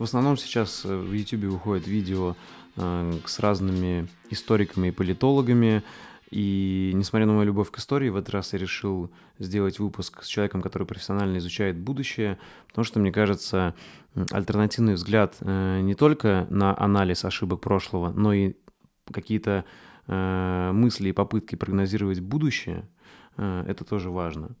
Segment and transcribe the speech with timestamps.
[0.00, 2.34] В основном сейчас э, в YouTube выходят видео
[2.76, 5.82] э, с разными историками и политологами.
[6.30, 10.26] И несмотря на мою любовь к истории, в этот раз я решил сделать выпуск с
[10.26, 13.74] человеком, который профессионально изучает будущее, потому что, мне кажется,
[14.30, 18.54] альтернативный взгляд э, не только на анализ ошибок прошлого, но и
[19.12, 19.66] какие-то
[20.06, 22.88] мысли и попытки прогнозировать будущее,
[23.36, 24.56] это тоже важно.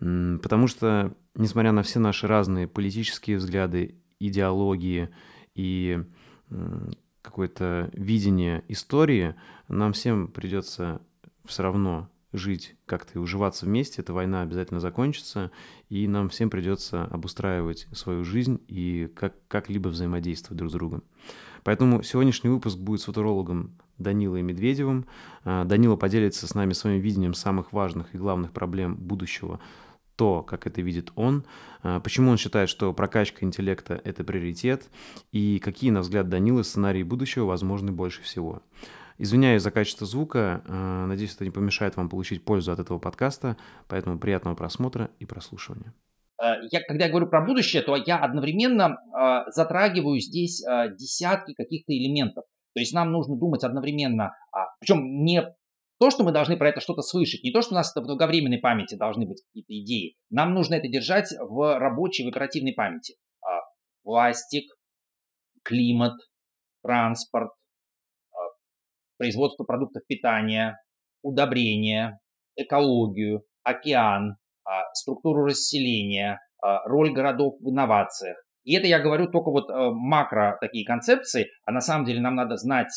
[0.00, 5.08] Потому что, несмотря на все наши разные политические взгляды, идеологии
[5.54, 6.04] и
[7.22, 9.34] какое-то видение истории,
[9.68, 11.00] нам всем придется
[11.44, 15.50] все равно жить как-то и уживаться вместе, эта война обязательно закончится,
[15.88, 21.02] и нам всем придется обустраивать свою жизнь и как- как-либо взаимодействовать друг с другом.
[21.64, 25.06] Поэтому сегодняшний выпуск будет с футурологом Данилой Медведевым.
[25.44, 29.60] А, Данила поделится с нами своим видением самых важных и главных проблем будущего
[30.20, 31.46] то, как это видит он,
[31.82, 34.90] а, почему он считает, что прокачка интеллекта– это приоритет,
[35.32, 38.60] и какие, на взгляд Данилы, сценарии будущего возможны больше всего.
[39.16, 43.56] Извиняюсь за качество звука, а, надеюсь, это не помешает вам получить пользу от этого подкаста,
[43.88, 45.94] поэтому приятного просмотра и прослушивания.
[46.36, 51.54] А, я, когда я говорю про будущее, то я одновременно э, затрагиваю здесь э, десятки
[51.54, 52.44] каких-то элементов.
[52.74, 55.42] То есть нам нужно думать одновременно, а, причем не
[56.00, 58.56] то, что мы должны про это что-то слышать, не то, что у нас в долговременной
[58.56, 60.16] памяти должны быть какие-то идеи.
[60.30, 63.16] Нам нужно это держать в рабочей, в оперативной памяти.
[63.42, 63.60] А,
[64.02, 64.64] пластик,
[65.62, 66.14] климат,
[66.82, 67.50] транспорт,
[68.32, 68.36] а,
[69.18, 70.80] производство продуктов питания,
[71.20, 72.18] удобрения,
[72.56, 76.40] экологию, океан, а, структуру расселения,
[76.84, 78.36] роль городов в инновациях.
[78.64, 82.34] И это я говорю только вот э, макро такие концепции, а на самом деле нам
[82.34, 82.92] надо знать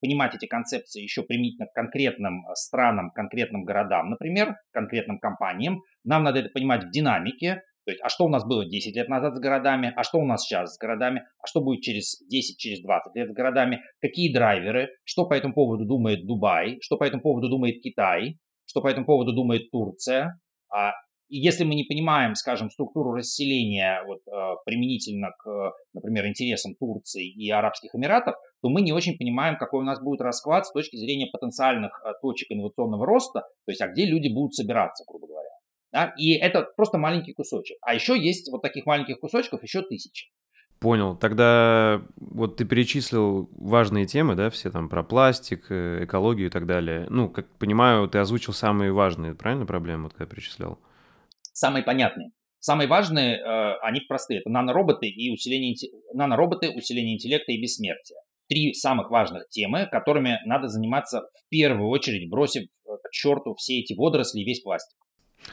[0.00, 5.82] понимать эти концепции еще применительно к конкретным э, странам, конкретным городам, например, конкретным компаниям.
[6.04, 9.08] Нам надо это понимать в динамике, то есть, а что у нас было 10 лет
[9.08, 12.58] назад с городами, а что у нас сейчас с городами, а что будет через 10,
[12.58, 17.04] через 20 лет с городами, какие драйверы, что по этому поводу думает Дубай, что по
[17.04, 20.38] этому поводу думает Китай, что по этому поводу думает Турция,
[20.72, 20.92] а
[21.30, 27.26] и если мы не понимаем, скажем, структуру расселения вот, э, применительно к, например, интересам Турции
[27.26, 30.96] и Арабских Эмиратов, то мы не очень понимаем, какой у нас будет расклад с точки
[30.96, 35.50] зрения потенциальных э, точек инновационного роста, то есть а где люди будут собираться, грубо говоря.
[35.92, 36.12] Да?
[36.18, 37.78] И это просто маленький кусочек.
[37.80, 40.30] А еще есть вот таких маленьких кусочков еще тысячи.
[40.80, 41.14] Понял.
[41.14, 46.66] Тогда вот ты перечислил важные темы, да, все там про пластик, э, экологию и так
[46.66, 47.06] далее.
[47.08, 50.80] Ну, как понимаю, ты озвучил самые важные, правильно, проблемы, вот когда перечислял?
[51.52, 52.30] Самые понятные.
[52.60, 54.40] Самые важные, э, они простые.
[54.40, 55.74] Это нанороботы и усиление,
[56.12, 58.18] нанороботы, усиление интеллекта и бессмертие.
[58.48, 63.80] Три самых важных темы, которыми надо заниматься в первую очередь, бросив э, к черту все
[63.80, 64.98] эти водоросли и весь пластик.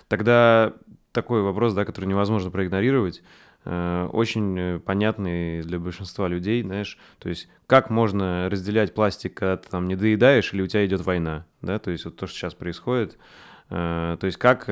[0.10, 0.74] Тогда
[1.14, 3.22] такой вопрос, да, который невозможно проигнорировать
[3.64, 9.70] э, очень понятный для большинства людей, знаешь, то есть как можно разделять пластик, когда ты
[9.70, 12.54] там не доедаешь или у тебя идет война, да, то есть вот то, что сейчас
[12.54, 13.18] происходит,
[13.70, 14.70] то есть как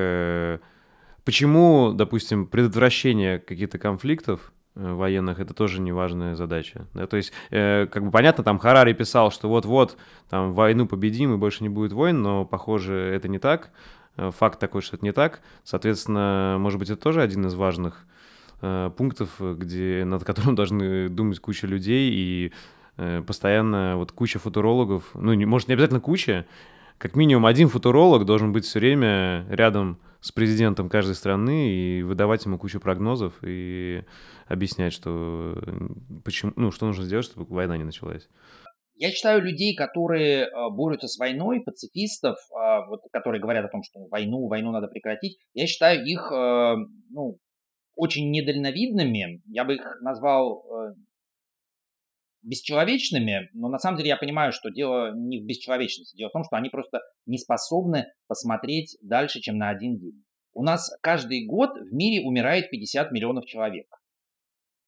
[1.26, 6.88] Почему, допустим, предотвращение каких-то конфликтов э, военных это тоже неважная задача.
[6.94, 7.08] Да?
[7.08, 9.98] То есть, э, как бы понятно, там Харари писал, что вот-вот
[10.30, 13.72] там войну победим и больше не будет войн, но, похоже, это не так.
[14.18, 15.42] Э, факт такой, что это не так.
[15.64, 18.06] Соответственно, может быть, это тоже один из важных
[18.62, 22.54] э, пунктов, где, над которым должны думать куча людей и
[22.98, 26.46] э, постоянно вот куча футурологов, ну, не, может, не обязательно куча,
[26.98, 32.46] как минимум один футуролог должен быть все время рядом с президентом каждой страны и выдавать
[32.46, 34.04] ему кучу прогнозов и
[34.48, 35.56] объяснять, что
[36.24, 38.28] почему, ну, что нужно сделать, чтобы война не началась.
[38.98, 43.84] Я считаю людей, которые э, борются с войной, пацифистов, э, вот, которые говорят о том,
[43.84, 46.76] что войну, войну надо прекратить, я считаю их э,
[47.10, 47.38] ну,
[47.96, 49.42] очень недальновидными.
[49.48, 50.64] Я бы их назвал
[52.46, 56.16] бесчеловечными, но на самом деле я понимаю, что дело не в бесчеловечности.
[56.16, 60.24] Дело в том, что они просто не способны посмотреть дальше, чем на один день.
[60.54, 63.88] У нас каждый год в мире умирает 50 миллионов человек.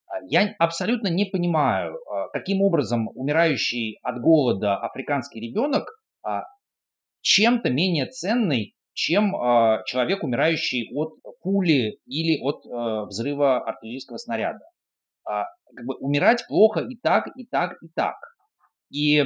[0.08, 5.90] А, я абсолютно не понимаю, а, каким образом умирающий от голода африканский ребенок
[6.24, 6.44] а,
[7.22, 9.32] чем-то менее ценный, чем
[9.86, 12.66] человек, умирающий от пули или от
[13.10, 14.62] взрыва артиллерийского снаряда
[15.28, 18.16] как бы умирать плохо и так, и так, и так.
[18.90, 19.24] И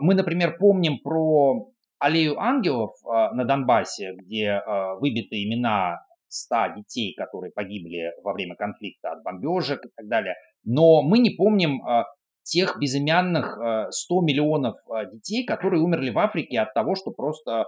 [0.00, 7.14] мы, например, помним про аллею ангелов э, на Донбассе, где э, выбиты имена 100 детей,
[7.14, 10.34] которые погибли во время конфликта от бомбежек и так далее.
[10.64, 12.04] Но мы не помним э,
[12.48, 13.58] тех безымянных
[13.90, 14.76] 100 миллионов
[15.12, 17.66] детей, которые умерли в Африке от того, что просто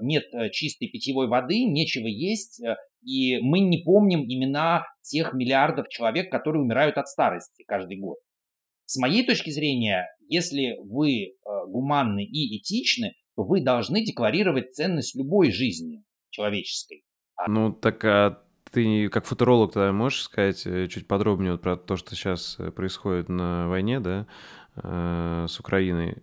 [0.00, 2.62] нет чистой питьевой воды, нечего есть,
[3.04, 8.16] и мы не помним имена тех миллиардов человек, которые умирают от старости каждый год.
[8.86, 11.34] С моей точки зрения, если вы
[11.66, 17.02] гуманны и этичны, то вы должны декларировать ценность любой жизни человеческой.
[17.36, 18.42] А ну, так а
[18.72, 22.70] ты как футуролог тогда можешь сказать э, чуть подробнее вот про то, что сейчас э,
[22.70, 24.26] происходит на войне, да,
[24.76, 26.22] э, с Украиной?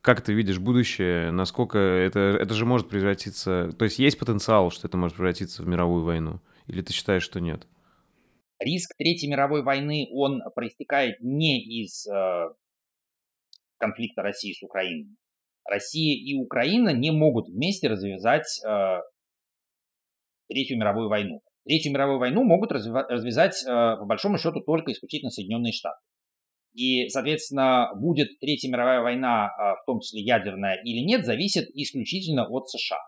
[0.00, 1.30] Как ты видишь будущее?
[1.30, 3.70] Насколько это, это же может превратиться...
[3.78, 6.40] То есть есть потенциал, что это может превратиться в мировую войну?
[6.66, 7.66] Или ты считаешь, что нет?
[8.58, 12.48] Риск Третьей мировой войны, он проистекает не из э,
[13.78, 15.16] конфликта России с Украиной.
[15.64, 19.00] Россия и Украина не могут вместе развязать э,
[20.48, 21.40] Третью мировую войну.
[21.64, 25.98] Третью мировую войну могут развязать, э, по большому счету, только исключительно Соединенные Штаты.
[26.74, 32.48] И, соответственно, будет Третья мировая война, э, в том числе ядерная или нет, зависит исключительно
[32.48, 32.98] от США.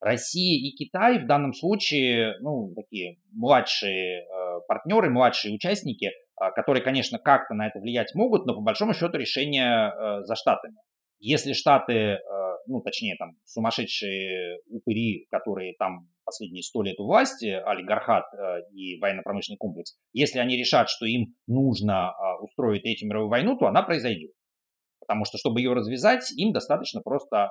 [0.00, 6.10] Россия и Китай в данном случае, ну, такие младшие э, партнеры, младшие участники,
[6.56, 9.92] которые, конечно, как-то на это влиять могут, но по большому счету решение
[10.24, 10.74] за Штатами.
[11.20, 12.18] Если Штаты,
[12.66, 18.98] ну, точнее, там, сумасшедшие упыри, которые там последние сто лет у власти, олигархат э, и
[19.00, 23.82] военно-промышленный комплекс, если они решат, что им нужно а, устроить Третью мировую войну, то она
[23.82, 24.32] произойдет.
[25.00, 27.50] Потому что, чтобы ее развязать, им достаточно просто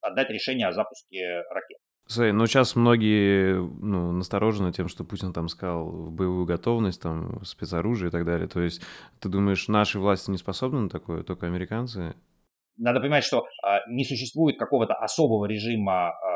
[0.00, 1.78] отдать решение о запуске ракет.
[2.08, 7.44] Слушай, ну сейчас многие ну, насторожены тем, что Путин там сказал в боевую готовность, там
[7.44, 8.46] спецоружие и так далее.
[8.46, 8.80] То есть
[9.20, 12.14] ты думаешь, наши власти не способны на такое, только американцы?
[12.78, 16.35] Надо понимать, что э, не существует какого-то особого режима э,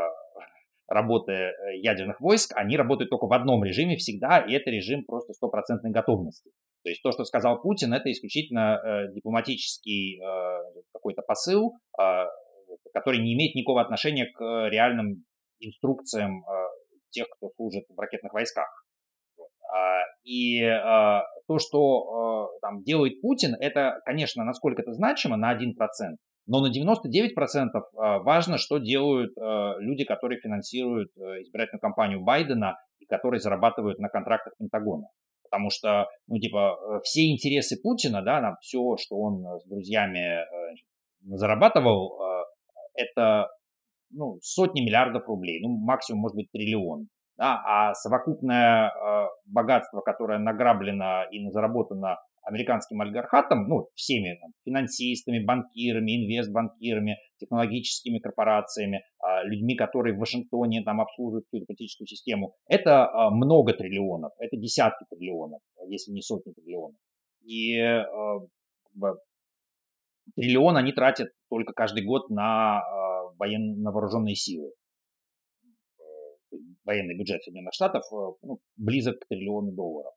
[0.90, 5.32] работы э, ядерных войск, они работают только в одном режиме всегда, и это режим просто
[5.32, 6.50] стопроцентной готовности.
[6.82, 12.02] То есть то, что сказал Путин, это исключительно э, дипломатический э, какой-то посыл, э,
[12.92, 15.24] который не имеет никакого отношения к реальным
[15.60, 16.52] инструкциям э,
[17.10, 18.84] тех, кто служит в ракетных войсках.
[19.72, 25.54] А, и э, то, что э, там делает Путин, это, конечно, насколько это значимо, на
[25.54, 25.70] 1%,
[26.50, 32.76] но на 99% а, важно, что делают а, люди, которые финансируют э, избирательную кампанию Байдена
[32.98, 35.06] и которые зарабатывают на контрактах Пентагона.
[35.44, 40.40] Потому что, ну, типа, э, все интересы Путина, да, нам все, что он с друзьями
[40.40, 40.74] э,
[41.22, 42.20] зарабатывал,
[42.94, 43.46] это,
[44.10, 47.06] ну, сотни миллиардов рублей, ну, максимум, может быть, триллион.
[47.38, 48.92] Да, а совокупное
[49.46, 52.18] богатство, которое награблено и заработано
[52.50, 60.82] американским олигархатом, ну, всеми там, финансистами, банкирами, инвестбанкирами, технологическими корпорациями, а, людьми, которые в Вашингтоне
[60.82, 66.52] там обслуживают всю политическую систему, это а, много триллионов, это десятки триллионов, если не сотни
[66.52, 66.96] триллионов.
[67.42, 68.40] И а,
[70.36, 72.82] триллион они тратят только каждый год на
[73.38, 74.72] военно вооруженные силы.
[76.84, 78.02] Военный бюджет Соединенных Штатов
[78.42, 80.12] ну, близок к триллиону долларов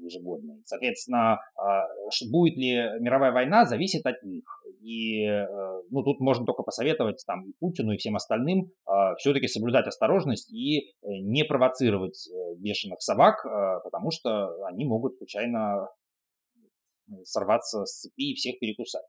[0.00, 0.62] ежегодный.
[0.64, 1.86] Соответственно, а,
[2.30, 4.44] будет ли мировая война, зависит от них.
[4.80, 5.46] И э,
[5.90, 10.50] ну, тут можно только посоветовать там, и Путину, и всем остальным а, все-таки соблюдать осторожность
[10.52, 15.88] и э, не провоцировать э, бешеных собак, а, потому что они могут случайно
[17.24, 19.06] сорваться с цепи и всех перекусать.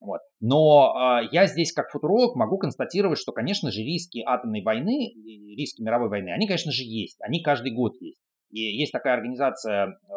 [0.00, 0.20] Вот.
[0.40, 5.12] Но э, я здесь как футуролог могу констатировать, что, конечно же, риски атомной войны,
[5.56, 7.18] риски мировой войны, они, конечно же, есть.
[7.20, 8.18] Они каждый год есть.
[8.50, 10.12] И есть такая организация, э,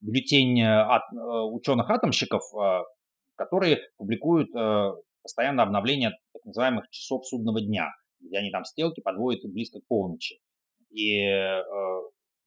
[0.00, 2.82] бюллетень от, э, ученых-атомщиков, э,
[3.36, 4.50] которые публикуют
[5.22, 7.88] постоянно обновления так называемых часов судного дня,
[8.20, 10.40] где они там стрелки подводят близко к полночи.
[10.90, 11.22] И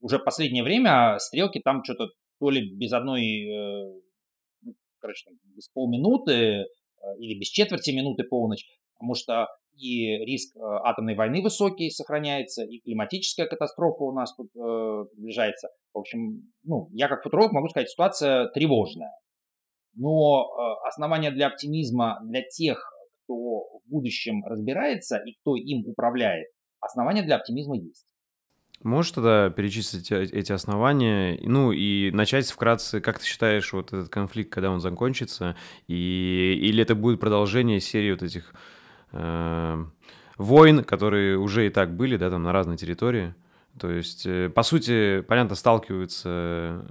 [0.01, 3.95] уже последнее время стрелки там что-то то ли без одной,
[4.61, 6.65] ну, короче, без полминуты
[7.17, 12.79] или без четверти минуты полночь, потому что и риск э, атомной войны высокий сохраняется, и
[12.79, 15.69] климатическая катастрофа у нас тут э, приближается.
[15.93, 19.11] В общем, ну, я как футуролог могу сказать, ситуация тревожная.
[19.95, 22.79] Но э, основания для оптимизма для тех,
[23.23, 26.47] кто в будущем разбирается и кто им управляет,
[26.79, 28.05] основания для оптимизма есть.
[28.81, 34.51] Можешь тогда перечислить эти основания, ну и начать вкратце, как ты считаешь, вот этот конфликт,
[34.51, 35.55] когда он закончится,
[35.87, 38.82] и, или это будет продолжение серии вот этих э,
[40.37, 43.35] войн, которые уже и так были, да, там на разной территории.
[43.79, 46.81] То есть, э, по сути, понятно, сталкиваются э,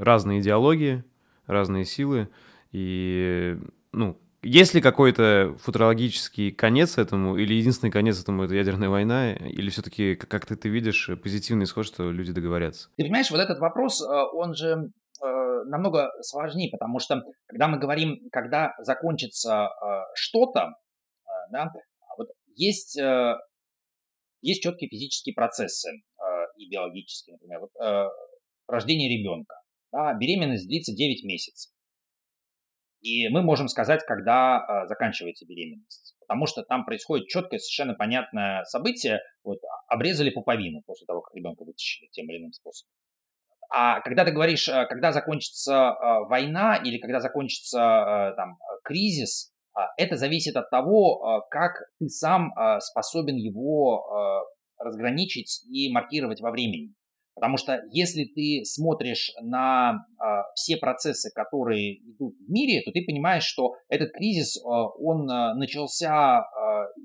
[0.00, 1.04] разные идеологии,
[1.46, 2.28] разные силы,
[2.72, 3.58] и,
[3.92, 9.70] ну, есть ли какой-то футурологический конец этому, или единственный конец этому это ядерная война, или
[9.70, 12.88] все-таки, как ты, ты видишь, позитивный исход, что люди договорятся?
[12.96, 14.90] Ты понимаешь, вот этот вопрос, э, он же
[15.22, 19.68] э, намного сложнее, потому что когда мы говорим, когда закончится
[20.14, 20.72] что-то,
[21.52, 21.70] да,
[22.18, 22.98] вот есть,
[24.40, 25.90] есть четкие физические процессы
[26.56, 27.70] и биологические, например, вот,
[28.66, 29.54] рождение ребенка.
[29.92, 31.70] Да, беременность длится 9 месяцев.
[33.02, 36.14] И мы можем сказать, когда э, заканчивается беременность.
[36.20, 39.20] Потому что там происходит четкое, совершенно понятное событие.
[39.42, 42.92] Вот, а, обрезали пуповину после того, как ребенка вытащили тем или иным способом.
[43.70, 49.48] А когда ты говоришь, э, когда закончится э, война или когда закончится э, там, кризис,
[49.50, 49.51] э,
[49.96, 54.04] это зависит от того, э, как ты сам э, способен его
[54.78, 56.94] э, разграничить и маркировать во времени.
[57.34, 60.24] Потому что если ты смотришь на э,
[60.54, 65.54] все процессы, которые идут в мире, то ты понимаешь, что этот кризис, э, он э,
[65.54, 67.00] начался э,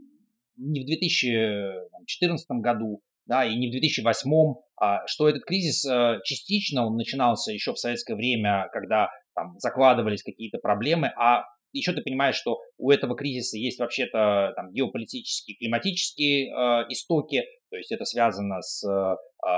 [0.58, 4.32] не в 2014 году, да, и не в 2008,
[4.80, 10.24] а что этот кризис э, частично он начинался еще в советское время, когда там закладывались
[10.24, 11.44] какие-то проблемы, а
[11.78, 17.78] еще ты понимаешь, что у этого кризиса есть вообще-то там геополитические, климатические э, истоки, то
[17.78, 19.16] есть это связано с э,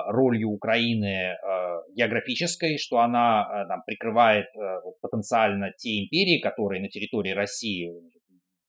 [0.08, 6.90] ролью Украины э, географической, что она э, там, прикрывает э, потенциально те империи, которые на
[6.90, 7.92] территории России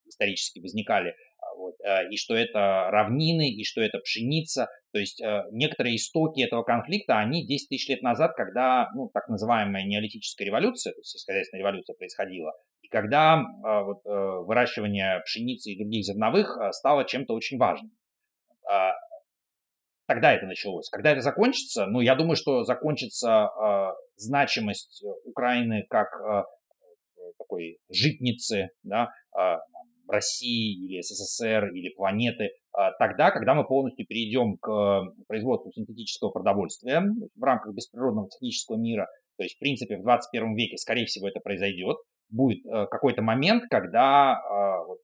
[0.07, 1.15] исторически возникали,
[1.57, 1.77] вот,
[2.11, 4.69] и что это равнины, и что это пшеница.
[4.93, 9.85] То есть некоторые истоки этого конфликта, они 10 тысяч лет назад, когда ну, так называемая
[9.85, 12.53] неолитическая революция, то есть сельскохозяйственная революция происходила,
[12.91, 17.93] когда вот, выращивание пшеницы и других зерновых стало чем-то очень важным.
[18.71, 18.93] А,
[20.07, 20.89] тогда это началось.
[20.91, 26.43] Когда это закончится, ну, я думаю, что закончится э, значимость Украины как э,
[27.39, 29.57] такой житницы, да, э,
[30.09, 32.51] России или СССР или планеты, э,
[32.99, 37.03] тогда, когда мы полностью перейдем к производству синтетического продовольствия
[37.35, 41.41] в рамках бесприродного технического мира, то есть, в принципе, в 21 веке, скорее всего, это
[41.41, 41.97] произойдет,
[42.31, 44.41] будет э, какой-то момент, когда
[44.87, 44.99] вот,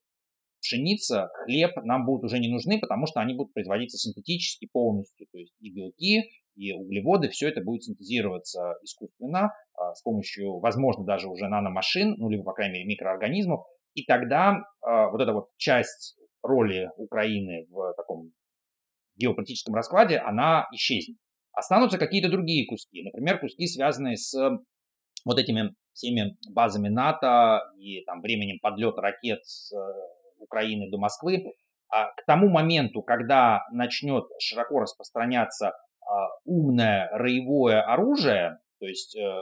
[0.61, 5.27] пшеница, хлеб нам будут уже не нужны, потому что они будут производиться синтетически полностью.
[5.31, 6.23] То есть и белки,
[6.57, 12.29] и углеводы, все это будет синтезироваться искусственно а, с помощью, возможно, даже уже наномашин, ну,
[12.29, 13.65] либо, по крайней мере, микроорганизмов.
[13.93, 18.31] И тогда а, вот эта вот часть роли Украины в таком
[19.15, 21.17] геополитическом раскладе, она исчезнет.
[21.53, 24.33] Останутся какие-то другие куски, например, куски, связанные с
[25.25, 29.73] вот этими всеми базами НАТО и там временем подлета ракет с
[30.39, 31.53] Украины до Москвы,
[31.89, 39.41] а к тому моменту, когда начнет широко распространяться а, умное роевое оружие, то есть, э,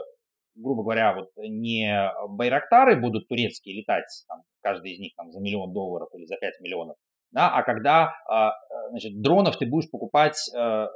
[0.54, 5.72] грубо говоря, вот не байрактары будут турецкие летать, там, каждый из них там, за миллион
[5.72, 6.96] долларов или за 5 миллионов,
[7.32, 8.52] да, а когда а,
[8.90, 10.86] значит, дронов ты будешь покупать э,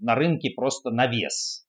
[0.00, 1.66] на рынке просто на вес.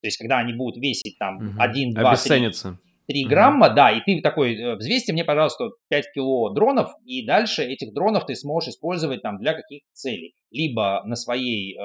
[0.00, 1.54] То есть, когда они будут весить там угу.
[1.58, 2.78] 1, 2, Обесценятся.
[3.06, 3.74] 3, 3 грамма, mm-hmm.
[3.74, 8.24] да, и ты такой, э, взвесьте мне, пожалуйста, 5 кило дронов, и дальше этих дронов
[8.26, 10.34] ты сможешь использовать там для каких целей.
[10.52, 11.78] Либо на, своей, э,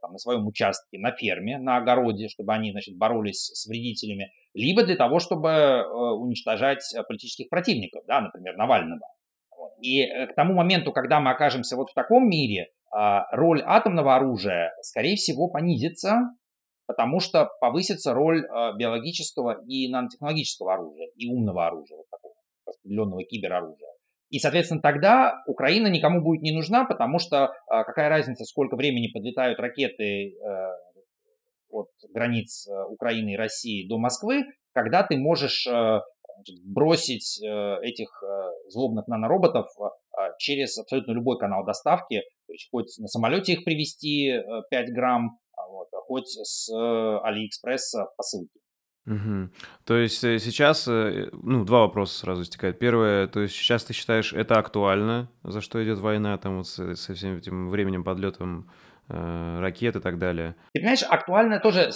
[0.00, 4.82] там, на своем участке, на ферме, на огороде, чтобы они, значит, боролись с вредителями, либо
[4.82, 9.06] для того, чтобы э, уничтожать политических противников, да, например, Навального.
[9.80, 14.72] И к тому моменту, когда мы окажемся вот в таком мире, а, роль атомного оружия,
[14.82, 16.30] скорее всего, понизится,
[16.92, 22.34] потому что повысится роль э, биологического и нанотехнологического оружия, и умного оружия, вот такого
[22.66, 23.88] распределенного кибероружия.
[24.28, 27.48] И, соответственно, тогда Украина никому будет не нужна, потому что э,
[27.84, 30.72] какая разница, сколько времени подлетают ракеты э,
[31.70, 34.42] от границ Украины и России до Москвы,
[34.74, 35.66] когда ты можешь
[36.66, 38.22] бросить этих
[38.68, 39.68] злобных нанороботов
[40.38, 44.34] через абсолютно любой канал доставки, то есть хоть на самолете их привезти
[44.68, 45.38] 5 грамм,
[45.72, 48.62] вот, а хоть с э, Алиэкспресса посылки.
[49.06, 49.50] Угу.
[49.84, 52.78] То есть э, сейчас, э, ну, два вопроса сразу истекают.
[52.78, 56.94] Первое, то есть сейчас ты считаешь, это актуально, за что идет война, там вот со,
[56.94, 58.70] со всем этим временем, подлетом
[59.08, 60.54] э, ракет и так далее.
[60.72, 61.90] Ты понимаешь, актуально тоже,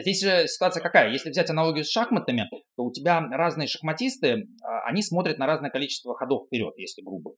[0.00, 1.12] здесь же ситуация какая?
[1.12, 5.70] Если взять аналогию с шахматами, то у тебя разные шахматисты, а, они смотрят на разное
[5.70, 7.34] количество ходов вперед, если грубо.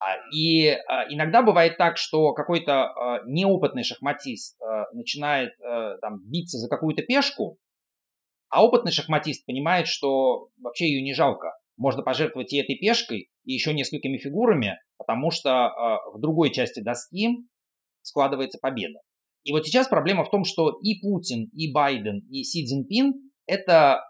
[0.00, 4.58] А, и а, иногда бывает так, что какой-то а, неопытный шахматист
[4.92, 5.52] начинает
[6.00, 7.58] там, биться за какую-то пешку,
[8.48, 11.58] а опытный шахматист понимает, что вообще ее не жалко.
[11.76, 17.46] Можно пожертвовать и этой пешкой, и еще несколькими фигурами, потому что в другой части доски
[18.02, 19.00] складывается победа.
[19.44, 24.00] И вот сейчас проблема в том, что и Путин, и Байден, и Си Цзиньпин– это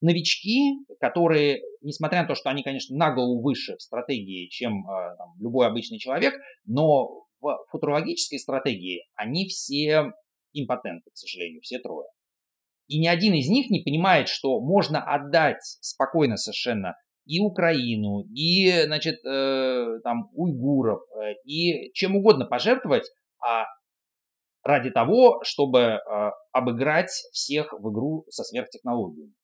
[0.00, 5.16] новички, которые, несмотря на то, что они, конечно, на голову выше в стратегии, чем э,
[5.16, 10.12] там, любой обычный человек, но в футурологической стратегии они все
[10.52, 12.08] импотенты, к сожалению, все трое.
[12.88, 16.94] И ни один из них не понимает, что можно отдать спокойно совершенно
[17.26, 23.04] и Украину, и, значит, э, там, уйгуров, э, и чем угодно пожертвовать
[23.46, 23.66] а,
[24.62, 25.98] ради того, чтобы э,
[26.52, 29.34] обыграть всех в игру со сверхтехнологиями.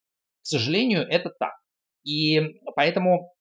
[0.45, 1.55] К сожалению, это так.
[2.05, 2.39] И
[2.77, 3.33] поэтому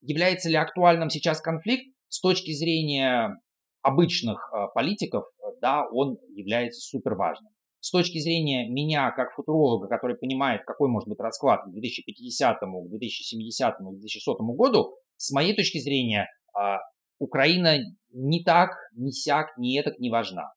[0.00, 3.36] является ли актуальным сейчас конфликт с точки зрения
[3.82, 5.24] обычных э, политиков,
[5.60, 7.50] да, он является супер важным
[7.80, 12.88] с точки зрения меня, как футуролога, который понимает, какой может быть расклад к 2050, к
[12.88, 16.78] 2070, к 2100 году, с моей точки зрения, а,
[17.20, 17.78] Украина
[18.12, 20.52] ни так, ни сяк, ни этак не важна.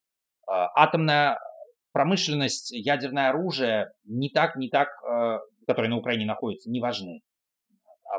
[0.48, 1.38] А, атомная
[1.92, 4.88] промышленность, ядерное оружие не так, не так,
[5.70, 7.22] которые на Украине находятся, не важны.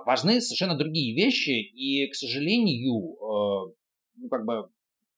[0.07, 3.17] Важны совершенно другие вещи, и, к сожалению,
[4.17, 4.69] ну, как бы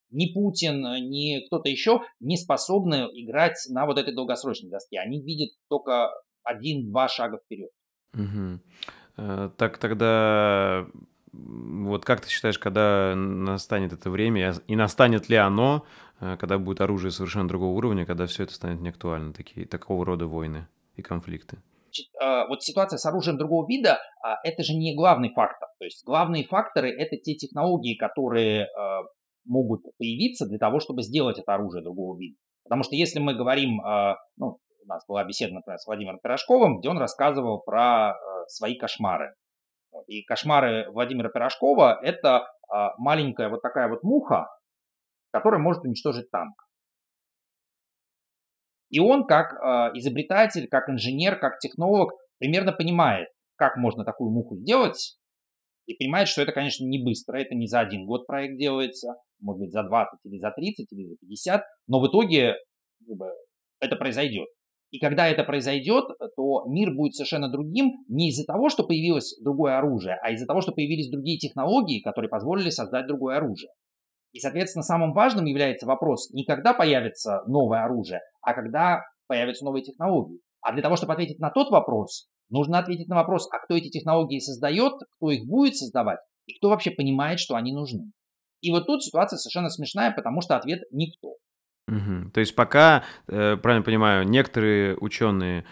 [0.09, 4.99] ни Путин, ни кто-то еще не способны играть на вот этой долгосрочной доске.
[4.99, 6.09] Они видят только
[6.43, 7.69] один-два шага вперед.
[8.13, 9.51] Угу.
[9.57, 10.87] Так тогда
[11.33, 15.83] вот как ты считаешь, когда настанет это время, и настанет ли оно,
[16.19, 20.27] э, когда будет оружие совершенно другого уровня, когда все это станет неактуально, такие, такого рода
[20.27, 21.57] войны и конфликты?
[22.21, 25.69] Э, вот ситуация с оружием другого вида, а, это же не главный фактор.
[25.79, 28.67] То есть главные факторы– это те технологии, которые
[29.45, 32.37] могут появиться для того, чтобы сделать это оружие другого вида.
[32.63, 36.79] Потому что если мы говорим, а, ну, у нас была беседа, например, с Владимиром Пирожковым,
[36.79, 39.33] где он рассказывал про а, свои кошмары.
[40.07, 44.47] И кошмары Владимира Пирожкова– это а, маленькая вот такая вот муха,
[45.31, 46.55] которая может уничтожить танк.
[48.93, 49.53] И он как
[49.95, 55.17] изобретатель, как инженер, как технолог примерно понимает, как можно такую муху сделать,
[55.87, 59.61] и понимает, что это, конечно, не быстро, это не за один год проект делается, может
[59.61, 62.53] быть, за 20 или за 30 или за 50, но в итоге
[63.79, 64.47] это произойдет.
[64.91, 69.79] И когда это произойдет, то мир будет совершенно другим не из-за того, что появилось другое
[69.79, 73.71] оружие, а из-за того, что появились другие технологии, которые позволили создать другое оружие.
[74.33, 79.83] И, соответственно, самым важным является вопрос не когда появится новое оружие, а когда появятся новые
[79.83, 80.39] технологии.
[80.61, 83.89] А для того, чтобы ответить на тот вопрос, нужно ответить на вопрос, а кто эти
[83.89, 88.11] технологии создает, кто их будет создавать и кто вообще понимает, что они нужны.
[88.61, 91.35] И вот тут ситуация совершенно смешная, потому что ответ никто.
[91.87, 92.31] Угу.
[92.33, 95.65] То есть пока, э, правильно понимаю, некоторые ученые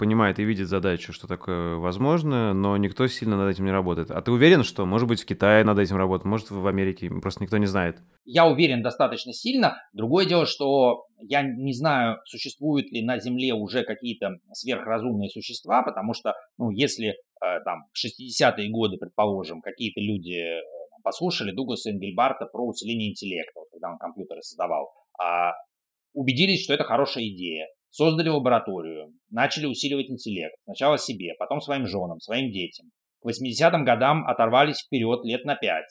[0.00, 4.10] понимают и видят задачу, что такое возможно, но никто сильно над этим не работает.
[4.10, 7.42] А ты уверен, что, может быть, в Китае над этим работают, может, в Америке, просто
[7.42, 7.98] никто не знает?
[8.24, 9.76] Я уверен достаточно сильно.
[9.92, 16.14] Другое дело, что я не знаю, существуют ли на Земле уже какие-то сверхразумные существа, потому
[16.14, 17.14] что, ну, если э,
[17.66, 20.62] там в 60-е годы, предположим, какие-то люди э,
[21.04, 24.88] послушали Дугласа Энгельбарта про усиление интеллекта, вот, когда он компьютеры создавал,
[25.22, 25.52] а
[26.14, 32.20] убедились, что это хорошая идея, создали лабораторию, начали усиливать интеллект, сначала себе, потом своим женам,
[32.20, 32.86] своим детям.
[33.22, 35.84] К 80-м годам оторвались вперед лет на 5.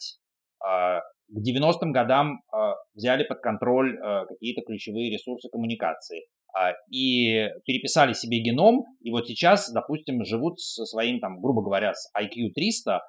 [0.66, 6.26] А, к 90-м годам а, взяли под контроль а, какие-то ключевые ресурсы коммуникации
[6.90, 12.12] и переписали себе геном, и вот сейчас, допустим, живут со своим, там, грубо говоря, с
[12.20, 13.02] IQ 300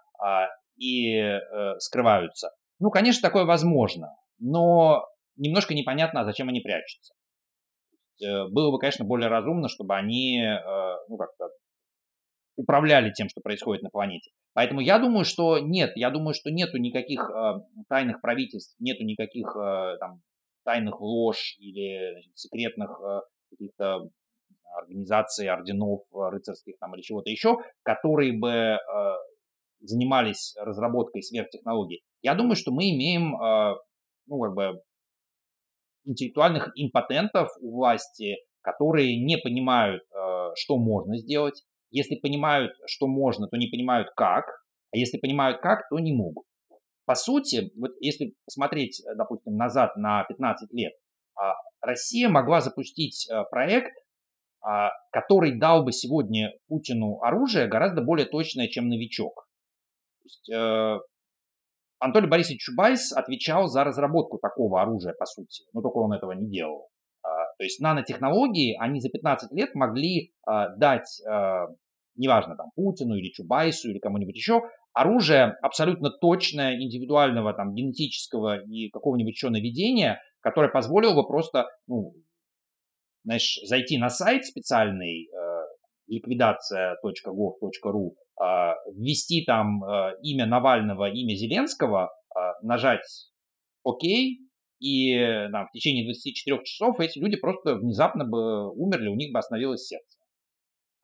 [0.76, 1.38] и э,
[1.79, 2.50] скрываются.
[2.81, 7.14] Ну, конечно, такое возможно, но немножко непонятно, зачем они прячутся.
[8.23, 11.49] Э, было бы, конечно, более разумно, чтобы они, э, ну, как-то
[12.57, 14.31] управляли тем, что происходит на планете.
[14.53, 17.55] Поэтому я думаю, что нет, я думаю, что нету никаких э,
[17.89, 20.21] тайных правительств, нету никаких э, там
[20.65, 24.09] тайных лож или значит, секретных э, каких-то
[24.77, 28.79] организаций, орденов рыцарских там или чего-то еще, которые бы э,
[29.81, 33.77] занимались разработкой сверхтехнологий, я думаю, что мы имеем, а,
[34.27, 34.83] ну, как бы,
[36.11, 41.62] интеллектуальных импотентов у власти, которые не понимают, а, что можно сделать.
[41.90, 44.44] Если понимают, что можно, то не понимают как,
[44.92, 46.44] а если понимают как, то не могут.
[47.07, 50.92] По сути, вот если посмотреть, допустим, назад на 15 лет,
[51.37, 53.94] а, Россия могла запустить проект,
[55.11, 59.49] который дал бы сегодня Путину оружие гораздо более точное, чем новичок
[60.31, 60.99] есть э,
[62.01, 66.49] Анатолий Борисович Чубайс отвечал за разработку такого оружия, по сути, но только он этого не
[66.49, 66.89] делал.
[67.23, 71.67] А, то есть нанотехнологии, они за 15 лет могли а, дать, а,
[72.17, 74.63] неважно, там, Путину или Чубайсу или кому-нибудь еще,
[74.95, 82.15] оружие абсолютно точное, индивидуального, там, генетического и какого-нибудь еще наведения, которое позволило бы просто, ну,
[83.25, 85.65] знаешь, зайти на сайт специальный, э,
[86.07, 88.15] ликвидация.gov.ru,
[88.94, 93.31] ввести там а, имя Навального, имя Зеленского, а, нажать
[93.85, 94.03] ОК,
[94.81, 95.14] И
[95.53, 99.87] там, в течение 24 часов эти люди просто внезапно бы умерли, у них бы остановилось
[99.87, 100.18] сердце.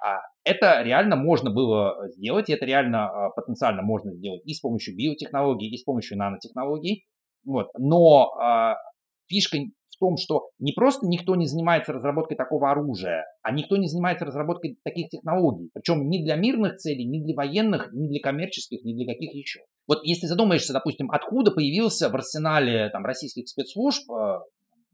[0.03, 4.97] А это реально можно было сделать, это реально а, потенциально можно сделать и с помощью
[4.97, 7.07] биотехнологий, и с помощью нанотехнологий.
[7.45, 7.69] Вот.
[7.79, 8.77] Но а,
[9.27, 9.59] фишка
[9.97, 14.25] в том, что не просто никто не занимается разработкой такого оружия, а никто не занимается
[14.25, 15.71] разработкой таких технологий.
[15.73, 19.61] Причем ни для мирных целей, ни для военных, ни для коммерческих, ни для каких еще.
[19.87, 24.39] Вот если задумаешься, допустим, откуда появился в арсенале там, российских спецслужб э,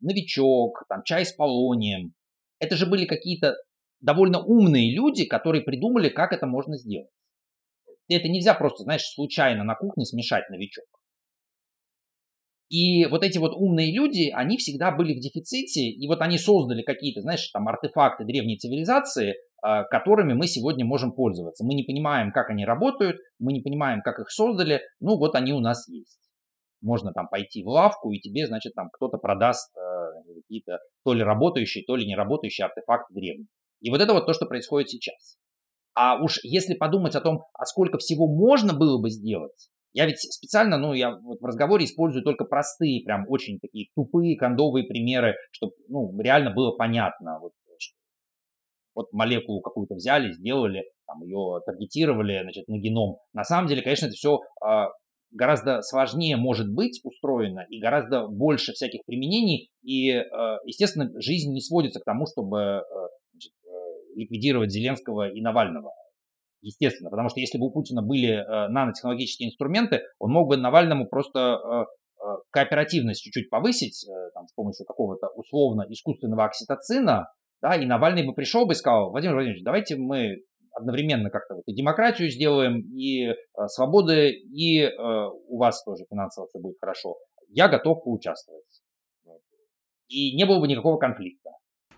[0.01, 2.12] новичок, там, чай с полонием,
[2.61, 3.57] это же были какие-то
[4.01, 7.11] довольно умные люди, которые придумали, как это можно сделать.
[8.09, 10.85] это нельзя просто, знаешь, случайно на кухне смешать новичок.
[12.73, 16.81] И вот эти вот умные люди, они всегда были в дефиците, и вот они создали
[16.81, 21.67] какие-то, знаешь, там артефакты древней цивилизации, а, которыми мы сегодня можем пользоваться.
[21.67, 25.53] Мы не понимаем, как они работают, мы не понимаем, как их создали, ну вот они
[25.53, 26.19] у нас есть.
[26.81, 31.23] Можно там пойти в лавку, и тебе, значит, там кто-то продаст э, какие-то то ли
[31.23, 33.49] работающие, то ли не работающие артефакты древние.
[33.83, 35.37] И вот это вот то, что происходит сейчас.
[35.95, 40.18] А уж если подумать о том, а сколько всего можно было бы сделать, я ведь
[40.20, 45.35] специально, ну, я вот в разговоре использую только простые, прям очень такие тупые, кондовые примеры,
[45.52, 47.38] чтобы, ну, реально было понятно.
[47.40, 47.52] Вот,
[48.94, 53.18] вот молекулу какую-то взяли, сделали, там, ее таргетировали, значит, на геном.
[53.33, 54.88] На самом деле, конечно, это все а,
[55.31, 59.70] гораздо сложнее может быть устроено и гораздо больше всяких применений.
[59.83, 62.85] И, а, естественно, жизнь не сводится к тому, чтобы а,
[63.33, 63.52] значит,
[64.14, 65.92] ликвидировать Зеленского и Навального
[66.62, 71.07] естественно, потому что если бы у Путина были э, нанотехнологические инструменты, он мог бы Навальному
[71.07, 71.85] просто э,
[72.25, 77.27] э, кооперативность чуть-чуть повысить там, с помощью какого-то условно искусственного окситоцина,
[77.61, 80.42] да, и Навальный бы пришел бы и сказал, Владимир Владимирович, давайте мы
[80.75, 83.35] одновременно как-то вот и демократию сделаем, и э,
[83.66, 87.16] свободы, и э, у вас тоже финансово все будет хорошо.
[87.48, 88.64] Я готов поучаствовать.
[90.09, 91.51] И не было бы никакого конфликта.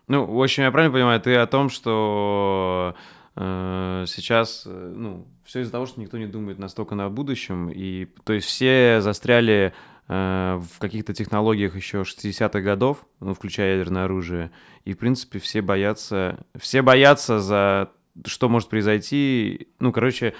[0.07, 2.95] Ну, в общем, я правильно понимаю, ты о том, что
[3.37, 8.33] сейчас, э, ну, все из-за того, что никто не думает настолько на будущем, и, то
[8.33, 9.75] есть, все застряли
[10.09, 14.51] э, в каких-то технологиях еще 60-х годов, ну, включая ядерное оружие,
[14.85, 17.91] и, в принципе, все боятся, все боятся за
[18.25, 20.35] что может произойти, ну, короче,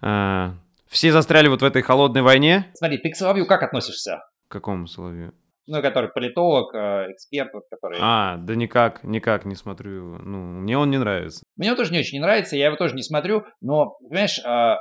[0.00, 2.72] все застряли вот в этой холодной войне.
[2.74, 4.24] Смотри, ты к Соловью как относишься?
[4.48, 5.34] К какому Соловью?
[5.66, 7.98] Ну, который политолог, э, эксперт, вот, который...
[8.00, 10.18] А, да никак, никак не смотрю.
[10.18, 11.44] Ну, мне он не нравится.
[11.56, 14.78] Мне он тоже не очень не нравится, я его тоже не смотрю, но, понимаешь, а,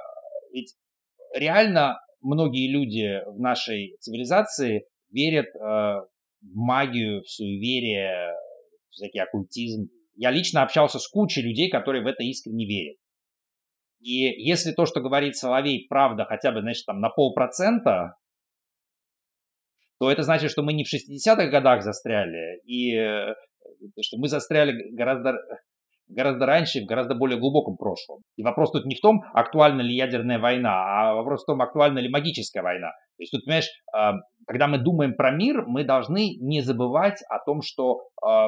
[0.52, 0.74] ведь
[1.34, 8.34] реально многие люди в нашей цивилизации верят э, в магию, в суеверие,
[8.89, 9.89] в всякий оккультизм.
[10.15, 12.98] Я лично общался с кучей людей, которые в это искренне верят.
[14.00, 18.15] И если то, что говорит Соловей, правда хотя бы, значит, там на полпроцента,
[20.02, 23.36] то это значит, что мы не в 60-х годах застряли, и э,
[24.02, 25.36] что мы застряли гораздо,
[26.08, 28.24] гораздо раньше, в гораздо более глубоком прошлом.
[28.36, 32.00] И вопрос тут не в том, актуальна ли ядерная война, а вопрос в том, актуальна
[32.00, 32.88] ли магическая война.
[32.90, 34.14] То есть тут, понимаешь, а,
[34.48, 38.48] когда мы думаем про мир, мы должны не забывать о том, что, а,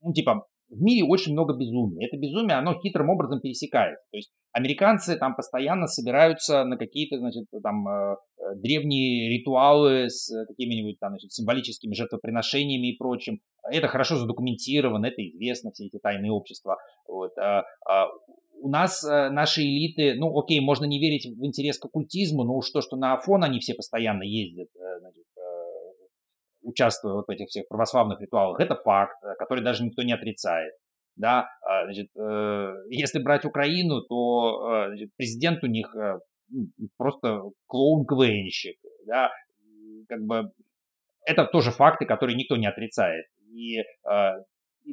[0.00, 2.06] ну, типа, в мире очень много безумия.
[2.06, 4.04] Это безумие, оно хитрым образом пересекается.
[4.10, 10.30] То есть американцы там постоянно собираются на какие-то, значит, там э, э, древние ритуалы с
[10.46, 13.40] какими-нибудь там, значит, символическими жертвоприношениями и прочим.
[13.70, 16.76] Это хорошо задокументировано, это известно, все эти тайные общества.
[17.06, 17.36] Вот.
[17.38, 18.08] А, а
[18.60, 22.56] у нас э, наши элиты, ну, окей, можно не верить в интерес к оккультизму, но
[22.56, 24.68] уж то, что на Афон они все постоянно ездят,
[25.00, 25.24] значит,
[26.68, 30.74] участвуя вот в этих всех православных ритуалах, это факт, который даже никто не отрицает.
[31.16, 36.20] Да, а, значит, э, если брать Украину, то э, значит, президент у них э,
[36.96, 38.76] просто клоун-квенщик.
[39.04, 39.32] Да,
[40.08, 40.52] как бы
[41.26, 43.26] это тоже факты, которые никто не отрицает.
[43.52, 43.82] И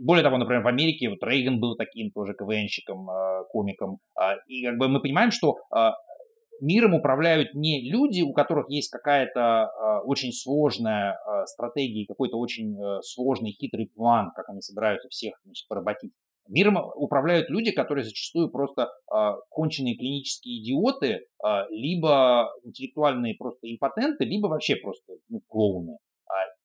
[0.02, 3.08] более того, например, в Америке вот Рейган был таким тоже КВНщиком,
[3.52, 4.00] комиком.
[4.16, 5.58] А, и как бы мы понимаем, что
[6.62, 13.92] миром управляют не люди, у которых есть какая-то очень сложная стратегия, какой-то очень сложный хитрый
[13.94, 16.12] план, как они собираются всех значит, поработить.
[16.48, 19.16] Миром управляют люди, которые зачастую просто э,
[19.50, 21.22] конченые клинические идиоты, э,
[21.72, 25.98] либо интеллектуальные просто импотенты, либо вообще просто ну, клоуны.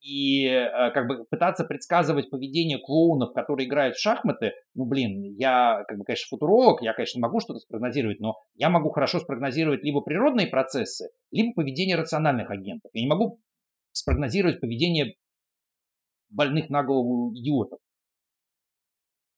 [0.01, 5.83] И э, как бы пытаться предсказывать поведение клоунов, которые играют в шахматы, ну блин, я,
[5.87, 10.01] как бы, конечно, футуролог, я, конечно, могу что-то спрогнозировать, но я могу хорошо спрогнозировать либо
[10.01, 12.89] природные процессы, либо поведение рациональных агентов.
[12.93, 13.39] Я не могу
[13.91, 15.13] спрогнозировать поведение
[16.29, 17.77] больных на голову идиотов.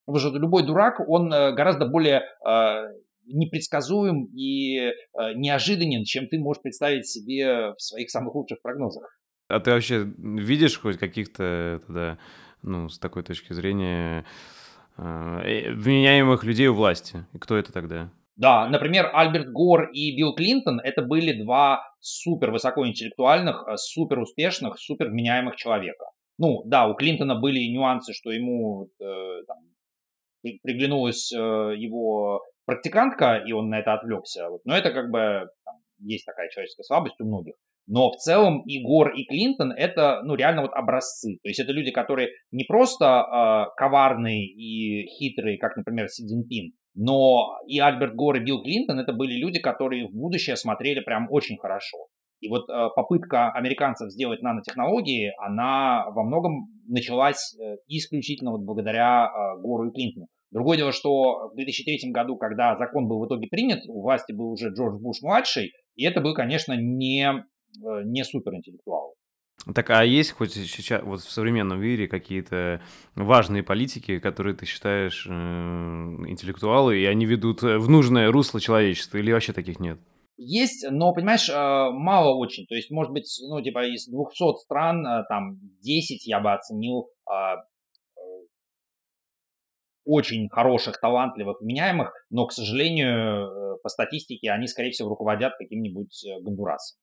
[0.06, 2.86] Потому что любой дурак, он э, гораздо более э,
[3.26, 4.92] непредсказуем и
[5.36, 9.18] неожиданен, чем ты можешь представить себе в своих самых лучших прогнозах.
[9.54, 12.18] А ты вообще видишь хоть каких-то, да,
[12.62, 14.26] ну, с такой точки зрения,
[14.98, 17.26] э, вменяемых людей у власти?
[17.40, 18.10] Кто это тогда?
[18.36, 24.80] Да, например, Альберт Гор и Билл Клинтон это были два супер высокоинтеллектуальных, э, супер успешных,
[24.80, 26.06] супер вменяемых человека.
[26.40, 29.58] Ну, да, у Клинтона были нюансы, что ему э, там,
[30.64, 34.50] приглянулась э, его практикантка, и он на это отвлекся.
[34.50, 34.62] Вот.
[34.66, 37.54] Но это как бы там, есть такая человеческая слабость у многих.
[37.88, 41.38] Но в целом и Гор, и Клинтон это, ну, реально вот образцы.
[41.44, 46.72] То есть это люди, которые не просто э, коварные и хитрые, как, например, Си Цзиньпин,
[46.96, 51.28] но и Альберт Гор, и Билл Клинтон это были люди, которые в будущее смотрели прям
[51.30, 51.98] очень хорошо.
[52.40, 59.26] И вот э, попытка американцев сделать нанотехнологии, она во многом началась э, исключительно вот благодаря
[59.26, 60.28] э, Гору и Клинтону.
[60.52, 64.52] Другое дело, что в 2003 году, когда закон был в итоге принят, у власти был
[64.52, 67.44] уже Джордж Буш-младший, и это был, конечно, не
[67.76, 69.14] не суперинтеллектуалы.
[69.74, 72.82] Так, а есть хоть сейчас, вот в современном мире какие-то
[73.16, 79.20] важные политики, которые ты считаешь э, интеллектуалы, и они ведут э, в нужное русло человечества,
[79.20, 80.00] или вообще таких нет?
[80.36, 82.66] Есть, но, понимаешь, э, мало очень.
[82.66, 87.64] То есть, может быть, ну, типа, из 200 стран, там, 10 я бы оценил а,
[90.04, 96.98] очень хороших, талантливых, меняемых, но, к сожалению, по статистике они, скорее всего, руководят каким-нибудь Гондурасом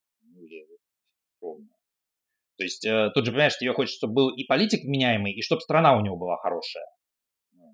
[1.40, 1.68] условно.
[2.56, 5.62] То есть э, тут же, понимаешь, тебе хочется, чтобы был и политик вменяемый, и чтобы
[5.62, 6.84] страна у него была хорошая.
[7.54, 7.64] Э,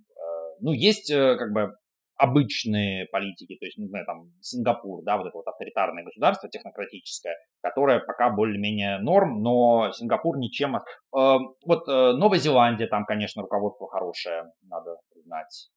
[0.60, 1.74] ну, есть э, как бы
[2.16, 7.36] обычные политики, то есть, не знаю, там, Сингапур, да, вот это вот авторитарное государство технократическое,
[7.60, 10.76] которое пока более-менее норм, но Сингапур ничем...
[10.76, 10.80] Э,
[11.12, 15.70] вот э, Новая Зеландия, там, конечно, руководство хорошее, надо признать,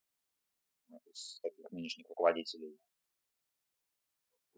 [1.12, 2.78] из таких нынешних руководителей.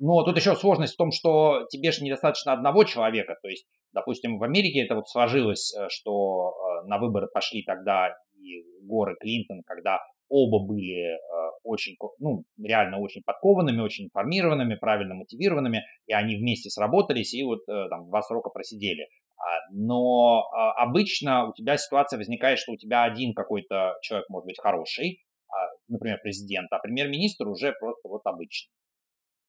[0.02, 3.36] Но тут еще сложность в том, что тебе же недостаточно одного человека.
[3.44, 8.10] То есть, допустим, в Америке это вот сложилось, э, что э, на выборы пошли тогда
[8.34, 11.18] и Гор и Клинтон, когда оба были э,
[11.64, 17.60] очень, ну, реально очень подкованными, очень информированными, правильно мотивированными, и они вместе сработались и вот
[17.68, 19.06] там два срока просидели.
[19.38, 24.48] А, но а, обычно у тебя ситуация возникает, что у тебя один какой-то человек может
[24.48, 25.54] быть хороший, а,
[25.88, 28.72] например, президент, а премьер-министр уже просто вот обычный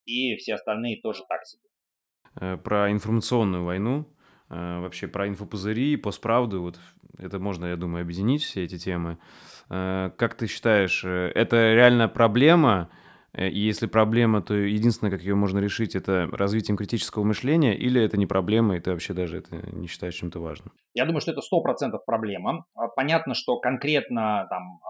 [0.05, 1.63] и все остальные тоже так себе.
[2.41, 4.07] Э, про информационную войну,
[4.49, 6.79] э, вообще про инфопузыри, постправду, вот
[7.19, 9.19] это можно, я думаю, объединить все эти темы.
[9.69, 12.91] Э, как ты считаешь, это реально проблема?
[13.39, 18.19] И если проблема, то единственное, как ее можно решить, это развитием критического мышления, или это
[18.19, 20.71] не проблема, и ты вообще даже это не считаешь чем-то важным?
[20.93, 22.67] Я думаю, что это сто процентов проблема.
[22.75, 24.81] А, понятно, что конкретно там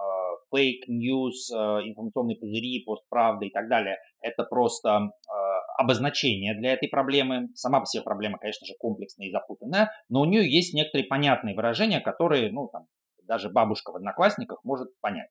[0.53, 5.33] фейк news, э, информационные пузыри, постправда и так далее, это просто э,
[5.77, 7.49] обозначение для этой проблемы.
[7.55, 11.55] Сама по себе проблема, конечно же, комплексная и запутанная, но у нее есть некоторые понятные
[11.55, 12.85] выражения, которые, ну, там,
[13.23, 15.29] даже бабушка в Одноклассниках может понять.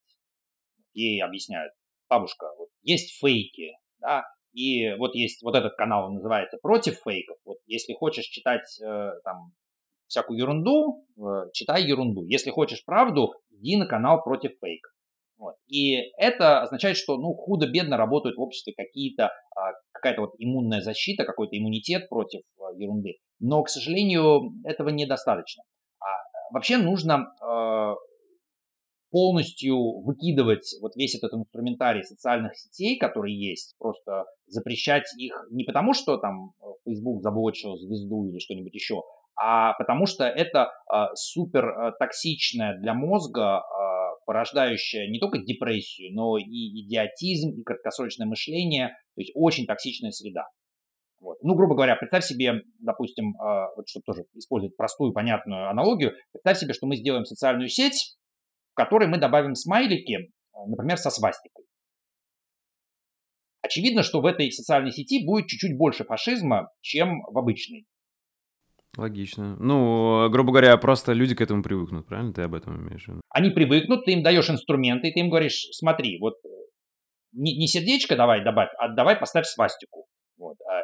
[0.95, 1.73] Ей объясняют,
[2.09, 7.39] бабушка, вот есть фейки, да, и вот есть вот этот канал, он называется «Против фейков».
[7.45, 9.53] Вот если хочешь читать э, там
[10.13, 12.25] всякую ерунду, э, читай ерунду.
[12.27, 14.93] Если хочешь правду, иди на канал «Против фейков».
[15.43, 15.57] Вот.
[15.67, 21.25] И это означает, что ну, худо-бедно работают в обществе какие-то, а, какая-то вот иммунная защита,
[21.25, 23.17] какой-то иммунитет против а, ерунды.
[23.41, 25.65] Но, к сожалению, этого недостаточно.
[25.99, 26.05] А,
[26.53, 27.27] вообще нужно
[29.11, 35.93] полностью выкидывать вот весь этот инструментарий социальных сетей, которые есть, просто запрещать их не потому,
[35.93, 36.53] что там
[36.87, 39.03] Facebook заблочил звезду или что-нибудь еще,
[39.37, 43.92] а потому что это э, супер э, токсичная для мозга э,
[44.27, 50.47] порождающая не только депрессию, но и идиотизм, и краткосрочное мышление, то есть очень токсичная среда.
[51.21, 51.39] Вот.
[51.43, 56.59] Ну, грубо говоря, представь себе, допустим, э, вот чтобы тоже использовать простую, понятную аналогию, представь
[56.59, 58.17] себе, что мы сделаем социальную сеть,
[58.73, 60.29] в которой мы добавим смайлики, э,
[60.67, 61.65] например, со свастикой.
[63.63, 67.87] Очевидно, что в этой социальной сети будет чуть-чуть больше фашизма, чем в обычной.
[68.97, 69.57] Логично.
[69.59, 72.35] Ну, грубо говоря, просто люди к этому привыкнут, правильно?
[72.35, 73.21] Ты об этом имеешь в виду?
[73.31, 76.35] Они привыкнут, ты им даешь инструменты, и ты им говоришь, смотри, вот
[77.33, 80.07] не, не сердечко давай добавь, а давай поставь свастику.
[80.37, 80.57] Вот.
[80.71, 80.83] А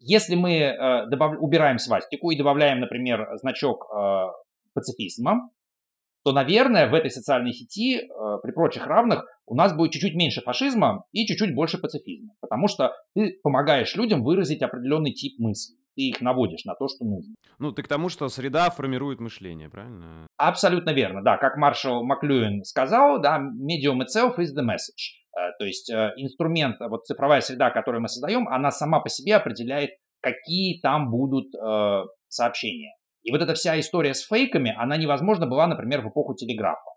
[0.00, 1.36] если мы э, добав...
[1.40, 4.26] убираем свастику и добавляем, например, значок э,
[4.74, 5.48] пацифизма,
[6.24, 10.40] то, наверное, в этой социальной сети э, при прочих равных у нас будет чуть-чуть меньше
[10.40, 12.34] фашизма и чуть-чуть больше пацифизма.
[12.40, 17.04] Потому что ты помогаешь людям выразить определенный тип мысли ты их наводишь на то, что
[17.04, 17.34] нужно.
[17.58, 20.26] Ну, ты к тому, что среда формирует мышление, правильно?
[20.36, 21.38] Абсолютно верно, да.
[21.38, 25.16] Как Маршал Маклюин сказал, да, medium itself is the message.
[25.36, 29.36] Э, то есть э, инструмент, вот цифровая среда, которую мы создаем, она сама по себе
[29.36, 32.94] определяет, какие там будут э, сообщения.
[33.22, 36.90] И вот эта вся история с фейками, она невозможна была, например, в эпоху телеграфа.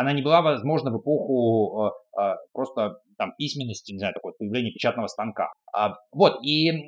[0.00, 4.72] Она не была возможна в эпоху э, э, просто там письменности, не знаю, такое появление
[4.72, 5.52] печатного станка.
[5.74, 6.84] А, вот, и э,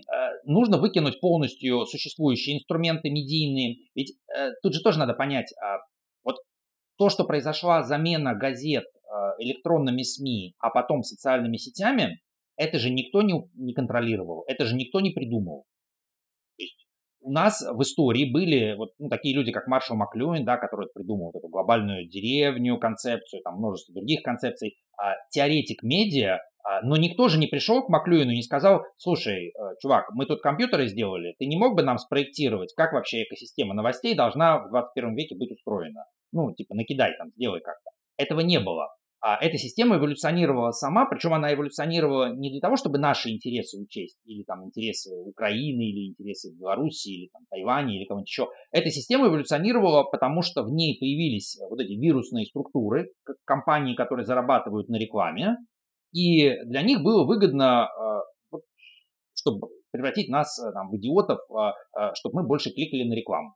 [0.46, 3.76] нужно выкинуть полностью существующие инструменты медийные.
[3.94, 5.76] Ведь э, тут же тоже надо понять, э,
[6.24, 6.36] вот
[6.96, 9.08] то, что произошла замена газет э,
[9.40, 12.18] электронными СМИ, а потом социальными сетями,
[12.56, 15.66] это же никто не, не контролировал, это же никто не придумал
[17.22, 21.26] у нас в истории были вот ну, такие люди, как Маршал Маклюин, да, который придумал
[21.32, 27.28] вот эту глобальную деревню, концепцию, там множество других концепций, а, теоретик медиа, а, но никто
[27.28, 31.34] же не пришел к Маклюину и не сказал, слушай, э, чувак, мы тут компьютеры сделали,
[31.38, 35.50] ты не мог бы нам спроектировать, как вообще экосистема новостей должна в 21 веке быть
[35.50, 36.04] устроена?
[36.32, 37.90] Ну, типа, накидай там, сделай как-то.
[38.16, 38.88] Этого не было.
[39.24, 44.18] А эта система эволюционировала сама, причем она эволюционировала не для того, чтобы наши интересы учесть,
[44.24, 48.48] или там интересы Украины, или интересы Беларуси, или там Тайваня, или кого-нибудь еще.
[48.72, 53.12] Эта система эволюционировала, потому что в ней появились вот эти вирусные структуры,
[53.44, 55.56] компании, которые зарабатывают на рекламе,
[56.12, 57.88] и для них было выгодно,
[58.52, 58.58] э,
[59.34, 63.54] чтобы превратить нас э, там, в идиотов, э, чтобы мы больше кликали на рекламу.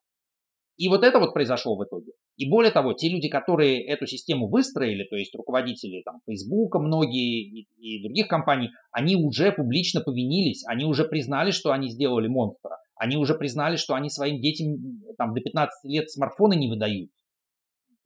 [0.77, 2.13] И вот это вот произошло в итоге.
[2.37, 7.43] И более того, те люди, которые эту систему выстроили, то есть руководители там, Facebook, многие
[7.43, 12.79] и, и других компаний, они уже публично повинились, они уже признали, что они сделали монстра.
[12.95, 14.77] Они уже признали, что они своим детям
[15.19, 17.11] там, до 15 лет смартфоны не выдают.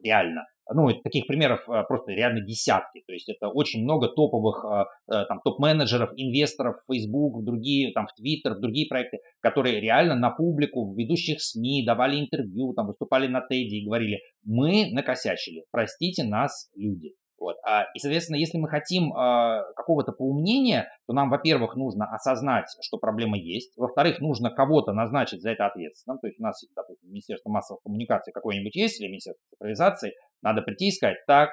[0.02, 3.02] Реально ну, таких примеров э, просто реально десятки.
[3.06, 7.92] То есть это очень много топовых э, э, там, топ-менеджеров, инвесторов в Facebook, в другие,
[7.92, 12.72] там, в Twitter, в другие проекты, которые реально на публику, в ведущих СМИ давали интервью,
[12.74, 17.14] там, выступали на TED и говорили, мы накосячили, простите нас, люди.
[17.40, 17.56] Вот.
[17.66, 22.98] А, и, соответственно, если мы хотим а, какого-то поумнения, то нам, во-первых, нужно осознать, что
[22.98, 23.72] проблема есть.
[23.78, 26.18] Во-вторых, нужно кого-то назначить за это ответственным.
[26.18, 30.12] То есть у нас, допустим, Министерство массовых коммуникаций какое-нибудь есть или Министерство цифровизации.
[30.42, 31.50] Надо прийти и сказать, так,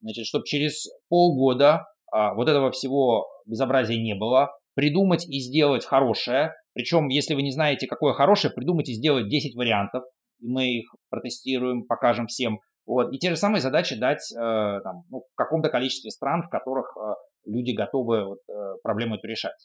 [0.00, 6.52] значит, чтобы через полгода а, вот этого всего безобразия не было, придумать и сделать хорошее.
[6.74, 10.04] Причем, если вы не знаете, какое хорошее, придумать и сделать 10 вариантов.
[10.40, 12.60] И мы их протестируем, покажем всем.
[12.86, 13.12] Вот.
[13.12, 16.94] И те же самые задачи дать э, там, ну, в каком-то количестве стран, в которых
[16.96, 17.14] э,
[17.46, 19.56] люди готовы вот, э, проблему эту решать.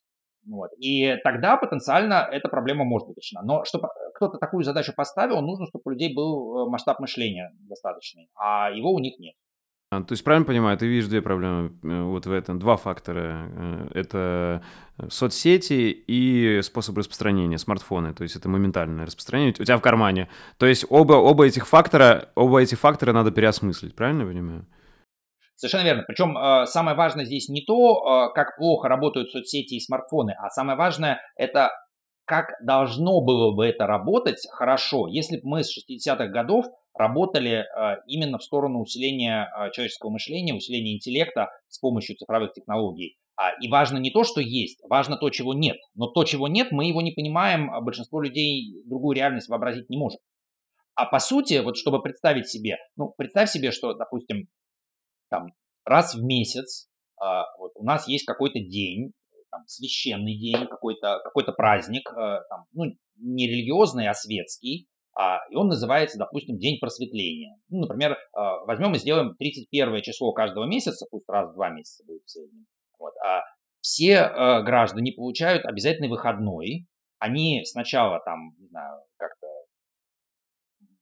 [0.49, 0.71] Вот.
[0.79, 3.43] И тогда потенциально эта проблема может быть решена.
[3.43, 8.29] Но чтобы кто-то такую задачу поставил, нужно, чтобы у людей был э, масштаб мышления достаточный,
[8.35, 9.35] а его у них нет.
[9.91, 13.49] А, то есть, правильно понимаю, ты видишь две проблемы э, вот в этом, два фактора.
[13.51, 14.63] Э, это
[15.09, 18.13] соцсети и способ распространения, смартфоны.
[18.13, 20.29] То есть это моментальное распространение у тебя в кармане.
[20.57, 24.65] То есть оба, оба этих фактора, оба этих фактора надо переосмыслить, правильно я понимаю?
[25.59, 26.03] Совершенно верно.
[26.07, 30.77] Причем э, самое важное здесь не то, как плохо работают соцсети и смартфоны, а самое
[30.77, 31.71] важное это
[32.25, 36.65] как должно было бы это работать хорошо, если бы мы с 60-х годов
[36.97, 43.17] работали э, именно в сторону усиления человеческого мышления, усиления интеллекта с помощью цифровых технологий.
[43.35, 45.77] А, и важно не то, что есть, важно то, чего нет.
[45.95, 49.97] Но то, чего нет, мы его не понимаем, а большинство людей другую реальность вообразить не
[49.97, 50.19] может.
[50.95, 54.49] А по сути, вот чтобы представить себе, ну, представь себе, что, допустим,
[55.29, 55.53] там,
[55.85, 56.89] раз в месяц
[57.19, 59.13] а, вот, у нас есть какой-то день,
[59.51, 62.83] там, священный день, какой-то какой праздник, э, там, ну,
[63.15, 64.87] не религиозный, а светский,
[65.19, 67.57] а, и он называется, допустим, День просветления.
[67.67, 72.05] Ну, например, а, возьмем и сделаем 31 число каждого месяца, пусть раз в два месяца
[72.05, 72.65] будет в среднем.
[72.97, 73.41] Вот, а
[73.81, 76.87] все а, граждане получают обязательный выходной.
[77.17, 79.38] Они сначала там, не знаю, как-то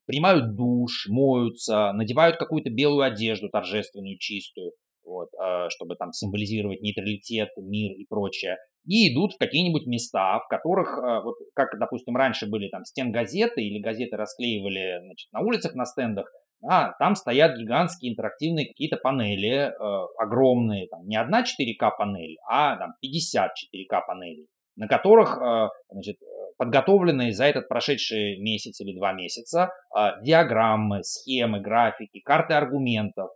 [0.07, 4.71] принимают душ, моются, надевают какую-то белую одежду торжественную, чистую,
[5.03, 10.47] вот, э, чтобы там символизировать нейтралитет, мир и прочее, и идут в какие-нибудь места, в
[10.47, 15.41] которых, э, вот как, допустим, раньше были там стен газеты или газеты расклеивали значит, на
[15.41, 16.31] улицах на стендах,
[16.63, 22.77] а там стоят гигантские интерактивные какие-то панели, э, огромные, там не одна 4К панель, а
[22.77, 26.17] там 50 4К панелей, на которых э, значит,
[26.57, 33.29] подготовленные за этот прошедший месяц или два месяца э, диаграммы, схемы, графики, карты аргументов,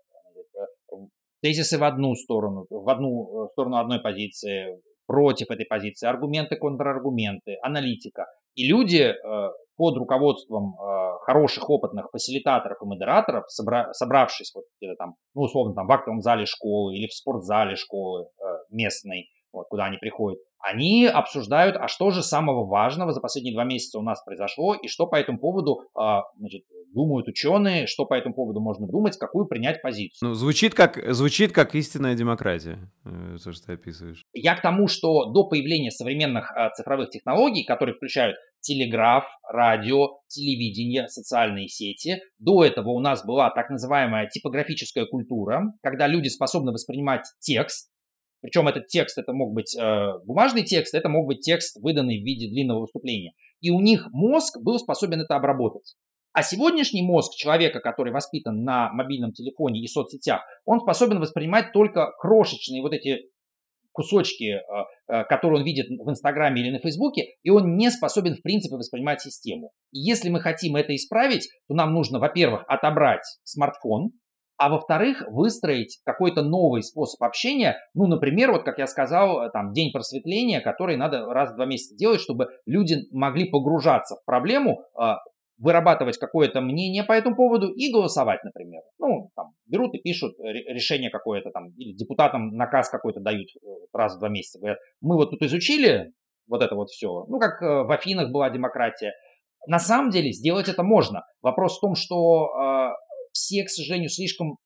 [1.41, 7.57] тезисы в одну сторону, в одну э, сторону одной позиции, против этой позиции, аргументы, контраргументы,
[7.61, 8.27] аналитика.
[8.55, 14.95] И люди э, под руководством э, хороших, опытных фасилитаторов и модераторов, собра- собравшись вот где-то
[14.97, 18.27] там, ну, условно, там в актовом зале школы или в спортзале школы
[18.69, 23.63] местной, вот, куда они приходят, они обсуждают, а что же самого важного за последние два
[23.63, 25.81] месяца у нас произошло, и что по этому поводу
[26.37, 30.29] значит, думают ученые, что по этому поводу можно думать, какую принять позицию.
[30.29, 34.23] Ну, звучит как, звучит как истинная демократия, э, то, что ты описываешь.
[34.33, 41.07] Я к тому, что до появления современных а, цифровых технологий, которые включают телеграф, радио, телевидение,
[41.07, 42.21] социальные сети.
[42.37, 47.90] До этого у нас была так называемая типографическая культура, когда люди способны воспринимать текст,
[48.41, 52.25] причем этот текст, это мог быть э, бумажный текст, это мог быть текст, выданный в
[52.25, 53.33] виде длинного выступления.
[53.61, 55.95] И у них мозг был способен это обработать.
[56.33, 62.11] А сегодняшний мозг человека, который воспитан на мобильном телефоне и соцсетях, он способен воспринимать только
[62.19, 63.29] крошечные вот эти
[63.91, 64.59] кусочки, э,
[65.07, 68.75] э, которые он видит в Инстаграме или на Фейсбуке, и он не способен, в принципе,
[68.75, 69.71] воспринимать систему.
[69.91, 74.11] И если мы хотим это исправить, то нам нужно, во-первых, отобрать смартфон,
[74.61, 79.73] а во-вторых, выстроить какой-то новый способ общения, ну, например, вот как я сказал, э, там,
[79.73, 84.83] день просветления, который надо раз в два месяца делать, чтобы люди могли погружаться в проблему,
[84.95, 85.17] а,
[85.57, 88.83] вырабатывать какое-то мнение по этому поводу и голосовать, например.
[88.99, 94.15] Ну, там, берут и пишут решение какое-то там, или депутатам наказ какой-то дают э, раз
[94.15, 94.59] в два месяца.
[94.59, 96.13] Говорят, мы вот тут изучили
[96.47, 99.13] вот это вот все, ну, как э, в Афинах была демократия.
[99.65, 101.23] На самом деле сделать это можно.
[101.41, 102.95] Вопрос в том, что
[103.31, 104.57] все, к сожалению, слишком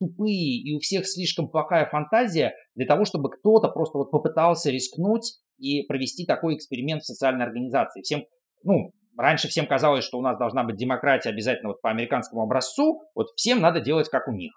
[0.00, 5.34] тупые и у всех слишком плохая фантазия для того, чтобы кто-то просто вот попытался рискнуть
[5.58, 8.00] и провести такой эксперимент в социальной организации.
[8.00, 8.24] Всем,
[8.64, 13.02] ну, раньше всем казалось, что у нас должна быть демократия обязательно вот по американскому образцу,
[13.14, 14.52] вот всем надо делать как у них.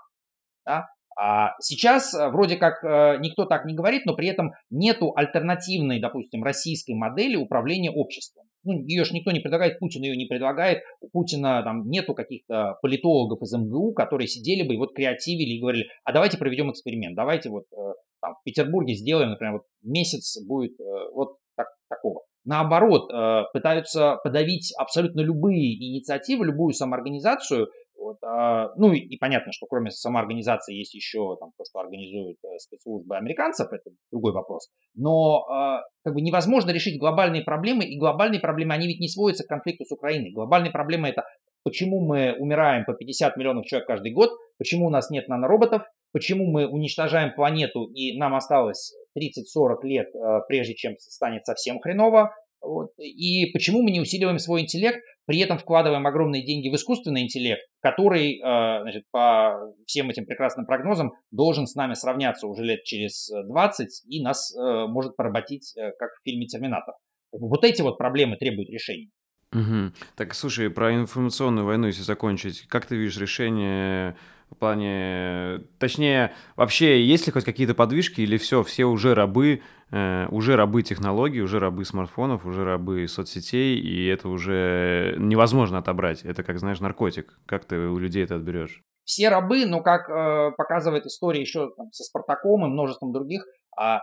[0.65, 0.87] Да?
[1.15, 5.99] А сейчас э, вроде как э, никто так не говорит, но при этом нету альтернативной,
[5.99, 8.45] допустим, российской модели управления обществом.
[8.63, 10.83] Ну, ее же никто не предлагает, Путин ее не предлагает.
[11.01, 15.59] У Путина там нету каких-то политологов из МГУ, которые сидели бы и вот креативили и
[15.59, 20.41] говорили, а давайте проведем эксперимент, давайте вот э, там, в Петербурге сделаем, например, вот месяц
[20.45, 20.77] будет
[21.13, 22.21] вот так, такого.
[22.45, 23.09] Наоборот,
[23.53, 27.69] пытаются подавить абсолютно любые инициативы, любую самоорганизацию–
[28.03, 32.37] вот, а, ну и, и понятно, что кроме самоорганизации есть еще там, то, что организуют
[32.43, 34.69] э, спецслужбы американцев, это другой вопрос.
[34.95, 39.45] Но а, как бы невозможно решить глобальные проблемы, и глобальные проблемы, они ведь не сводятся
[39.45, 40.31] к конфликту с Украиной.
[40.31, 41.23] Глобальные проблемы это
[41.63, 46.51] почему мы умираем по 50 миллионов человек каждый год, почему у нас нет нанороботов, почему
[46.51, 52.91] мы уничтожаем планету и нам осталось 30-40 лет, э, прежде чем станет совсем хреново, вот.
[52.97, 57.61] И почему мы не усиливаем свой интеллект, при этом вкладываем огромные деньги в искусственный интеллект,
[57.81, 63.29] который, э, значит, по всем этим прекрасным прогнозам должен с нами сравняться уже лет через
[63.29, 66.95] 20 и нас э, может поработить, э, как в фильме «Терминатор».
[67.31, 69.09] Вот эти вот проблемы требуют решения.
[69.53, 69.91] Угу.
[70.15, 74.15] Так, слушай, про информационную войну, если закончить, как ты видишь решение
[74.49, 75.61] в плане...
[75.79, 80.83] Точнее, вообще, есть ли хоть какие-то подвижки или все, все уже рабы, э, уже рабы
[80.83, 86.23] технологий, уже рабы смартфонов, уже рабы соцсетей, и это уже невозможно отобрать.
[86.23, 87.39] Это, как знаешь, наркотик.
[87.45, 88.81] Как ты у людей это отберешь?
[89.05, 93.43] Все рабы, но как э, показывает история еще там, со Спартаком и множеством других,
[93.77, 93.99] а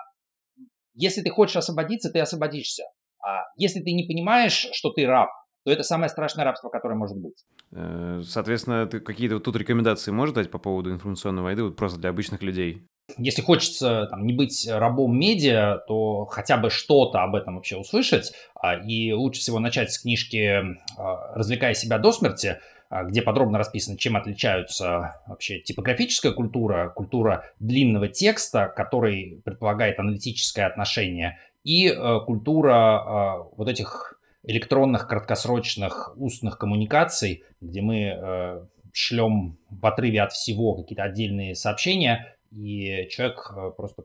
[0.95, 2.85] если ты хочешь освободиться, ты освободишься.
[3.23, 5.31] А если ты не понимаешь, что ты раб,
[5.64, 7.45] то это самое страшное рабство, которое может быть.
[7.73, 11.99] Э, соответственно, ты какие-то вот тут рекомендации можешь дать по поводу информационной войны, вот просто
[11.99, 12.83] для обычных людей?
[13.18, 18.33] Если хочется там, не быть рабом медиа, то хотя бы что-то об этом вообще услышать.
[18.55, 20.62] А, и лучше всего начать с книжки
[20.97, 22.59] а, «Развлекая себя до смерти»,
[22.89, 30.66] а, где подробно расписано, чем отличаются вообще типографическая культура, культура длинного текста, который предполагает аналитическое
[30.66, 39.87] отношение, и э, культура вот этих электронных краткосрочных устных коммуникаций, где мы э, шлем в
[39.87, 44.05] отрыве от всего какие-то отдельные сообщения, и человек э, просто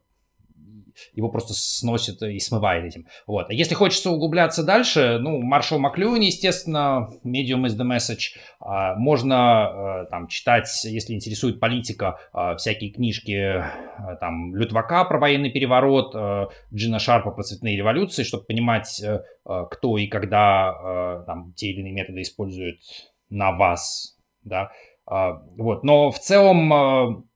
[1.13, 3.07] его просто сносит и смывает этим.
[3.27, 3.49] Вот.
[3.49, 8.37] А если хочется углубляться дальше, ну, Маршал Маклюин, естественно, Medium is the message.
[8.59, 13.63] А, можно э, там читать, если интересует политика, а, всякие книжки э,
[14.19, 16.15] там Лютвака про военный переворот,
[16.73, 19.01] Джина Шарпа про цветные революции, чтобы понимать,
[19.43, 22.79] кто и когда там те или иные методы используют
[23.29, 24.71] на вас, да.
[25.05, 25.83] А, вот.
[25.83, 27.27] Но в целом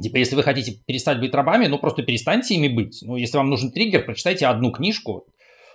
[0.00, 3.00] Типа, если вы хотите перестать быть рабами, ну просто перестаньте ими быть.
[3.02, 5.26] Ну, если вам нужен триггер, прочитайте одну книжку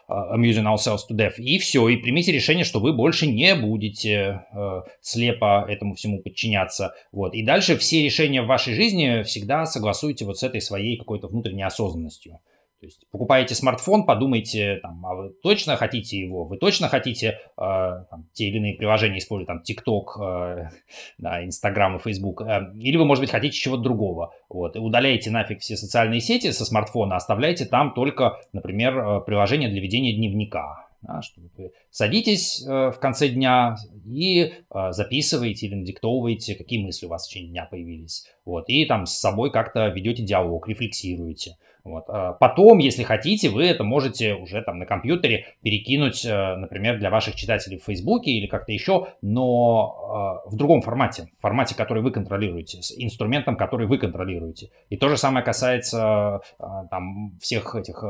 [0.07, 4.45] uh, Amusing Ourselves to Death, и все, и примите решение, что вы больше не будете
[4.55, 6.93] uh, слепо этому всему подчиняться.
[7.11, 7.33] Вот.
[7.35, 11.63] И дальше все решения в вашей жизни всегда согласуйте вот с этой своей какой-то внутренней
[11.63, 12.39] осознанностью.
[12.83, 17.55] То есть покупаете смартфон, подумайте, там, а вы точно хотите его, вы точно хотите э,
[17.55, 20.69] там, те или иные приложения использовать, там, TikTok, э,
[21.17, 24.33] да, и Facebook, э, или вы, может быть, хотите чего-то другого.
[24.49, 29.69] Вот, и удаляете нафиг все социальные сети со смартфона, оставляйте там только, например, э, приложение
[29.69, 30.89] для ведения дневника.
[31.03, 37.05] Да, что вы садитесь э, в конце дня и э, записываете или надиктовываете, какие мысли
[37.05, 38.25] у вас в течение дня появились.
[38.43, 41.55] Вот, и там с собой как-то ведете диалог, рефлексируете.
[41.83, 42.05] Вот.
[42.07, 47.09] А потом, если хотите, вы это можете уже там на компьютере перекинуть, э, например, для
[47.09, 52.11] ваших читателей в Фейсбуке или как-то еще, но в другом формате, в формате, который вы
[52.11, 54.69] контролируете, с инструментом, который вы контролируете.
[54.89, 56.41] И то же самое касается
[56.89, 58.03] там всех этих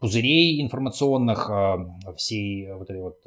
[0.00, 1.50] пузырей информационных,
[2.16, 3.18] всей вот этой вот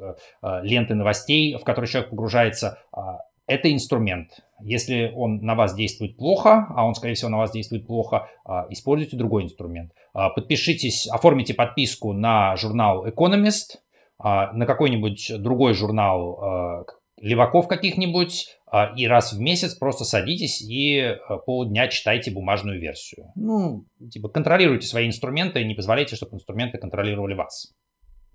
[0.62, 3.20] ленты новостей, в которые человек погружается, а,
[3.52, 4.40] это инструмент.
[4.60, 8.28] Если он на вас действует плохо, а он, скорее всего, на вас действует плохо,
[8.70, 9.92] используйте другой инструмент.
[10.12, 13.78] Подпишитесь, оформите подписку на журнал Economist,
[14.22, 16.86] на какой-нибудь другой журнал
[17.22, 23.26] леваков каких-нибудь, а, и раз в месяц просто садитесь и полдня читайте бумажную версию.
[23.36, 27.72] Ну, типа, контролируйте свои инструменты и не позволяйте, чтобы инструменты контролировали вас.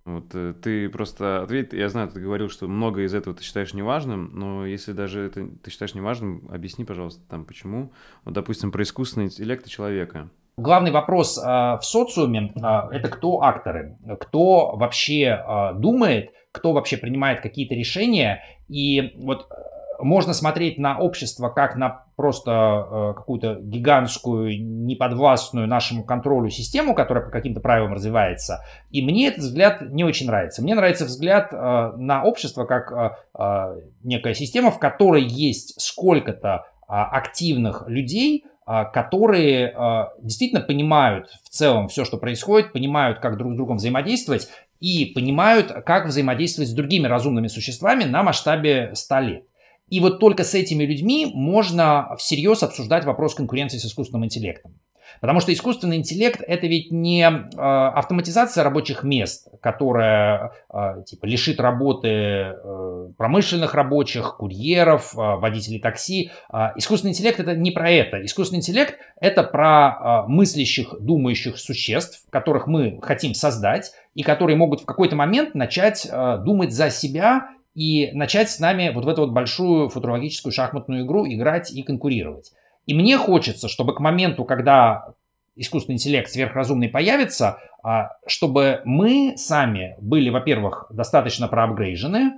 [0.08, 3.74] Вот э, ты просто ответь, я знаю, ты говорил, что много из этого ты считаешь
[3.74, 7.92] неважным, но если даже это ты считаешь неважным, объясни, пожалуйста, там почему.
[8.24, 10.30] Вот, допустим, про искусственный интеллект человека.
[10.56, 16.96] Главный вопрос э, в социуме э, это кто акторы, кто вообще э, думает, кто вообще
[16.96, 18.44] принимает какие-то решения.
[18.70, 19.56] И вот э,
[20.00, 27.26] можно смотреть на общество как на просто э, какую-то гигантскую, неподвластную нашему контролю систему, которая
[27.26, 28.64] по каким-то правилам развивается.
[28.90, 30.62] И мне этот взгляд не очень нравится.
[30.62, 32.92] Мне нравится взгляд э, на общество как
[33.38, 38.46] э, некая система, в которой есть сколько-то активных людей,
[38.94, 39.76] которые
[40.22, 44.48] действительно понимают в целом все, что происходит, понимают, как друг с другом взаимодействовать
[44.80, 49.44] и понимают, как взаимодействовать с другими разумными существами на масштабе 100 лет.
[49.90, 54.74] И вот только с этими людьми можно всерьез обсуждать вопрос конкуренции с искусственным интеллектом.
[55.22, 61.60] Потому что искусственный интеллект это ведь не э, автоматизация рабочих мест, которая э, типа лишит
[61.60, 66.32] работы э, промышленных рабочих, курьеров, э, водителей такси.
[66.52, 68.24] Э, искусственный интеллект это не про это.
[68.24, 74.82] Искусственный интеллект это про э, мыслящих, думающих существ, которых мы хотим создать и которые могут
[74.82, 79.22] в какой-то момент начать э, думать за себя и начать с нами вот в эту
[79.22, 82.52] вот большую футурологическую шахматную игру играть и конкурировать.
[82.88, 85.14] И мне хочется, чтобы к моменту, когда
[85.56, 92.34] искусственный интеллект сверхразумный появится, а, чтобы мы сами были, во-первых, достаточно проапгрейжены,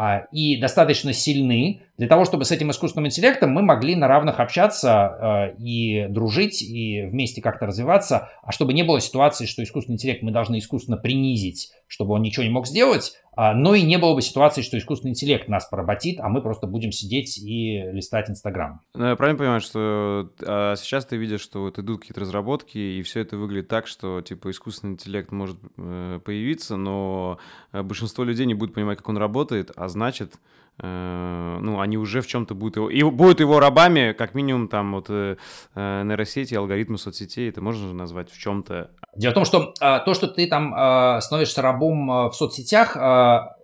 [0.00, 4.38] а, и достаточно сильны для того, чтобы с этим искусственным интеллектом мы могли на равных
[4.38, 9.96] общаться а, и дружить, и вместе как-то развиваться, а чтобы не было ситуации, что искусственный
[9.96, 13.98] интеллект мы должны искусственно принизить, чтобы он ничего не мог сделать, а, но и не
[13.98, 18.28] было бы ситуации, что искусственный интеллект нас поработит, а мы просто будем сидеть и листать
[18.28, 18.80] Инстаграм.
[18.94, 23.02] Ну, я правильно понимаю, что а сейчас ты видишь, что вот идут какие-то разработки, и
[23.02, 27.38] все это выглядит так, что типа искусственный интеллект может э, появиться, но
[27.72, 30.34] э, большинство людей не будет понимать, как он работает, а значит,
[30.80, 32.90] ну, они уже в чем-то будут его...
[32.90, 35.36] И будут его рабами, как минимум, там, вот, э,
[35.74, 38.90] э, нейросети, алгоритмы соцсетей, это можно же назвать в чем-то.
[39.16, 42.96] Дело в том, что э, то, что ты там э, становишься рабом э, в соцсетях,
[42.96, 43.00] э,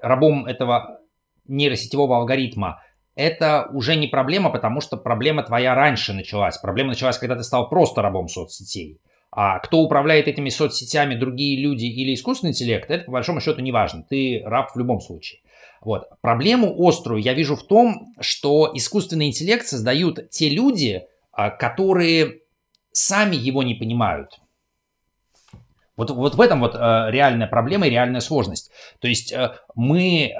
[0.02, 0.98] рабом этого
[1.46, 2.80] нейросетевого алгоритма,
[3.14, 6.58] это уже не проблема, потому что проблема твоя раньше началась.
[6.58, 8.98] Проблема началась, когда ты стал просто рабом соцсетей.
[9.30, 13.72] А кто управляет этими соцсетями, другие люди или искусственный интеллект, это по большому счету не
[13.72, 14.04] важно.
[14.08, 15.40] Ты раб в любом случае.
[15.85, 16.09] Вот.
[16.22, 22.41] Проблему острую я вижу в том, что искусственный интеллект создают те люди, а, которые
[22.93, 24.41] сами его не понимают.
[25.97, 26.78] Вот, вот в этом вот э,
[27.11, 28.72] реальная проблема и реальная сложность.
[29.01, 30.32] То есть э, мы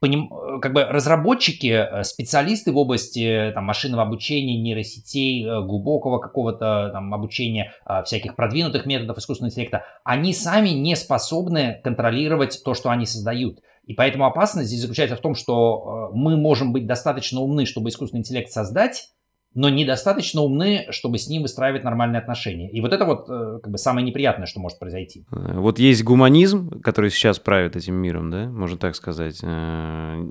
[0.00, 7.74] как бы разработчики, специалисты в области там, машинного обучения, нейросетей, глубокого какого-то там, обучения,
[8.06, 13.60] всяких продвинутых методов искусственного интеллекта, они сами не способны контролировать то, что они создают.
[13.90, 17.88] И поэтому опасность здесь заключается в том, что э, мы можем быть достаточно умны, чтобы
[17.88, 19.08] искусственный интеллект создать,
[19.52, 22.70] но недостаточно умны, чтобы с ним выстраивать нормальные отношения.
[22.70, 25.24] И вот это вот э, как бы самое неприятное, что может произойти.
[25.32, 29.40] Э, вот есть гуманизм, который сейчас правит этим миром, да, можно так сказать.
[29.42, 30.22] И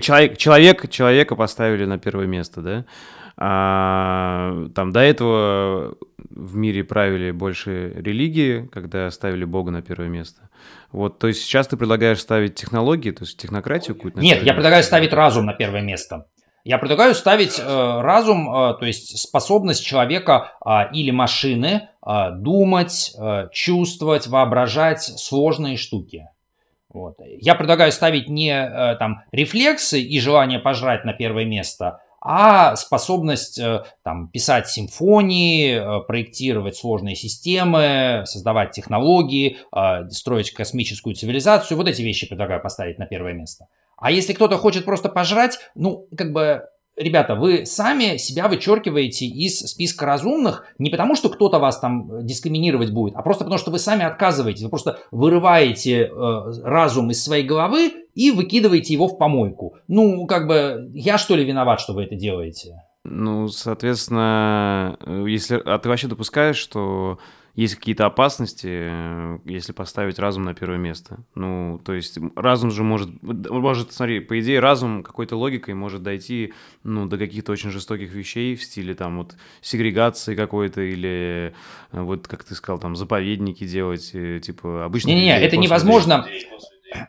[0.00, 2.86] человек, человек, человека поставили на первое место, да.
[3.40, 5.94] А, там до этого
[6.30, 10.50] в мире правили больше религии, когда ставили Бога на первое место.
[10.90, 14.20] Вот, то есть сейчас ты предлагаешь ставить технологии, то есть технократию какую-то?
[14.20, 16.26] Нет, я предлагаю ставить разум на первое место.
[16.64, 23.14] Я предлагаю ставить э, разум, э, то есть способность человека э, или машины э, думать,
[23.18, 26.28] э, чувствовать, воображать сложные штуки.
[26.92, 27.16] Вот.
[27.40, 33.58] Я предлагаю ставить не э, там рефлексы и желание пожрать на первое место, а способность
[33.58, 41.76] э, там, писать симфонии, э, проектировать сложные системы, создавать технологии, э, строить космическую цивилизацию.
[41.76, 43.66] Вот эти вещи предлагаю поставить на первое место.
[43.96, 46.64] А если кто-то хочет просто пожрать, ну, как бы
[46.98, 52.90] ребята, вы сами себя вычеркиваете из списка разумных не потому, что кто-то вас там дискриминировать
[52.90, 54.62] будет, а просто потому, что вы сами отказываетесь.
[54.62, 56.10] Вы просто вырываете э,
[56.64, 59.76] разум из своей головы и выкидываете его в помойку.
[59.86, 62.82] Ну, как бы, я что ли виноват, что вы это делаете?
[63.04, 65.60] Ну, соответственно, э, если...
[65.64, 67.18] А ты вообще допускаешь, что
[67.58, 71.24] есть какие-то опасности, э, если поставить разум на первое место.
[71.34, 76.52] Ну, то есть разум же может, может, смотри, по идее разум какой-то логикой может дойти,
[76.84, 81.52] ну, до каких-то очень жестоких вещей в стиле там вот сегрегации какой-то или
[81.90, 85.08] э, вот, как ты сказал, там заповедники делать, э, типа обычно.
[85.08, 86.26] Не-не, это невозможно.
[86.28, 86.46] Людей.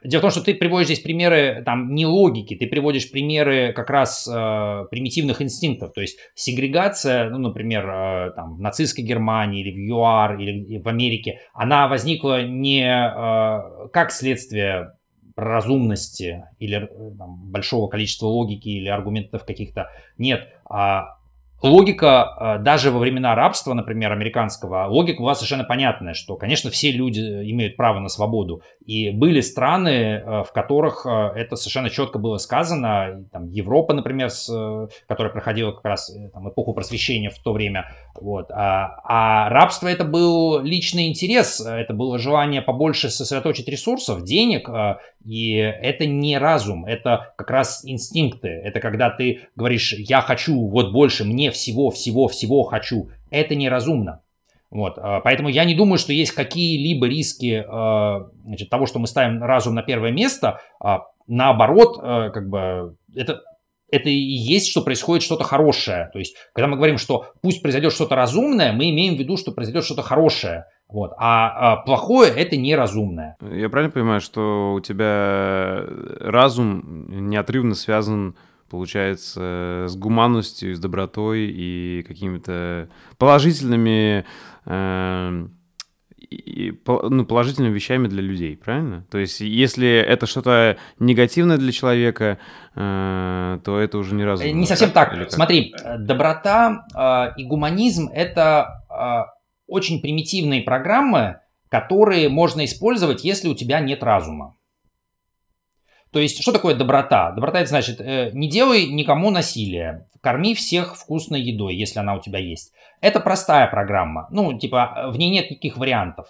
[0.03, 3.89] Дело в том, что ты приводишь здесь примеры там не логики, ты приводишь примеры как
[3.89, 9.71] раз э, примитивных инстинктов, то есть сегрегация, ну, например, э, там в нацистской Германии или
[9.71, 14.93] в ЮАР или в Америке, она возникла не э, как следствие
[15.35, 21.18] разумности или э, там, большого количества логики или аргументов каких-то, нет, а
[21.61, 26.91] Логика э, даже во времена рабства, например, американского, логика была совершенно понятная, что, конечно, все
[26.91, 28.61] люди имеют право на свободу.
[28.85, 33.25] И были страны, э, в которых э, это совершенно четко было сказано.
[33.33, 34.49] Там, Европа, например, с,
[35.05, 37.91] которая проходила как раз там, эпоху просвещения в то время.
[38.15, 38.51] Вот.
[38.51, 44.69] А, а рабство это был личный интерес, это было желание побольше сосредоточить ресурсов, денег.
[45.25, 48.47] И это не разум, это как раз инстинкты.
[48.47, 54.21] Это когда ты говоришь, я хочу вот больше, мне всего, всего, всего хочу, это неразумно.
[54.71, 59.07] Вот, а, поэтому я не думаю, что есть какие-либо риски а, значит, того, что мы
[59.07, 60.59] ставим разум на первое место.
[60.79, 63.41] А, наоборот, как бы это,
[63.91, 66.09] это и есть, что происходит что-то хорошее.
[66.13, 69.51] То есть, когда мы говорим, что пусть произойдет что-то разумное, мы имеем в виду, что
[69.51, 70.65] произойдет что-то хорошее.
[70.87, 71.11] Вот.
[71.17, 73.37] А, а плохое это неразумное.
[73.41, 75.83] Я правильно понимаю, что у тебя
[76.19, 84.25] разум неотрывно связан с получается, с гуманностью, с добротой и какими-то положительными,
[84.65, 85.47] э,
[86.29, 89.05] и, ну, положительными вещами для людей, правильно?
[89.09, 92.37] То есть, если это что-то негативное для человека,
[92.75, 94.51] э, то это уже не разумно.
[94.51, 95.15] Не совсем так.
[95.15, 95.31] так.
[95.31, 99.29] Смотри, доброта э, и гуманизм это э,
[99.67, 101.39] очень примитивные программы,
[101.69, 104.55] которые можно использовать, если у тебя нет разума.
[106.11, 107.31] То есть, что такое доброта?
[107.31, 112.19] Доброта это значит, э, не делай никому насилия, корми всех вкусной едой, если она у
[112.19, 112.73] тебя есть.
[113.01, 114.27] Это простая программа.
[114.31, 116.27] Ну, типа, в ней нет никаких вариантов.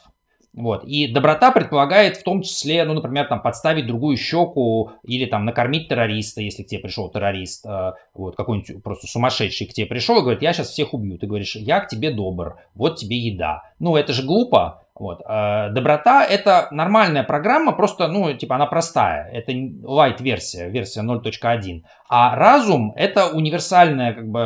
[0.54, 0.84] Вот.
[0.84, 5.88] И доброта предполагает в том числе, ну, например, там, подставить другую щеку или там накормить
[5.88, 10.22] террориста, если к тебе пришел террорист, э, вот, какой-нибудь просто сумасшедший к тебе пришел и
[10.22, 11.18] говорит, я сейчас всех убью.
[11.18, 13.64] Ты говоришь, я к тебе добр, вот тебе еда.
[13.80, 14.84] Ну, это же глупо.
[15.00, 15.22] Вот.
[15.26, 19.32] А доброта это нормальная программа, просто, ну, типа, она простая.
[19.32, 21.84] Это light версия, версия 0.1.
[22.10, 24.40] А разум это универсальная, как бы,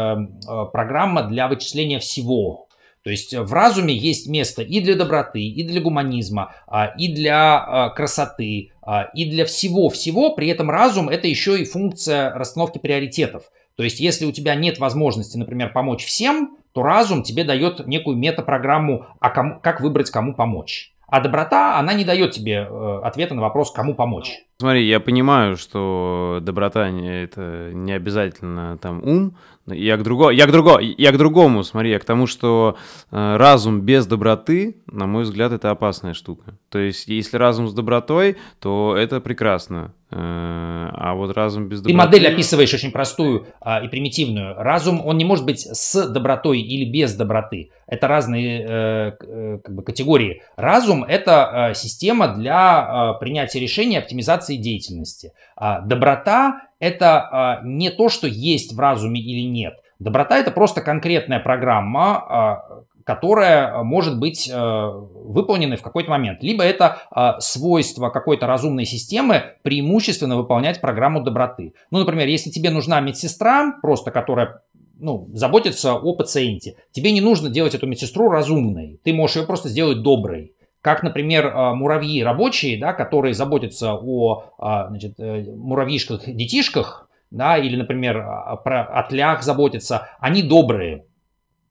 [0.47, 2.68] э, программа для вычисления всего.
[3.04, 7.58] То есть в разуме есть место и для доброты, и для гуманизма, а, и для
[7.58, 8.72] а, красоты,
[9.14, 10.36] и для всего-всего.
[10.36, 13.43] При этом разум это еще и функция расстановки приоритетов.
[13.76, 18.17] То есть если у тебя нет возможности, например, помочь всем, то разум тебе дает некую
[18.17, 20.93] метапрограмму, а кому, как выбрать, кому помочь.
[21.07, 24.39] А доброта, она не дает тебе э, ответа на вопрос, кому помочь.
[24.64, 29.36] Смотри, я понимаю, что доброта не, это не обязательно там ум.
[29.66, 32.78] Я к, друго, я, к друго, я к другому, смотри, я к тому, что
[33.11, 36.57] э, разум без доброты, на мой взгляд, это опасная штука.
[36.70, 39.93] То есть, если разум с добротой, то это прекрасно.
[40.11, 41.93] Э, а вот разум без доброты...
[41.93, 44.55] Ты модель описываешь очень простую а, и примитивную.
[44.57, 47.72] Разум, он не может быть с добротой или без доброты.
[47.88, 50.41] Это разные э, э, как бы категории.
[50.55, 55.34] Разум– это э, система для э, принятия решений, оптимизации деятельности.
[55.56, 59.74] А доброта– это а, не то, что есть в разуме или нет.
[59.99, 66.41] Доброта– это просто конкретная программа, а, которая может быть э, выполнена в какой-то момент.
[66.41, 71.74] Либо это свойство какой-то разумной системы преимущественно выполнять программу доброты.
[71.91, 74.62] Ну, например, если тебе нужна медсестра, просто которая
[75.04, 79.68] ну, заботится о пациенте, тебе не нужно делать эту медсестру разумной, ты можешь ее просто
[79.68, 80.53] сделать доброй.
[80.84, 84.46] Как, например, э, муравьи рабочие, да, которые заботятся о
[84.90, 88.24] значит, муравьишках-детишках, да, или, например,
[88.64, 91.06] про отлях заботятся, они добрые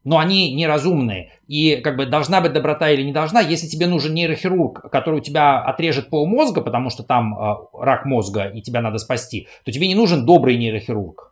[0.05, 1.33] но они неразумные.
[1.47, 3.41] И как бы должна быть доброта или не должна.
[3.41, 8.05] Если тебе нужен нейрохирург, который у тебя отрежет пол мозга, потому что там э, рак
[8.05, 11.32] мозга и тебя надо спасти, то тебе не нужен добрый нейрохирург.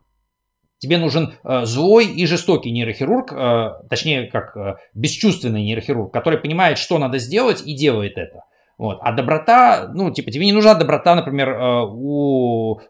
[0.80, 6.78] Тебе нужен э, злой и жестокий нейрохирург, э, точнее, как э, бесчувственный нейрохирург, который понимает,
[6.78, 8.44] что надо сделать и делает это.
[8.78, 8.98] Вот.
[9.02, 11.54] А доброта, ну, типа, тебе не нужна доброта, например,
[11.92, 12.80] у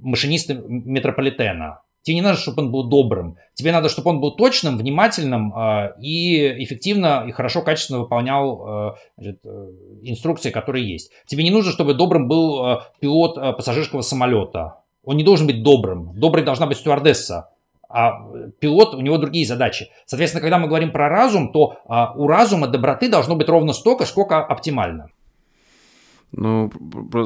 [0.00, 1.80] машиниста метрополитена.
[2.02, 3.36] Тебе не надо, чтобы он был добрым.
[3.54, 5.52] Тебе надо, чтобы он был точным, внимательным
[6.00, 9.44] и эффективно и хорошо, качественно выполнял значит,
[10.02, 11.10] инструкции, которые есть.
[11.26, 14.76] Тебе не нужно, чтобы добрым был пилот пассажирского самолета.
[15.08, 16.12] Он не должен быть добрым.
[16.12, 17.48] Доброй должна быть стюардесса.
[17.88, 18.28] А
[18.60, 19.88] пилот, у него другие задачи.
[20.04, 24.04] Соответственно, когда мы говорим про разум, то а, у разума доброты должно быть ровно столько,
[24.04, 25.08] сколько оптимально.
[26.32, 26.70] Ну,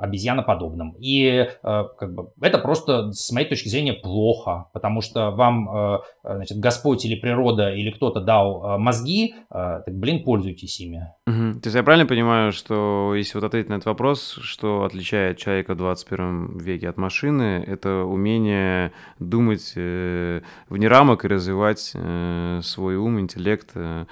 [0.00, 0.94] обезьяноподобным.
[0.98, 5.98] И э, как бы, это просто, с моей точки зрения, плохо, потому что вам э,
[6.24, 11.08] значит, Господь или природа или кто-то дал э, мозги, э, так, блин, пользуйтесь ими.
[11.26, 11.60] Угу.
[11.60, 15.74] То есть я правильно понимаю, что если вот ответить на этот вопрос, что отличает человека
[15.74, 22.96] в 21 веке от машины, это умение думать э, вне рамок и развивать э, свой
[22.96, 24.06] ум, интеллект, э,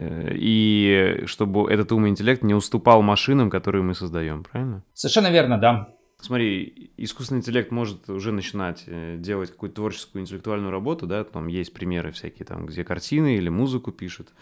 [0.00, 4.82] и чтобы этот ум и интеллект не уступал машинам, которые мы создаем, правильно?
[4.92, 5.94] Совершенно верно, да.
[6.20, 11.74] Смотри, искусственный интеллект может уже начинать э, делать какую-то творческую интеллектуальную работу, да, там есть
[11.74, 14.32] примеры всякие, там, где картины или музыку пишет,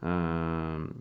[0.00, 0.94] эм,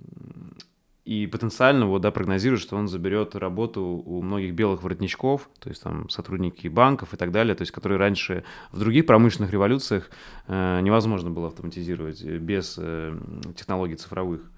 [1.06, 5.84] и потенциально вот, да, прогнозируют, что он заберет работу у многих белых воротничков, то есть
[5.84, 10.10] там сотрудники банков и так далее, то есть которые раньше в других промышленных революциях
[10.48, 13.18] э, невозможно было автоматизировать без э,
[13.56, 14.50] технологий цифровых.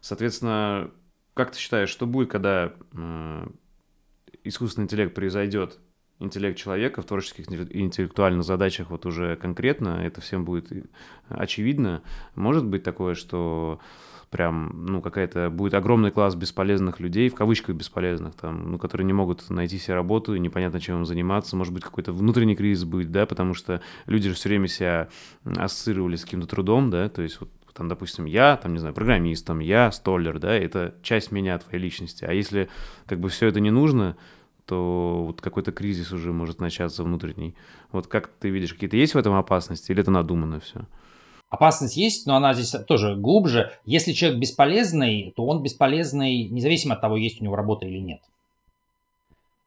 [0.00, 0.90] Соответственно,
[1.34, 3.46] как ты считаешь, что будет, когда э,
[4.44, 5.78] искусственный интеллект произойдет,
[6.22, 10.72] интеллект человека в творческих и интеллектуальных задачах вот уже конкретно, это всем будет
[11.28, 12.02] очевидно.
[12.34, 13.80] Может быть такое, что
[14.32, 19.12] прям, ну, какая-то будет огромный класс бесполезных людей, в кавычках бесполезных, там, ну, которые не
[19.12, 23.12] могут найти себе работу, и непонятно, чем им заниматься, может быть, какой-то внутренний кризис будет,
[23.12, 25.08] да, потому что люди же все время себя
[25.44, 29.60] ассоциировали с каким-то трудом, да, то есть вот там, допустим, я, там, не знаю, программистом,
[29.60, 32.24] я столер, да, это часть меня, твоей личности.
[32.24, 32.68] А если
[33.06, 34.16] как бы все это не нужно,
[34.66, 37.54] то вот какой-то кризис уже может начаться внутренний.
[37.90, 40.82] Вот как ты видишь, какие-то есть в этом опасности или это надумано все?
[41.50, 43.72] Опасность есть, но она здесь тоже глубже.
[43.84, 48.20] Если человек бесполезный, то он бесполезный независимо от того, есть у него работа или нет.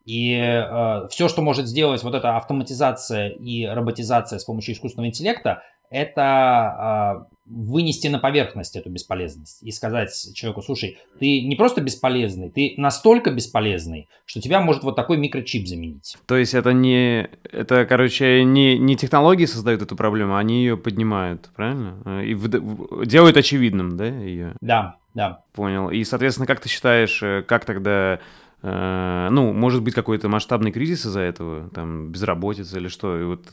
[0.06, 5.64] И э, все, что может сделать вот эта автоматизация и роботизация с помощью искусственного интеллекта,
[5.90, 12.74] это вынести на поверхность эту бесполезность и сказать человеку, слушай, ты не просто бесполезный, ты
[12.78, 16.18] настолько бесполезный, что тебя может вот такой микрочип заменить.
[16.26, 21.50] То есть это не, это, короче, не, не технологии создают эту проблему, они ее поднимают,
[21.56, 22.24] правильно?
[22.24, 24.56] И в, делают очевидным, да, ее?
[24.62, 25.44] Да, да.
[25.54, 25.90] Понял.
[25.90, 28.20] И, соответственно, как ты считаешь, э, как тогда
[28.68, 33.20] ну, может быть, какой-то масштабный кризис из-за этого, там, безработица или что?
[33.20, 33.44] И вот,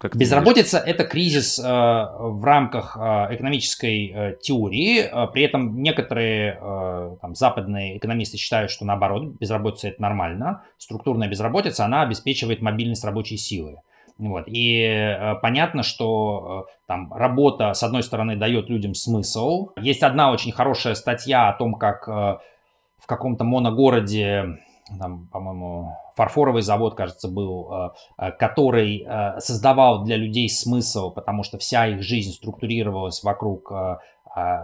[0.00, 6.58] как безработица– это кризис э, в рамках э, экономической э, теории, э, при этом некоторые
[6.60, 13.04] э, там, западные экономисты считают, что наоборот, безработица– это нормально, структурная безработица, она обеспечивает мобильность
[13.04, 13.76] рабочей силы.
[14.18, 14.44] Вот.
[14.48, 19.70] И э, понятно, что э, там работа, с одной стороны, дает людям смысл.
[19.80, 22.38] Есть одна очень хорошая статья о том, как э,
[23.08, 24.58] каком-то моногороде,
[24.98, 31.42] там, по-моему, фарфоровый завод, кажется, был, э, э, который э, создавал для людей смысл, потому
[31.42, 33.72] что вся их жизнь структурировалась вокруг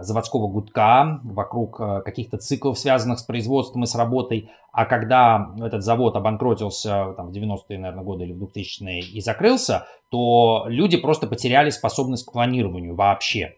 [0.01, 4.49] заводского гудка, вокруг каких-то циклов, связанных с производством и с работой.
[4.71, 9.85] А когда этот завод обанкротился там, в 90-е, наверное, годы или в 2000-е и закрылся,
[10.09, 13.55] то люди просто потеряли способность к планированию вообще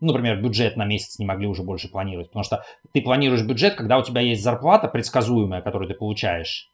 [0.00, 3.74] ну, например, бюджет на месяц не могли уже больше планировать, потому что ты планируешь бюджет,
[3.74, 6.70] когда у тебя есть зарплата предсказуемая, которую ты получаешь,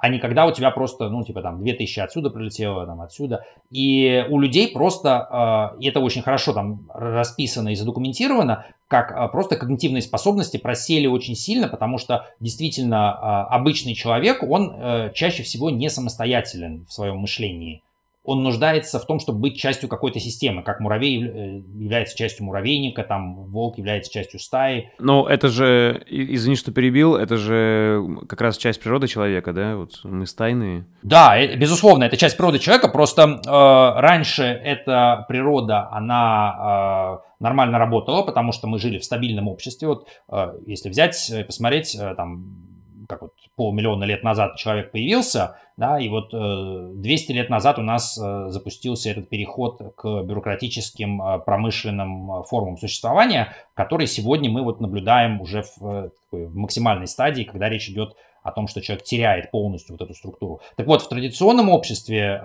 [0.00, 3.44] а не когда у тебя просто, ну, типа там 2000 отсюда прилетело, там отсюда.
[3.70, 9.28] И у людей просто, э, и это очень хорошо там расписано и задокументировано, как э,
[9.28, 13.18] просто когнитивные способности просели очень сильно, потому что действительно
[13.50, 17.82] э, обычный человек, он чаще всего не самостоятелен в своем мышлении
[18.28, 23.02] он нуждается в том, чтобы быть частью какой-то системы, как муравей э, является частью муравейника,
[23.02, 24.90] там волк является частью стаи.
[24.98, 29.76] Но это же, извини, что перебил, это же как раз часть природы человека, да?
[29.76, 30.84] Вот мы стайные.
[31.02, 37.78] Да, э, безусловно, это часть природы человека, просто э, раньше эта природа, она э, нормально
[37.78, 39.88] работала, потому что мы жили в стабильном обществе.
[39.88, 42.67] Вот э, если взять и посмотреть, э, там,
[43.08, 47.82] как вот полмиллиона лет назад человек появился, да, и вот 200 э, лет назад у
[47.82, 54.80] нас э, запустился этот переход к бюрократическим э, промышленным формам существования, который сегодня мы вот
[54.80, 59.94] наблюдаем уже в, в максимальной стадии, когда речь идет о том, что человек теряет полностью
[59.94, 60.60] вот эту структуру.
[60.76, 62.40] Так вот, в традиционном обществе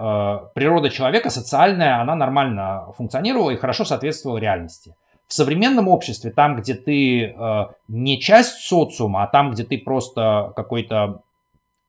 [0.53, 4.95] природа человека социальная, она нормально функционировала и хорошо соответствовала реальности.
[5.28, 10.53] В современном обществе, там, где ты э, не часть социума, а там, где ты просто
[10.55, 11.24] какой-то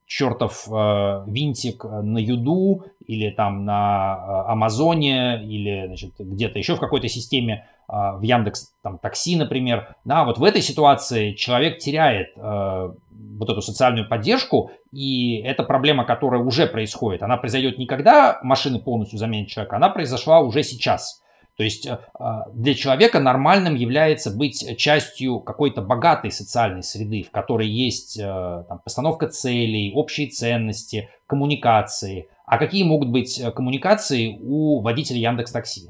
[0.06, 6.80] чертов э, винтик на Юду или там на э, Амазоне или значит, где-то еще в
[6.80, 12.28] какой-то системе, э, в Яндекс там, Такси, например, да, вот в этой ситуации человек теряет
[12.36, 12.90] э,
[13.38, 17.22] вот эту социальную поддержку, и это проблема, которая уже происходит.
[17.22, 21.22] Она произойдет не когда машины полностью заменят человека, она произошла уже сейчас.
[21.56, 27.30] То есть э, а, для человека нормальным является быть частью какой-то богатой социальной среды, в
[27.30, 32.28] которой есть э, там, постановка целей, общие ценности, коммуникации.
[32.46, 35.88] А какие могут быть э, коммуникации у водителя Яндекс Такси?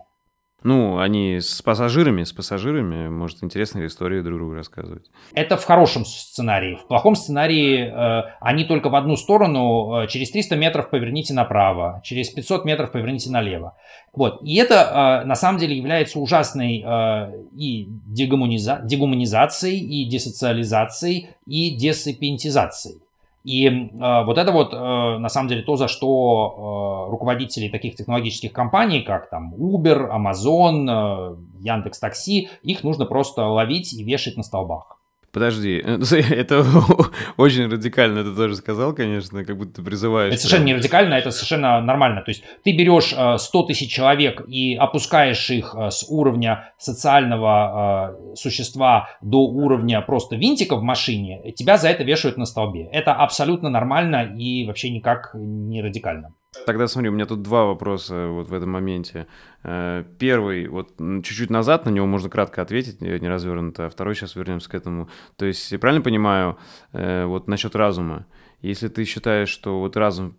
[0.64, 5.10] Ну, они с пассажирами, с пассажирами, может, интересные истории друг другу рассказывать.
[5.34, 6.76] Это в хорошем сценарии.
[6.76, 12.00] В плохом сценарии э, они только в одну сторону, э, через 300 метров поверните направо,
[12.02, 13.76] через 500 метров поверните налево.
[14.14, 14.40] Вот.
[14.42, 21.76] И это э, на самом деле является ужасной э, и дегуманиза- дегуманизацией, и десоциализацией, и
[21.76, 23.03] десапиентизацией.
[23.44, 27.94] И э, вот это вот, э, на самом деле, то, за что э, руководители таких
[27.94, 34.38] технологических компаний, как там Uber, Amazon, э, Яндекс Такси, их нужно просто ловить и вешать
[34.38, 34.98] на столбах.
[35.34, 36.64] Подожди, это
[37.36, 40.32] очень радикально ты тоже сказал, конечно, как будто ты призываешь...
[40.32, 42.22] Это совершенно не радикально, это совершенно нормально.
[42.22, 48.16] То есть ты берешь 100 э, тысяч человек и опускаешь их э, с уровня социального
[48.32, 52.88] э, существа до уровня просто винтика в машине, тебя за это вешают на столбе.
[52.92, 56.32] Это абсолютно нормально и вообще никак не радикально.
[56.66, 59.26] Тогда смотри, у меня тут два вопроса вот в этом моменте.
[59.62, 64.36] Э, первый, вот чуть-чуть назад на него можно кратко ответить, не развернуто, а второй сейчас
[64.36, 65.08] вернемся к этому.
[65.36, 66.58] То есть, я правильно понимаю,
[66.92, 68.26] э, вот насчет разума,
[68.62, 70.36] если ты считаешь, что вот разум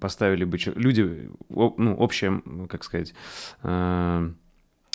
[0.00, 3.14] поставили бы люди, ну, общее, как сказать,
[3.62, 4.32] э,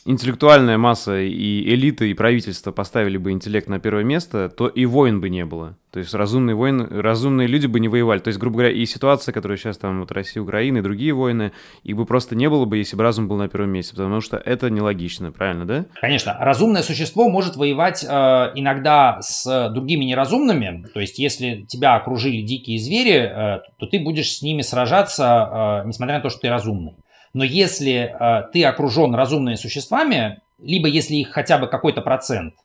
[0.07, 5.19] интеллектуальная масса и элита, и правительство поставили бы интеллект на первое место, то и войн
[5.19, 5.77] бы не было.
[5.91, 8.19] То есть разумные войны, разумные люди бы не воевали.
[8.19, 11.51] То есть, грубо говоря, и ситуация, которая сейчас там вот Россия, Украина и другие войны,
[11.83, 14.37] их бы просто не было бы, если бы разум был на первом месте, потому что
[14.37, 15.85] это нелогично, правильно, да?
[15.99, 16.37] Конечно.
[16.39, 18.07] Разумное существо может воевать э,
[18.55, 20.85] иногда с другими неразумными.
[20.93, 25.87] То есть, если тебя окружили дикие звери, э, то ты будешь с ними сражаться, э,
[25.87, 26.93] несмотря на то, что ты разумный.
[27.33, 32.55] Но если э, ты окружен разумными существами, либо если их хотя бы какой-то процент,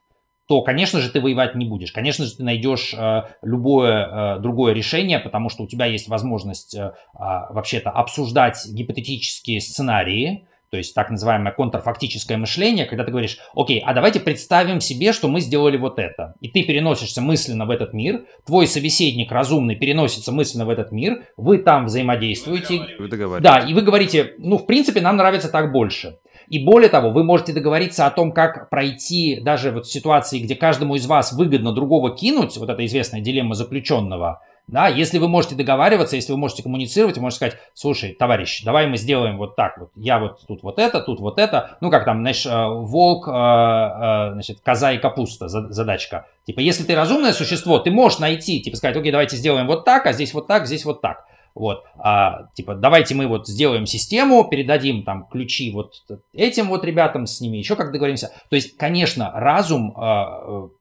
[0.48, 1.92] то, конечно же, ты воевать не будешь.
[1.92, 6.74] Конечно же, ты найдешь э, любое э, другое решение, потому что у тебя есть возможность
[6.74, 13.36] э, э, вообще-то обсуждать гипотетические сценарии, то есть так называемое контрфактическое мышление, когда ты говоришь,
[13.54, 16.34] окей, а давайте представим себе, что мы сделали вот это.
[16.40, 21.24] И ты переносишься мысленно в этот мир, твой собеседник разумный переносится мысленно в этот мир,
[21.36, 22.86] вы там взаимодействуете.
[22.98, 23.08] Вы
[23.42, 26.16] Да, и вы говорите, ну, в принципе, нам нравится так больше.
[26.48, 30.54] И более того, вы можете договориться о том, как пройти даже вот в ситуации, где
[30.54, 35.54] каждому из вас выгодно другого кинуть, вот эта известная дилемма заключенного– да, если вы можете
[35.54, 39.76] договариваться, если вы можете коммуницировать, вы можете сказать, слушай, товарищ, давай мы сделаем вот так
[39.76, 39.90] вот.
[39.96, 41.76] Я вот тут вот это, тут вот это.
[41.80, 46.26] Ну, как там, знаешь, э, волк, э, э, значит, коза и капуста задачка.
[46.46, 50.06] Типа, если ты разумное существо, ты можешь найти, типа, сказать, окей, давайте сделаем вот так,
[50.06, 51.26] а здесь вот так, здесь вот так.
[51.54, 55.96] Вот, а, типа, давайте мы вот сделаем систему, передадим там ключи вот
[56.32, 58.32] этим вот ребятам, с ними еще как договоримся.
[58.48, 60.72] То есть, конечно, разум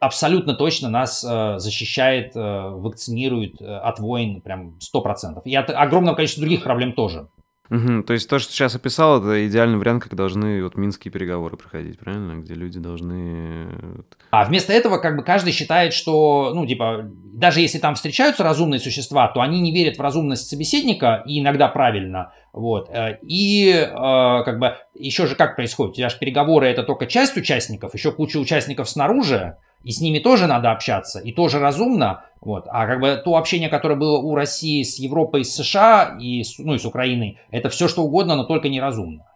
[0.00, 5.42] абсолютно точно нас э, защищает, э, вакцинирует э, от войн прям 100%.
[5.44, 7.28] И от огромного количества других проблем тоже.
[7.70, 11.56] Угу, то есть то, что сейчас описал, это идеальный вариант, как должны вот минские переговоры
[11.56, 12.40] проходить, правильно?
[12.40, 13.68] Где люди должны...
[14.30, 18.80] А вместо этого как бы каждый считает, что, ну, типа, даже если там встречаются разумные
[18.80, 22.90] существа, то они не верят в разумность собеседника, и иногда правильно, вот.
[22.90, 25.92] Э, и э, как бы еще же как происходит?
[25.92, 30.18] У тебя же переговоры это только часть участников, еще куча участников снаружи, и с ними
[30.18, 32.24] тоже надо общаться, и тоже разумно.
[32.40, 32.66] Вот.
[32.68, 36.58] А как бы то общение, которое было у России с Европой, с США и с,
[36.58, 39.26] ну, и с Украиной, это все что угодно, но только неразумно.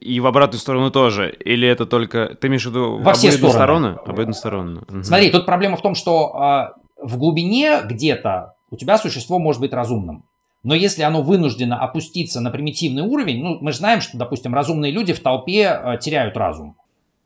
[0.00, 1.30] И в обратную сторону тоже?
[1.30, 2.34] Или это только...
[2.40, 3.52] Ты имеешь в виду Во все стороны.
[3.52, 3.98] стороны?
[4.04, 5.02] Обоюдно Угу.
[5.02, 9.72] Смотри, тут проблема в том, что э, в глубине где-то у тебя существо может быть
[9.72, 10.24] разумным.
[10.62, 14.90] Но если оно вынуждено опуститься на примитивный уровень, ну, мы же знаем, что, допустим, разумные
[14.90, 16.76] люди в толпе э, теряют разум.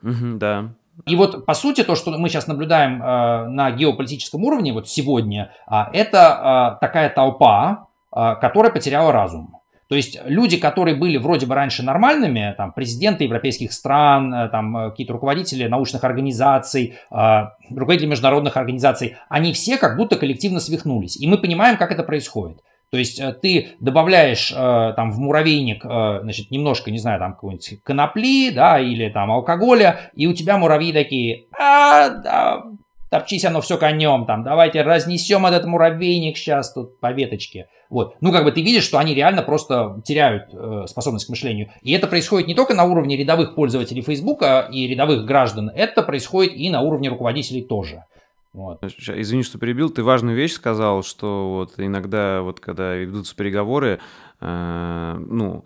[0.03, 0.75] Угу, да.
[1.07, 5.53] И вот, по сути, то, что мы сейчас наблюдаем э, на геополитическом уровне, вот сегодня,
[5.71, 9.61] э, это э, такая толпа, э, которая потеряла разум.
[9.91, 14.77] То есть люди, которые были вроде бы раньше нормальными, там, президенты европейских стран, э, там,
[14.77, 17.41] э, какие-то руководители научных организаций, э,
[17.71, 21.17] руководители международных организаций, они все как будто коллективно свихнулись.
[21.17, 22.59] И мы понимаем, как это происходит.
[22.91, 27.35] То есть э, ты добавляешь э, там в муравейник, э, значит, немножко, не знаю, там
[27.35, 32.65] какой-нибудь конопли, да, или там алкоголя, и у тебя муравьи такие, а, да,
[33.11, 37.69] топчись оно все конем, там, давайте разнесем этот муравейник сейчас тут по веточке.
[37.91, 38.15] Вот.
[38.21, 41.71] Ну, как бы ты видишь, что они реально просто теряют э, способность к мышлению.
[41.83, 46.55] И это происходит не только на уровне рядовых пользователей Фейсбука и рядовых граждан, это происходит
[46.55, 48.05] и на уровне руководителей тоже.
[48.53, 48.83] Вот.
[48.83, 49.91] Извини, что перебил.
[49.91, 54.01] Ты важную вещь сказал, что вот иногда, вот когда ведутся переговоры,
[54.41, 55.65] э, ну,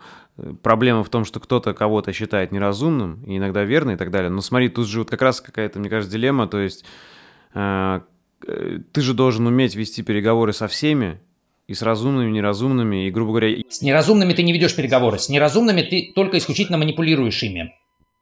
[0.61, 4.29] проблема в том, что кто-то кого-то считает неразумным, и иногда верно и так далее.
[4.29, 6.85] Но смотри, тут же вот как раз какая-то, мне кажется, дилемма, то есть
[7.55, 8.01] э,
[8.91, 11.19] ты же должен уметь вести переговоры со всеми,
[11.67, 13.57] и с разумными, и неразумными, и, грубо говоря...
[13.67, 17.73] С неразумными ты не ведешь переговоры, с неразумными ты только исключительно манипулируешь ими.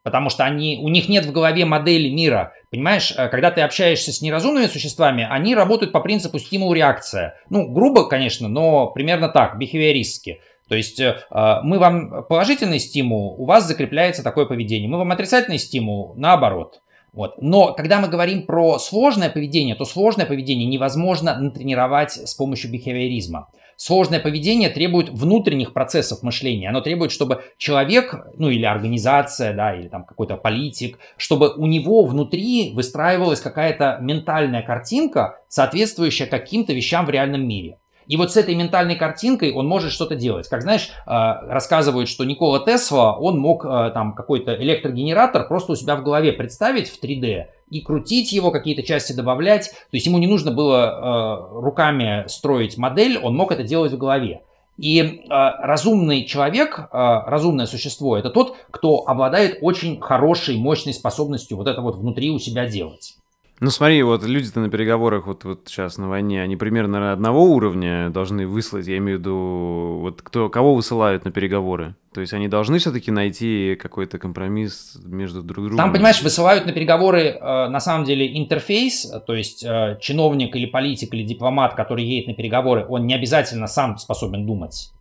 [0.03, 2.53] Потому что они, у них нет в голове модели мира.
[2.69, 7.35] Понимаешь, э, когда ты общаешься с неразумными существами, они работают по принципу стимул-реакция.
[7.49, 10.41] Ну, грубо, конечно, но примерно так, бихевиористски.
[10.67, 14.89] То есть э, э, мы вам положительный стимул, у вас закрепляется такое поведение.
[14.89, 16.81] Мы вам отрицательный стимул, наоборот.
[17.13, 17.35] Вот.
[17.41, 23.49] Но когда мы говорим про сложное поведение, то сложное поведение невозможно натренировать с помощью бихевиоризма.
[23.75, 26.69] Сложное поведение требует внутренних процессов мышления.
[26.69, 32.05] Оно требует, чтобы человек, ну или организация, да, или там какой-то политик, чтобы у него
[32.05, 37.77] внутри выстраивалась какая-то ментальная картинка, соответствующая каким-то вещам в реальном мире.
[38.07, 40.47] И вот с этой ментальной картинкой он может что-то делать.
[40.47, 45.75] Как знаешь, э, рассказывают, что Никола Тесла, он мог э, там какой-то электрогенератор просто у
[45.75, 49.71] себя в голове представить в 3D и крутить его, какие-то части добавлять.
[49.71, 53.97] То есть ему не нужно было э, руками строить модель, он мог это делать в
[53.97, 54.41] голове.
[54.77, 61.57] И э, разумный человек, э, разумное существо, это тот, кто обладает очень хорошей, мощной способностью
[61.57, 63.15] вот это вот внутри у себя делать.
[63.59, 68.09] Ну смотри, вот люди-то на переговорах вот, вот сейчас на войне, они примерно одного уровня
[68.09, 71.95] должны выслать, я имею в виду, вот кто, кого высылают на переговоры?
[72.13, 75.77] То есть они должны все-таки найти какой-то компромисс между друг другом?
[75.77, 80.65] Там, понимаешь, высылают на переговоры э, на самом деле интерфейс, то есть э, чиновник или
[80.65, 84.92] политик или дипломат, который едет на переговоры, он не обязательно сам способен думать.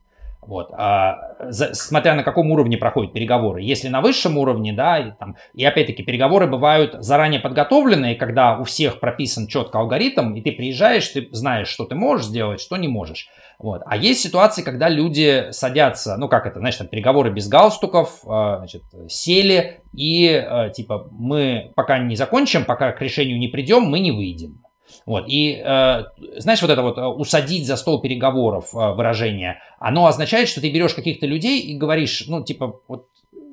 [0.44, 3.62] Вот, а, за, смотря на каком уровне проходят переговоры.
[3.62, 8.64] Если на высшем уровне, да, и, там, и опять-таки переговоры бывают заранее подготовленные, когда у
[8.64, 12.88] всех прописан четко алгоритм, и ты приезжаешь, ты знаешь, что ты можешь сделать, что не
[12.88, 13.28] можешь.
[13.60, 13.82] Вот.
[13.86, 18.56] А есть ситуации, когда люди садятся, ну как это, знаешь, там переговоры без галстуков, э,
[18.58, 24.00] значит, сели и э, типа мы пока не закончим, пока к решению не придем, мы
[24.00, 24.61] не выйдем.
[25.06, 25.24] Вот.
[25.28, 26.04] И э,
[26.38, 30.70] знаешь, вот это вот э, усадить за стол переговоров э, выражение, оно означает, что ты
[30.70, 33.06] берешь каких-то людей и говоришь, ну, типа, вот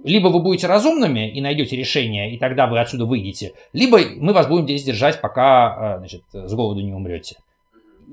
[0.03, 4.47] либо вы будете разумными и найдете решение, и тогда вы отсюда выйдете, либо мы вас
[4.47, 7.37] будем здесь держать, пока э, значит, с голоду не умрете.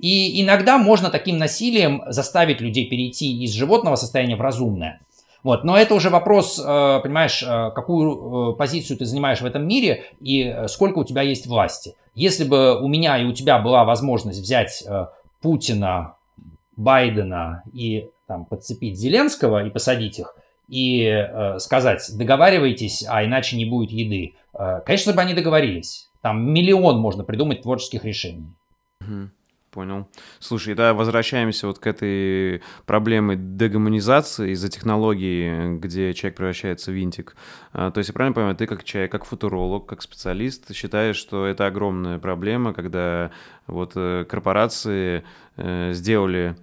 [0.00, 5.00] И иногда можно таким насилием заставить людей перейти из животного состояния в разумное.
[5.46, 5.62] Вот.
[5.62, 10.06] Но это уже вопрос, э, понимаешь, э, какую э, позицию ты занимаешь в этом мире
[10.18, 11.94] и сколько у тебя есть власти.
[12.16, 14.84] Если бы у меня и у тебя была возможность взять
[15.40, 16.16] Путина,
[16.76, 20.34] Байдена и там, подцепить Зеленского и посадить их,
[20.68, 24.34] и э, сказать, договаривайтесь, а иначе не будет еды.
[24.52, 26.10] Э, конечно бы они договорились.
[26.22, 28.48] Там миллион можно придумать творческих решений.
[29.00, 29.30] Угу.
[29.76, 30.08] Понял.
[30.38, 37.36] Слушай, да, возвращаемся вот к этой проблеме дегуманизации из-за технологии, где человек превращается в винтик.
[37.74, 41.44] А, то есть, я правильно понимаю, ты как человек, как футуролог, как специалист считаешь, что
[41.44, 43.32] это огромная проблема, когда
[43.66, 45.24] вот э, корпорации
[45.58, 46.56] э, сделали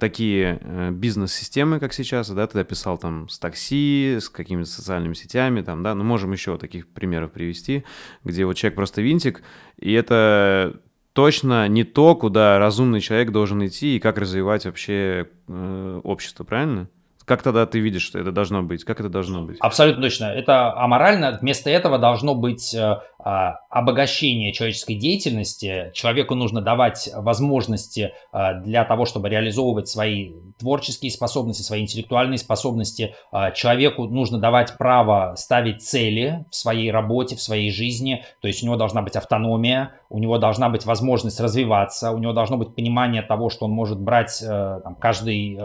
[0.00, 5.60] такие э, бизнес-системы, как сейчас, да, ты описал там с такси, с какими-то социальными сетями,
[5.60, 7.84] там, да, ну, можем еще таких примеров привести,
[8.24, 9.42] где вот человек просто винтик,
[9.78, 10.80] и это
[11.16, 16.90] точно не то, куда разумный человек должен идти и как развивать вообще э, общество, правильно?
[17.26, 18.84] Как тогда ты видишь, что это должно быть?
[18.84, 19.56] Как это должно быть?
[19.58, 20.26] Абсолютно точно.
[20.26, 21.36] Это аморально.
[21.42, 25.90] Вместо этого должно быть э, а, обогащение человеческой деятельности.
[25.92, 33.16] Человеку нужно давать возможности э, для того, чтобы реализовывать свои творческие способности, свои интеллектуальные способности.
[33.32, 38.24] Э, человеку нужно давать право ставить цели в своей работе, в своей жизни.
[38.40, 42.32] То есть у него должна быть автономия, у него должна быть возможность развиваться, у него
[42.32, 45.56] должно быть понимание того, что он может брать там, каждый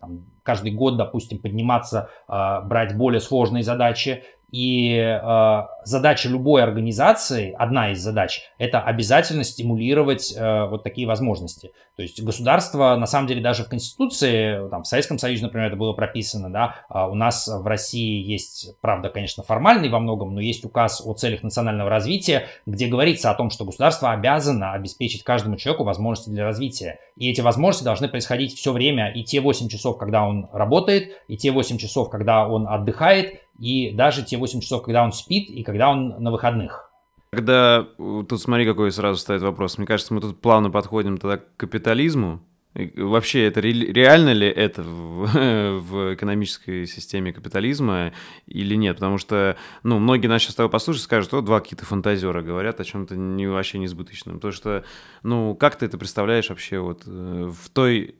[0.00, 4.22] там, каждый год, допустим, подниматься, а, брать более сложные задачи.
[4.54, 11.72] И э, задача любой организации, одна из задач, это обязательно стимулировать э, вот такие возможности.
[11.96, 15.76] То есть государство, на самом деле, даже в Конституции, там, в Советском Союзе, например, это
[15.76, 20.40] было прописано, да, э, у нас в России есть, правда, конечно, формальный во многом, но
[20.40, 25.56] есть указ о целях национального развития, где говорится о том, что государство обязано обеспечить каждому
[25.56, 27.00] человеку возможности для развития.
[27.16, 31.36] И эти возможности должны происходить все время, и те 8 часов, когда он работает, и
[31.36, 35.62] те 8 часов, когда он отдыхает, и даже те 8 часов, когда он спит и
[35.62, 36.90] когда он на выходных.
[37.32, 39.78] Когда, тут смотри, какой сразу стоит вопрос.
[39.78, 42.40] Мне кажется, мы тут плавно подходим тогда к капитализму.
[42.74, 45.26] Вообще, это реально ли это в,
[45.80, 48.12] в экономической системе капитализма
[48.46, 48.96] или нет?
[48.96, 52.80] Потому что, ну, многие нас сейчас с тобой послушают, скажут, что два какие-то фантазера говорят
[52.80, 54.36] о чем-то не, вообще несбыточном.
[54.36, 54.84] Потому что,
[55.22, 58.16] ну, как ты это представляешь вообще вот э, в той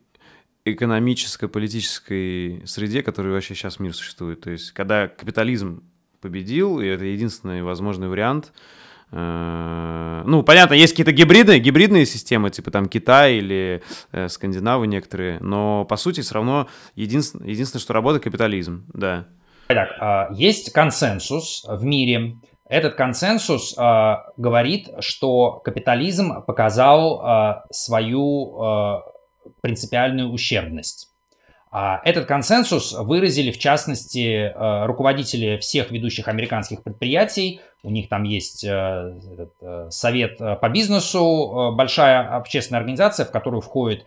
[0.65, 4.41] экономической, политической среде, которой вообще сейчас мир существует.
[4.41, 5.83] То есть, когда капитализм
[6.21, 8.51] победил, и это единственный возможный вариант,
[9.11, 15.39] э, ну, понятно, есть какие-то гибридные, гибридные системы, типа там Китай или э, Скандинавы некоторые,
[15.39, 19.27] но по сути все равно единственное, единственное, что работает капитализм, да.
[19.67, 22.37] Так, а, есть консенсус в мире.
[22.67, 29.03] Этот консенсус а, говорит, что капитализм показал а, свою
[29.61, 31.09] принципиальную ущербность.
[31.77, 37.59] А этот консенсус выразили, в частности, э, руководители всех ведущих американских предприятий.
[37.83, 39.13] У них там есть э,
[39.61, 44.05] э, совет по бизнесу, большая общественная организация, в которую входит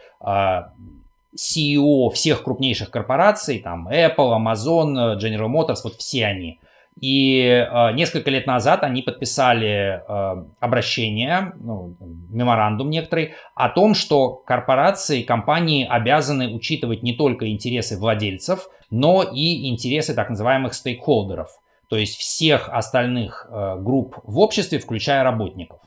[1.37, 6.61] CEO всех крупнейших корпораций, там Apple, Amazon, General Motors, вот все они.
[7.01, 11.97] И э, несколько лет назад они подписали э, обращение, ну,
[12.31, 19.69] меморандум некоторый, о том, что корпорации, компании обязаны учитывать не только интересы владельцев, но и
[19.69, 21.51] интересы так называемых стейкхолдеров,
[21.89, 25.81] то есть всех остальных э, групп в обществе, включая работников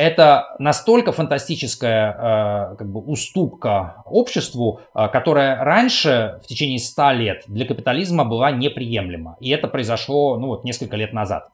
[0.00, 7.42] это настолько фантастическая э, как бы уступка обществу, э, которая раньше в течение 100 лет
[7.46, 9.36] для капитализма была неприемлема.
[9.40, 11.48] И это произошло ну, вот, несколько лет назад.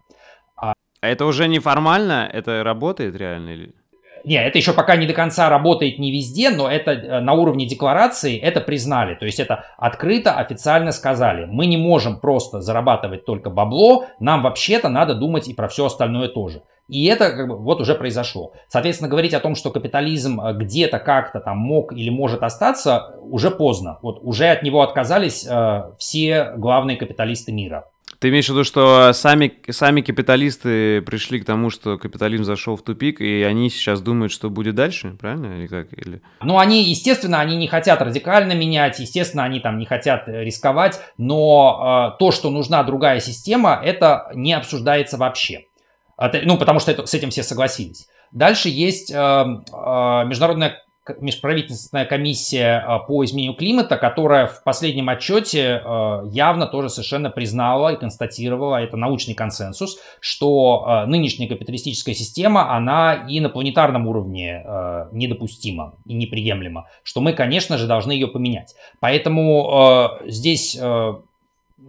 [0.56, 2.30] А это уже неформально?
[2.32, 3.50] Это работает реально?
[3.50, 3.74] Или...
[4.22, 7.66] Не, это еще пока не до конца работает не везде, но это э, на уровне
[7.66, 9.16] декларации это признали.
[9.16, 11.46] То есть это открыто, официально сказали.
[11.46, 16.28] Мы не можем просто зарабатывать только бабло, нам вообще-то надо думать и про все остальное
[16.28, 16.62] тоже.
[16.88, 18.52] И это как бы вот уже произошло.
[18.68, 23.50] Соответственно, говорить о том, что капитализм э, где-то как-то там мог или может остаться, уже
[23.50, 23.98] поздно.
[24.02, 27.86] Вот уже от него отказались э, все главные капиталисты мира.
[28.18, 32.82] Ты имеешь в виду, что сами, сами капиталисты пришли к тому, что капитализм зашел в
[32.82, 35.58] тупик, и они сейчас думают, что будет дальше, правильно?
[35.58, 35.92] Или как?
[35.92, 36.22] Или...
[36.40, 41.00] Ну, они, естественно, они не хотят радикально менять, естественно, они там не хотят э, рисковать,
[41.18, 45.66] но э, то, что нужна другая система, это не обсуждается вообще.
[46.18, 48.08] Это, ну, потому что это, с этим все согласились.
[48.32, 49.44] Дальше есть э, э,
[50.26, 50.82] международная
[51.20, 57.92] межправительственная комиссия а, по изменению климата, которая в последнем отчете а, явно тоже совершенно признала
[57.92, 64.64] и констатировала, это научный консенсус, что а, нынешняя капиталистическая система, она и на планетарном уровне
[65.12, 68.74] недопустима и неприемлема, что мы, конечно же, должны ее поменять.
[69.00, 70.78] Поэтому здесь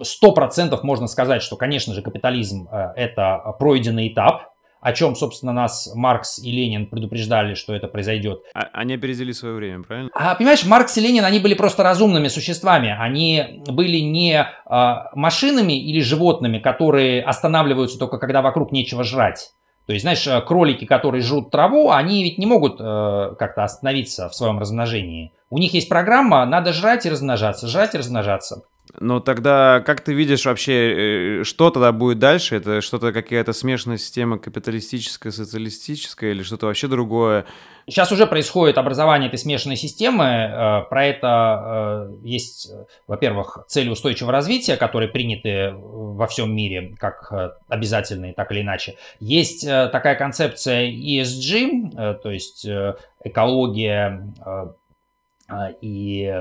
[0.03, 4.51] сто процентов можно сказать, что, конечно же, капитализм это пройденный этап,
[4.87, 8.41] о чем, собственно, нас Маркс и Ленин предупреждали, что это произойдет.
[8.53, 10.09] А, они опередили свое время, правильно?
[10.13, 12.95] А, понимаешь, Маркс и Ленин, они были просто разумными существами.
[12.97, 19.51] Они были не а, машинами или животными, которые останавливаются только когда вокруг нечего жрать.
[19.87, 24.27] То есть, знаешь, э, кролики, которые жрут траву, они ведь не могут э, как-то остановиться
[24.27, 25.31] в своем размножении.
[25.49, 28.63] У них есть программа, надо жрать и размножаться, жрать и размножаться.
[28.99, 32.55] Но тогда как ты видишь вообще, э, что тогда будет дальше?
[32.55, 37.45] Это что-то какая-то смешанная система капиталистическая, социалистическая или что-то вообще другое?
[37.85, 40.25] Сейчас уже происходит образование этой смешанной системы.
[40.25, 42.71] Э, про это э, есть,
[43.05, 47.31] во-первых, цели устойчивого развития, которые приняты во всем мире как
[47.67, 48.95] обязательные, так или иначе.
[49.19, 52.67] Есть такая концепция ESG, то есть
[53.23, 54.33] экология
[55.81, 56.33] и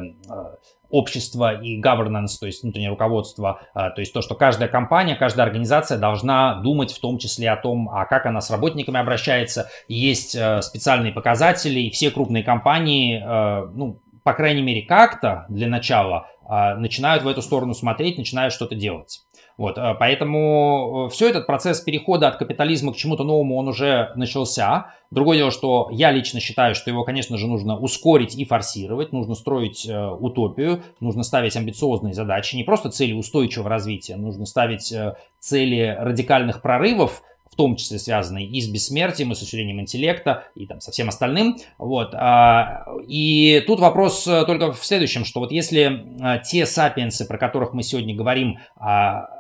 [0.91, 5.47] общество и governance, то есть внутреннее руководство, а, то есть то, что каждая компания, каждая
[5.47, 9.69] организация должна думать в том числе о том, а как она с работниками обращается.
[9.89, 15.69] Есть э, специальные показатели, и все крупные компании, э, ну, по крайней мере, как-то для
[15.69, 19.21] начала а, начинают в эту сторону смотреть, начинают что-то делать.
[19.57, 24.95] Вот, э, поэтому все этот процесс перехода от капитализма к чему-то новому, он уже начался.
[25.11, 29.35] Другое дело, что я лично считаю, что его, конечно же, нужно ускорить и форсировать, нужно
[29.35, 35.15] строить э, утопию, нужно ставить амбициозные задачи, не просто цели устойчивого развития, нужно ставить э,
[35.39, 40.67] цели радикальных прорывов, в том числе связанные и с бессмертием, и с усилением интеллекта, и
[40.67, 41.57] там со всем остальным.
[41.79, 42.15] Вот.
[42.15, 47.39] А, и тут вопрос э, только в следующем, что вот если э, те сапиенсы, про
[47.39, 49.36] которых мы сегодня говорим, а,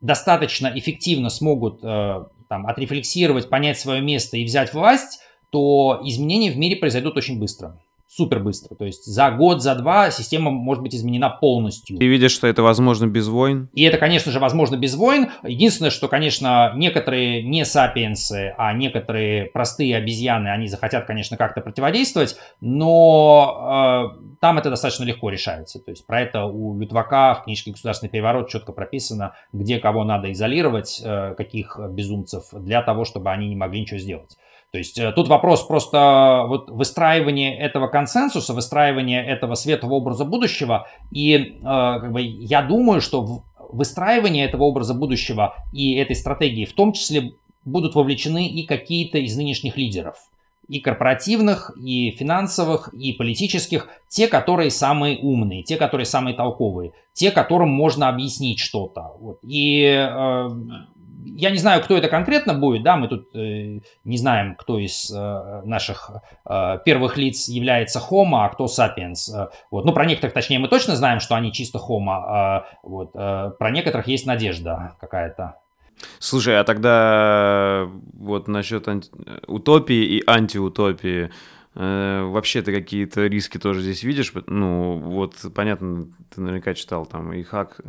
[0.00, 5.20] достаточно эффективно смогут э, там, отрефлексировать, понять свое место и взять власть,
[5.50, 7.80] то изменения в мире произойдут очень быстро
[8.10, 8.74] супер быстро.
[8.74, 11.96] То есть за год, за два система может быть изменена полностью.
[11.96, 13.70] Ты видишь, что это возможно без войн?
[13.72, 15.30] И это, конечно же, возможно без войн.
[15.44, 22.36] Единственное, что, конечно, некоторые не сапиенсы, а некоторые простые обезьяны, они захотят, конечно, как-то противодействовать,
[22.60, 25.78] но э, там это достаточно легко решается.
[25.78, 30.32] То есть про это у Лютвака в книжке «Государственный переворот» четко прописано, где кого надо
[30.32, 34.36] изолировать, э, каких безумцев, для того, чтобы они не могли ничего сделать.
[34.72, 40.86] То есть э, тут вопрос просто вот выстраивания этого консенсуса, выстраивания этого светлого образа будущего.
[41.10, 43.42] И э, как бы, я думаю, что
[43.72, 47.32] выстраивание этого образа будущего и этой стратегии в том числе
[47.64, 50.16] будут вовлечены и какие-то из нынешних лидеров.
[50.68, 53.88] И корпоративных, и финансовых, и политических.
[54.08, 56.92] Те, которые самые умные, те, которые самые толковые.
[57.12, 59.16] Те, которым можно объяснить что-то.
[59.18, 59.40] Вот.
[59.42, 60.48] И э,
[61.24, 65.10] я не знаю, кто это конкретно будет, да, мы тут э, не знаем, кто из
[65.10, 66.10] э, наших
[66.48, 69.30] э, первых лиц является Homo, а кто Sapiens.
[69.34, 69.84] Э, вот.
[69.84, 73.10] Ну, про некоторых, точнее, мы точно знаем, что они чисто Homo, э, вот.
[73.14, 75.56] Э, про некоторых есть надежда какая-то.
[76.18, 79.10] Слушай, а тогда вот насчет анти...
[79.46, 81.30] утопии и антиутопии,
[81.74, 84.32] э, вообще ты какие-то риски тоже здесь видишь?
[84.46, 87.80] Ну, вот понятно, ты наверняка читал там и, Хак,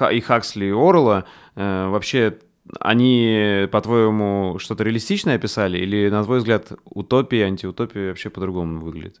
[0.00, 1.24] э, и Хаксли, и Орла.
[1.56, 2.38] Э, вообще
[2.78, 5.78] они, по-твоему, что-то реалистичное описали?
[5.78, 9.20] Или, на твой взгляд, утопия, антиутопия вообще по-другому выглядит?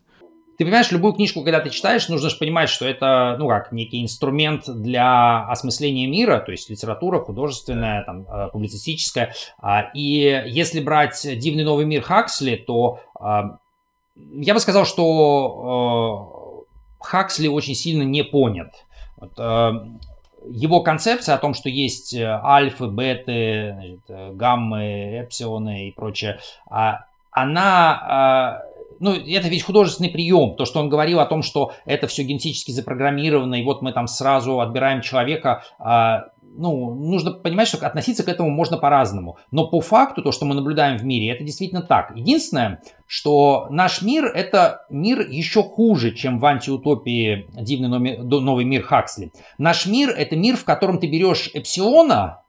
[0.60, 4.02] Ты понимаешь, любую книжку, когда ты читаешь, нужно же понимать, что это, ну как, некий
[4.02, 9.32] инструмент для осмысления мира, то есть литература художественная, там, э, публицистическая.
[9.58, 13.58] А, и если брать «Дивный новый мир» Хаксли, то а,
[14.34, 18.84] я бы сказал, что э, Хаксли очень сильно не понят.
[19.38, 19.70] Э,
[20.48, 26.38] его концепция о том, что есть э, альфы, беты, значит, э, гаммы, эпсилоны и прочее,
[26.68, 28.62] а, она, а,
[28.98, 32.70] ну, это ведь художественный прием, то, что он говорил о том, что это все генетически
[32.70, 36.26] запрограммировано, и вот мы там сразу отбираем человека, а,
[36.56, 39.38] ну, нужно понимать, что относиться к этому можно по-разному.
[39.50, 42.14] Но по факту, то, что мы наблюдаем в мире, это действительно так.
[42.16, 47.88] Единственное, что наш мир– это мир еще хуже, чем в антиутопии «Дивный
[48.22, 49.32] новый мир Хаксли».
[49.58, 52.42] Наш мир– это мир, в котором ты берешь эпсилона,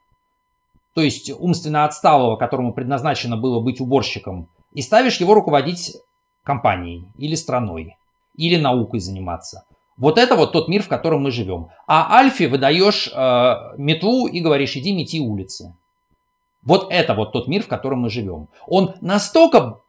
[0.94, 5.95] то есть умственно отсталого, которому предназначено было быть уборщиком, и ставишь его руководить
[6.44, 7.95] компанией или страной,
[8.36, 9.64] или наукой заниматься.
[9.97, 11.69] Вот это вот тот мир, в котором мы живем.
[11.88, 15.76] А Альфе выдаешь э, метлу и говоришь, иди мети улицы.
[16.63, 18.47] Вот это вот тот мир, в котором мы живем.
[18.68, 19.80] Он настолько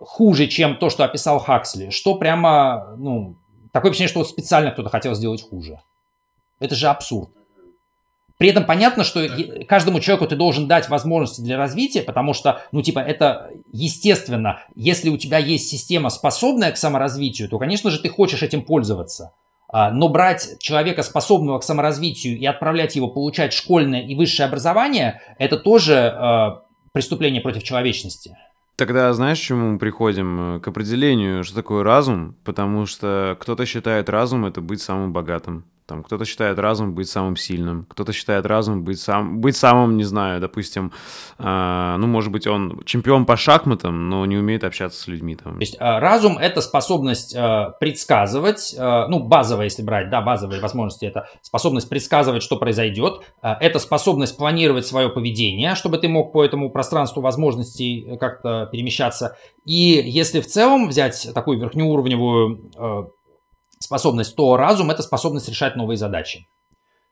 [0.00, 3.36] хуже, чем то, что описал Хаксли, что прямо, ну,
[3.72, 5.80] такое впечатление, что специально кто-то хотел сделать хуже.
[6.60, 7.30] Это же абсурд.
[8.38, 9.26] При этом понятно, что
[9.66, 14.60] каждому человеку ты должен дать возможности для развития, потому что, ну, типа, это естественно.
[14.76, 19.32] Если у тебя есть система, способная к саморазвитию, то, конечно же, ты хочешь этим пользоваться.
[19.70, 25.20] А, но брать человека, способного к саморазвитию, и отправлять его получать школьное и высшее образование,
[25.38, 26.48] это тоже э,
[26.92, 28.36] преступление против человечности.
[28.76, 30.60] Тогда знаешь, к чему мы приходим?
[30.62, 35.64] К определению, что такое разум, потому что кто-то считает разум это быть самым богатым.
[35.88, 40.04] Там кто-то считает разум быть самым сильным, кто-то считает разум быть, сам, быть самым, не
[40.04, 40.92] знаю, допустим,
[41.38, 45.34] э, ну, может быть, он чемпион по шахматам, но не умеет общаться с людьми.
[45.34, 45.54] Там.
[45.54, 50.60] То есть э, разум— это способность э, предсказывать, э, ну, базовая, если брать, да, базовые
[50.60, 56.32] возможности— это способность предсказывать, что произойдет, э, это способность планировать свое поведение, чтобы ты мог
[56.32, 59.38] по этому пространству возможностей э, как-то перемещаться.
[59.64, 63.14] И если в целом взять такую верхнеуровневую
[63.78, 66.46] способность, то разум– это способность решать новые задачи.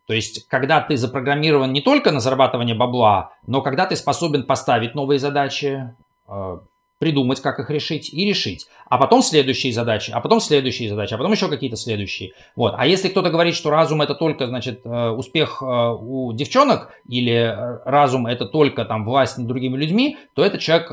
[0.07, 4.95] То есть, когда ты запрограммирован не только на зарабатывание бабла, но когда ты способен поставить
[4.95, 5.95] новые задачи,
[6.29, 6.59] э,
[6.99, 8.67] придумать, как их решить и решить.
[8.89, 12.33] А потом следующие задачи, а потом следующие задачи, а потом еще какие-то следующие.
[12.55, 12.75] Вот.
[12.77, 17.55] А если кто-то говорит, что разум это только, значит, э, успех э, у девчонок или
[17.85, 20.91] разум это только там власть над другими людьми, то этот человек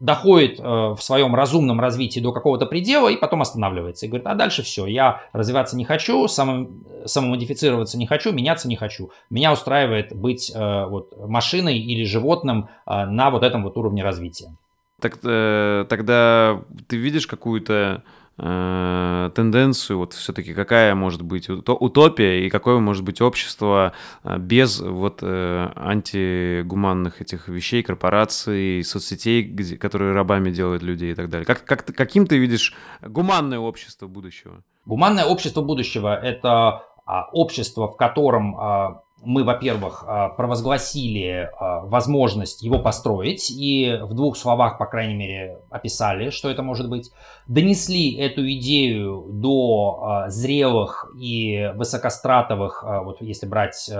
[0.00, 4.06] доходит э, в своем разумном развитии до какого-то предела и потом останавливается.
[4.06, 8.76] И говорит, а дальше все, я развиваться не хочу, самым, самомодифицироваться не хочу, меняться не
[8.76, 9.10] хочу.
[9.28, 14.56] Меня устраивает быть э, вот, машиной или животным э, на вот этом вот уровне развития.
[15.00, 18.02] Так, э, тогда ты видишь какую-то
[18.40, 23.92] э, тенденцию, вот все-таки какая может быть утопия и какое может быть общество
[24.24, 31.14] э, без вот э, антигуманных этих вещей, корпораций, соцсетей, где, которые рабами делают людей и
[31.14, 31.46] так далее.
[31.46, 34.62] Как, как, каким ты видишь гуманное общество будущего?
[34.86, 42.62] Гуманное общество будущего– это а, общество, в котором а, мы, во-первых, а, провозгласили а, возможность
[42.62, 47.10] его построить и в двух словах, по крайней мере, описали, что это может быть,
[47.46, 53.90] донесли эту идею до а, зрелых и высокостратовых, вот если брать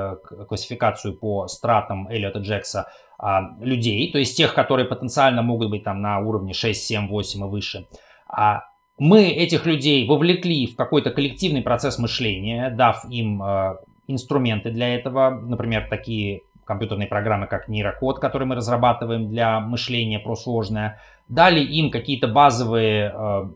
[0.49, 2.87] классификацию по стратам Эллиота Джекса,
[3.61, 7.49] людей, то есть тех, которые потенциально могут быть там на уровне 6, 7, 8 и
[7.49, 7.87] выше.
[8.99, 13.43] Мы этих людей вовлекли в какой-то коллективный процесс мышления, дав им
[14.11, 21.01] инструменты для этого, например, такие компьютерные программы, как нейрокод, который мы разрабатываем для мышления просложное,
[21.29, 23.51] дали им какие-то базовые э,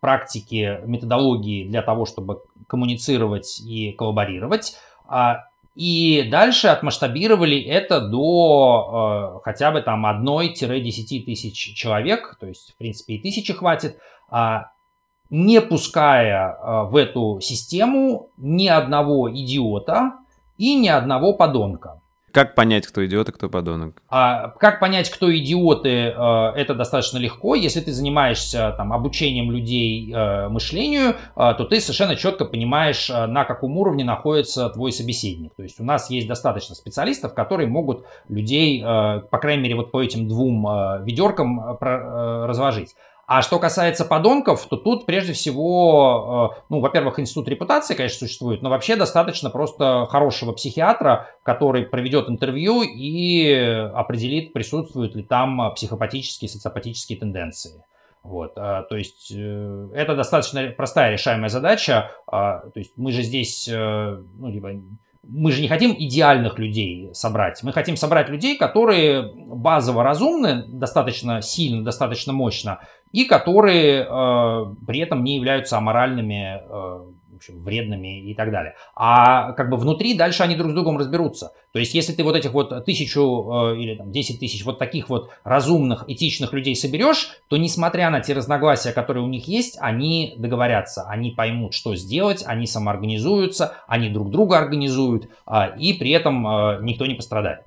[0.00, 4.78] практики, методологии для того, чтобы коммуницировать и коллаборировать.
[5.06, 5.44] А,
[5.74, 12.76] и дальше отмасштабировали это до э, хотя бы там 1-10 тысяч человек, то есть, в
[12.76, 13.98] принципе, и тысячи хватит.
[14.30, 14.70] А,
[15.30, 20.12] не пуская э, в эту систему ни одного идиота
[20.58, 22.00] и ни одного подонка.
[22.30, 24.02] Как понять, кто идиот, а кто подонок?
[24.08, 26.12] А, как понять, кто идиоты, э,
[26.56, 27.54] это достаточно легко.
[27.54, 33.78] Если ты занимаешься там, обучением людей э, мышлению, то ты совершенно четко понимаешь, на каком
[33.78, 35.54] уровне находится твой собеседник.
[35.54, 40.02] То есть у нас есть достаточно специалистов, которые могут людей, по крайней мере, вот по
[40.02, 40.66] этим двум
[41.04, 42.94] ведеркам разложить.
[43.26, 48.62] А что касается подонков, то тут прежде всего, э, ну, во-первых, институт репутации, конечно, существует,
[48.62, 53.52] но вообще достаточно просто хорошего психиатра, который проведет интервью и
[53.94, 57.84] определит, присутствуют ли там психопатические, социопатические тенденции.
[58.24, 62.10] Вот, а, то есть э, это достаточно простая решаемая задача.
[62.26, 64.70] А, то есть мы же здесь, э, ну, либо
[65.22, 67.62] мы же не хотим идеальных людей собрать.
[67.62, 72.80] Мы хотим собрать людей, которые базово разумны, достаточно сильно, достаточно мощно,
[73.14, 78.74] и которые э, при этом не являются аморальными, э, в общем, вредными и так далее.
[78.96, 81.52] А как бы внутри дальше они друг с другом разберутся.
[81.72, 85.08] То есть, если ты вот этих вот тысячу э, или там десять тысяч вот таких
[85.08, 90.34] вот разумных, этичных людей соберешь, то несмотря на те разногласия, которые у них есть, они
[90.36, 96.42] договорятся, они поймут, что сделать, они самоорганизуются, они друг друга организуют, э, и при этом
[96.84, 97.60] никто не пострадает.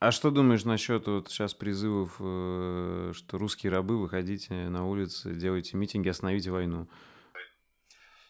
[0.00, 5.76] А что думаешь насчет вот сейчас призывов, э, что русские рабы, выходите на улицы, делайте
[5.76, 6.88] митинги, остановите войну?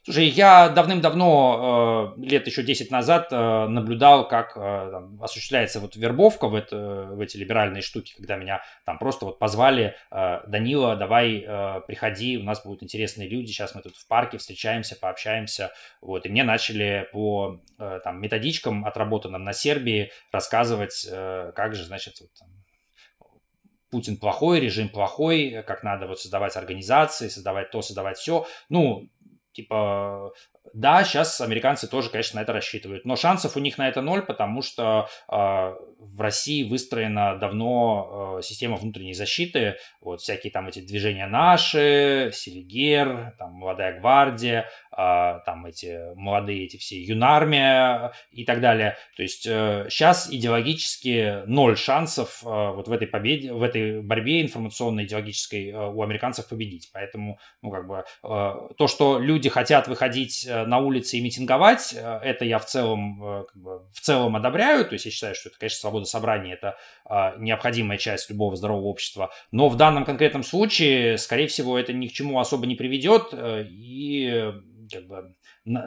[0.03, 5.95] Слушай, я давным-давно, э, лет еще 10 назад, э, наблюдал, как э, там, осуществляется вот
[5.95, 11.41] вербовка в, это, в эти либеральные штуки, когда меня там просто вот позвали, Данила, давай
[11.87, 15.71] приходи, у нас будут интересные люди, сейчас мы тут в парке встречаемся, пообщаемся,
[16.01, 22.31] вот, и мне начали по там методичкам, отработанным на Сербии, рассказывать, как же, значит, вот,
[23.91, 28.47] Путин плохой, режим плохой, как надо вот создавать организации, создавать то, создавать все.
[28.69, 29.09] Ну,
[29.53, 30.31] типа,
[30.73, 34.23] да, сейчас американцы тоже, конечно, на это рассчитывают, но шансов у них на это ноль,
[34.23, 40.81] потому что э, в России выстроена давно э, система внутренней защиты, вот всякие там эти
[40.81, 48.61] движения наши, Селигер, там молодая гвардия, э, там эти молодые эти все юнармия и так
[48.61, 48.97] далее.
[49.17, 54.43] То есть э, сейчас идеологически ноль шансов э, вот в этой победе, в этой борьбе
[54.43, 56.91] информационной идеологической э, у американцев победить.
[56.93, 61.95] Поэтому, ну как бы э, то, что люди хотят выходить Э, на улице и митинговать,
[61.95, 65.35] э, это я в целом, э, как бы, в целом одобряю, то есть я считаю,
[65.35, 66.77] что это, конечно, свобода собрания, это
[67.39, 72.13] необходимая часть любого здорового общества, но в данном конкретном случае, скорее всего, это ни к
[72.13, 74.53] чему особо не приведет, и
[74.93, 75.35] как бы,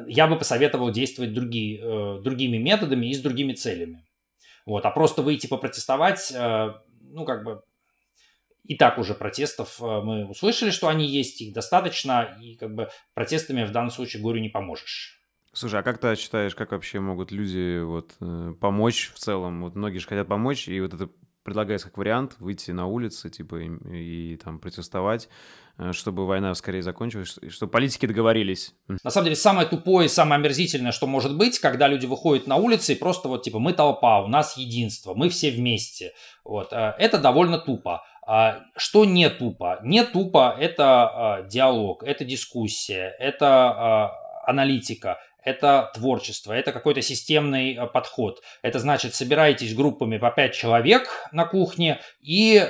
[0.08, 4.06] я бы посоветовал действовать другие, другими методами и с другими целями.
[4.66, 7.62] Вот, а просто выйти попротестовать, ну, как бы,
[8.65, 12.90] и так уже протестов э, мы услышали, что они есть, их достаточно, и как бы
[13.14, 15.19] протестами в данном случае горю не поможешь.
[15.52, 19.64] Слушай, а как ты считаешь, как вообще могут люди вот э, помочь в целом?
[19.64, 21.10] Вот многие же хотят помочь, и вот это
[21.44, 25.27] предлагается как вариант выйти на улицы, типа, и, и там протестовать,
[25.77, 28.73] э, чтобы война скорее закончилась, чтобы политики договорились.
[28.88, 32.94] На самом деле, самое тупое, самое омерзительное, что может быть, когда люди выходят на улицы
[32.94, 36.14] и просто вот, типа, мы толпа, у нас единство, мы все вместе.
[36.45, 36.72] Вот.
[36.72, 38.03] Это довольно тупо.
[38.26, 39.80] А, что не тупо?
[39.84, 44.12] Не тупо это а, диалог, это дискуссия, это а,
[44.45, 48.41] аналитика, это творчество, это какой-то системный подход.
[48.62, 52.66] Это значит, собираетесь группами по 5 человек на кухне и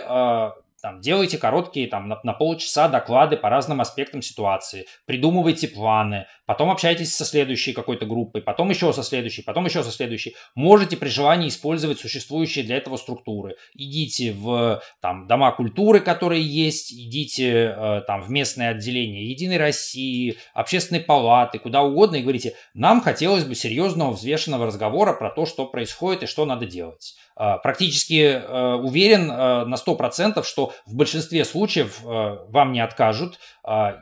[0.83, 6.69] там, делайте короткие там, на, на полчаса доклады по разным аспектам ситуации, придумывайте планы, потом
[6.69, 10.35] общайтесь со следующей какой-то группой, потом еще со следующей, потом еще со следующей.
[10.55, 13.55] Можете при желании использовать существующие для этого структуры.
[13.73, 20.37] Идите в там, дома культуры, которые есть, идите э, там, в местное отделение Единой России,
[20.53, 25.65] общественной палаты, куда угодно, и говорите, нам хотелось бы серьезного взвешенного разговора про то, что
[25.65, 27.15] происходит и что надо делать.
[27.35, 33.39] А, практически э, уверен э, на 100%, что в большинстве случаев э, вам не откажут,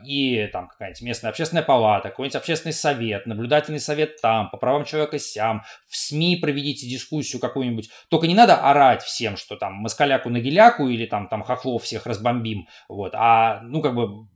[0.04, 5.18] и там какая-нибудь местная общественная палата, какой-нибудь общественный совет, наблюдательный совет там, по правам человека
[5.18, 7.90] сям, в СМИ проведите дискуссию какую-нибудь.
[8.08, 12.06] Только не надо орать всем, что там москаляку на геляку или там, там хохлов всех
[12.06, 14.26] разбомбим, вот, а ну как бы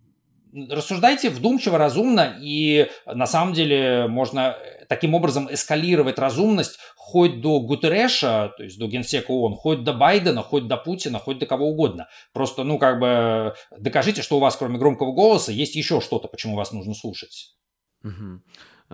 [0.71, 4.57] рассуждайте вдумчиво, разумно, и на самом деле можно
[4.89, 10.43] таким образом эскалировать разумность хоть до Гутереша, то есть до генсека ООН, хоть до Байдена,
[10.43, 12.09] хоть до Путина, хоть до кого угодно.
[12.33, 16.57] Просто, ну, как бы докажите, что у вас, кроме громкого голоса, есть еще что-то, почему
[16.57, 17.57] вас нужно слушать.
[18.05, 18.41] Угу.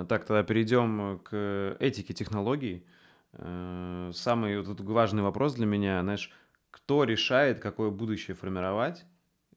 [0.09, 2.87] Так, тогда перейдем к этике технологий.
[3.35, 6.31] Э, самый вот важный вопрос для меня, знаешь,
[6.71, 9.05] кто решает, какое будущее формировать,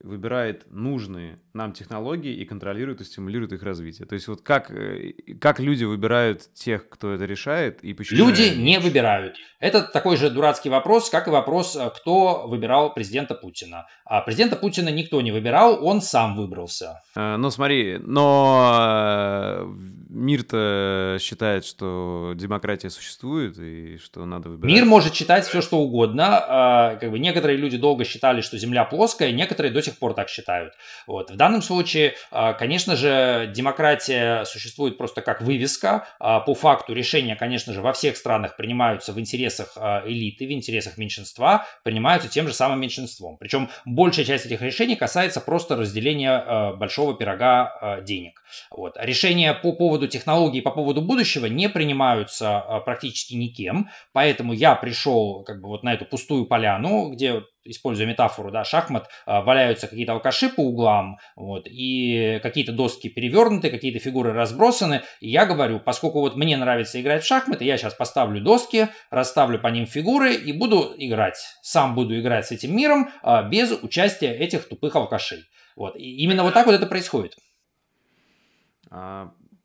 [0.02, 4.08] выбирает нужные нам технологии и контролирует и стимулирует их развитие.
[4.08, 8.28] То есть вот как, э, как люди выбирают тех, кто это решает и почему?
[8.28, 9.36] Люди не выбирают.
[9.60, 13.88] Это такой же дурацкий вопрос, как и вопрос, э, кто выбирал президента Путина.
[14.06, 17.02] А президента Путина никто не выбирал, он сам выбрался.
[17.16, 19.68] А, ну смотри, но
[20.16, 24.74] мир-то считает, что демократия существует и что надо выбирать.
[24.74, 26.44] Мир может считать все, что угодно.
[26.48, 30.30] А, как бы некоторые люди долго считали, что Земля плоская, некоторые до сих пор так
[30.30, 30.74] считают.
[31.06, 31.32] Вот.
[31.32, 36.08] В данном случае, а, конечно же, демократия существует просто как вывеска.
[36.20, 40.98] А, по факту решения, конечно же, во всех странах принимаются в интересах элиты, в интересах
[40.98, 43.38] меньшинства, принимаются тем же самым меньшинством.
[43.38, 48.42] Причем большая часть этих решений касается просто разделения большого пирога денег.
[48.72, 48.96] Вот.
[49.00, 54.76] Решение по поводу поводу технологий, по поводу будущего не принимаются а, практически никем, поэтому я
[54.76, 59.88] пришел как бы вот на эту пустую поляну, где используя метафору, да, шахмат, а, валяются
[59.88, 65.80] какие-то алкаши по углам, вот, и какие-то доски перевернуты, какие-то фигуры разбросаны, и я говорю,
[65.80, 70.36] поскольку вот мне нравится играть в шахматы, я сейчас поставлю доски, расставлю по ним фигуры
[70.36, 75.44] и буду играть, сам буду играть с этим миром а, без участия этих тупых алкашей.
[75.76, 77.36] Вот, и именно вот так вот это происходит.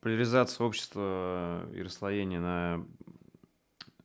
[0.01, 2.85] Поляризация общества и расслоение на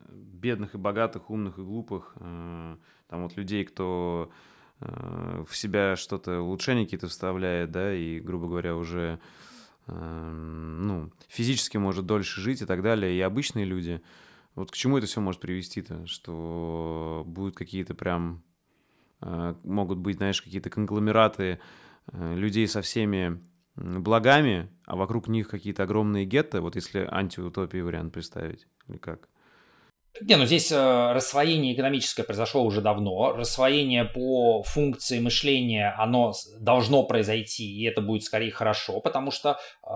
[0.10, 2.76] бедных и богатых, умных и глупых, э,
[3.08, 4.32] там вот людей, кто
[4.80, 9.20] э, в себя что-то, улучшения какие-то вставляет, да, и, грубо говоря, уже
[9.88, 14.02] э, ну, физически может дольше жить и так далее, и обычные люди.
[14.54, 16.06] Вот к чему это все может привести-то?
[16.08, 18.42] Что будут какие-то прям,
[19.20, 21.60] могут быть, знаешь, какие-то конгломераты
[22.14, 23.42] людей со всеми
[23.76, 29.30] благами, а вокруг них какие-то огромные гетто, вот если антиутопии вариант представить, или как?
[30.22, 33.34] Не, ну здесь э, рассвоение экономическое произошло уже давно.
[33.34, 39.88] Рассвоение по функции мышления, оно должно произойти, и это будет скорее хорошо, потому что э,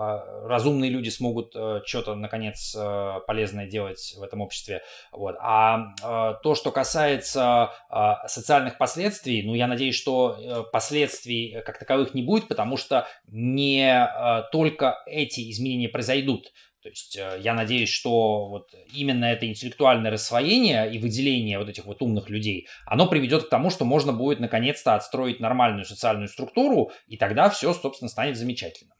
[0.44, 4.82] разумные люди смогут э, что-то, наконец, э, полезное делать в этом обществе.
[5.10, 5.36] Вот.
[5.40, 11.78] А э, то, что касается э, социальных последствий, ну, я надеюсь, что э, последствий как
[11.78, 16.52] таковых не будет, потому что не э, только эти изменения произойдут.
[16.82, 21.84] То есть э, я надеюсь, что вот именно это интеллектуальное рассвоение и выделение вот этих
[21.84, 26.92] вот умных людей, оно приведет к тому, что можно будет наконец-то отстроить нормальную социальную структуру,
[27.06, 28.94] и тогда все, собственно, станет замечательно.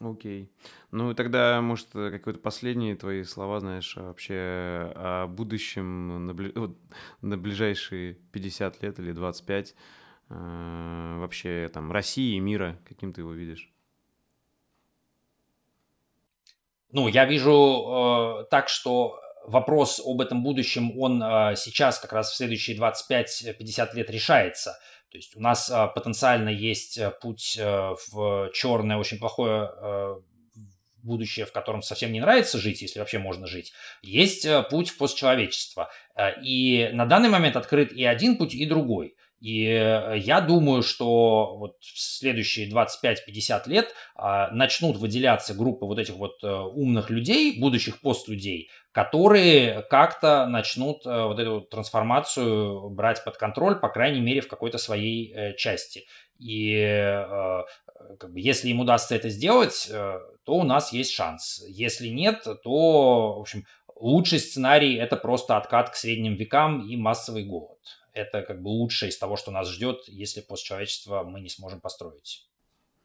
[0.00, 0.44] Окей.
[0.44, 0.48] Okay.
[0.90, 6.52] Ну, тогда, может, какие-то последние твои слова, знаешь, вообще о будущем на, бли...
[7.20, 9.74] на ближайшие 50 лет или 25,
[10.30, 13.72] э, вообще там России и мира, каким ты его видишь?
[16.90, 22.30] Ну, я вижу э, так, что вопрос об этом будущем, он э, сейчас как раз
[22.30, 24.78] в следующие 25-50 лет решается.
[25.10, 30.14] То есть у нас э, потенциально есть э, путь э, в черное, очень плохое э,
[31.02, 33.72] будущее, в котором совсем не нравится жить, если вообще можно жить.
[34.02, 35.90] Есть э, путь в постчеловечество.
[36.14, 39.14] Э, и на данный момент открыт и один путь, и другой.
[39.40, 45.98] И э, я думаю, что вот в следующие 25-50 лет а, начнут выделяться группы вот
[45.98, 53.22] этих вот а, умных людей, будущих постлюдей, которые как-то начнут а, вот эту трансформацию брать
[53.22, 56.06] под контроль, по крайней мере, в какой-то своей части.
[56.40, 57.24] И
[58.20, 61.64] как бы, если им удастся это сделать, то у нас есть шанс.
[61.68, 63.64] Если нет, то, в общем,
[63.96, 67.78] лучший сценарий это просто откат к средним векам и массовый голод
[68.18, 72.48] это как бы лучшее из того, что нас ждет, если постчеловечество мы не сможем построить.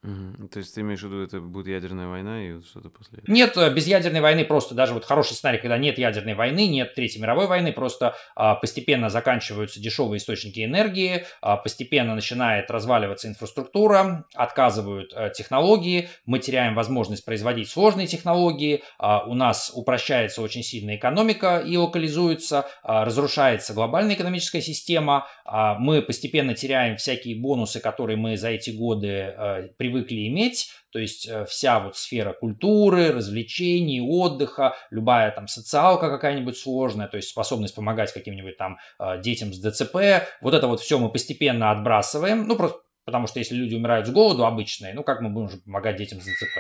[0.04, 0.50] Угу.
[0.50, 3.34] То есть ты имеешь в виду, это будет ядерная война и что-то после этого?
[3.34, 6.94] Нет, э, без ядерной войны просто даже вот хороший сценарий, когда нет ядерной войны, нет
[6.94, 14.26] Третьей мировой войны, просто а, постепенно заканчиваются дешевые источники энергии, а, постепенно начинает разваливаться инфраструктура,
[14.36, 20.98] отказывают а, технологии, мы теряем возможность производить сложные технологии, а, у нас упрощается очень сильно
[20.98, 28.18] экономика и локализуется, а, разрушается глобальная экономическая система, а, мы постепенно теряем всякие бонусы, которые
[28.18, 34.02] мы за эти годы а, привыкли иметь, то есть э, вся вот сфера культуры, развлечений,
[34.02, 39.60] отдыха, любая там социалка какая-нибудь сложная, то есть способность помогать каким-нибудь там э, детям с
[39.60, 39.98] ДЦП,
[40.42, 44.12] вот это вот все мы постепенно отбрасываем, ну просто потому что если люди умирают с
[44.12, 46.60] голоду обычные, ну как мы будем же помогать детям с ДЦП?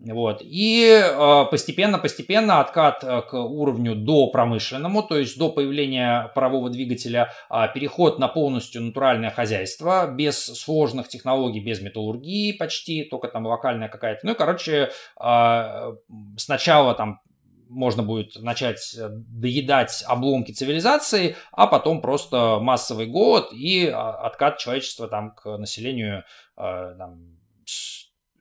[0.00, 0.42] Вот.
[0.42, 1.02] И
[1.50, 7.66] постепенно-постепенно э, откат э, к уровню до промышленному, то есть до появления парового двигателя, а,
[7.66, 14.20] переход на полностью натуральное хозяйство, без сложных технологий, без металлургии почти, только там локальная какая-то.
[14.24, 15.94] Ну и, короче, а,
[16.36, 17.20] сначала там
[17.68, 24.58] можно будет начать э, доедать обломки цивилизации, а потом просто массовый голод и а, откат
[24.58, 26.24] человечества там к населению
[26.56, 27.38] там,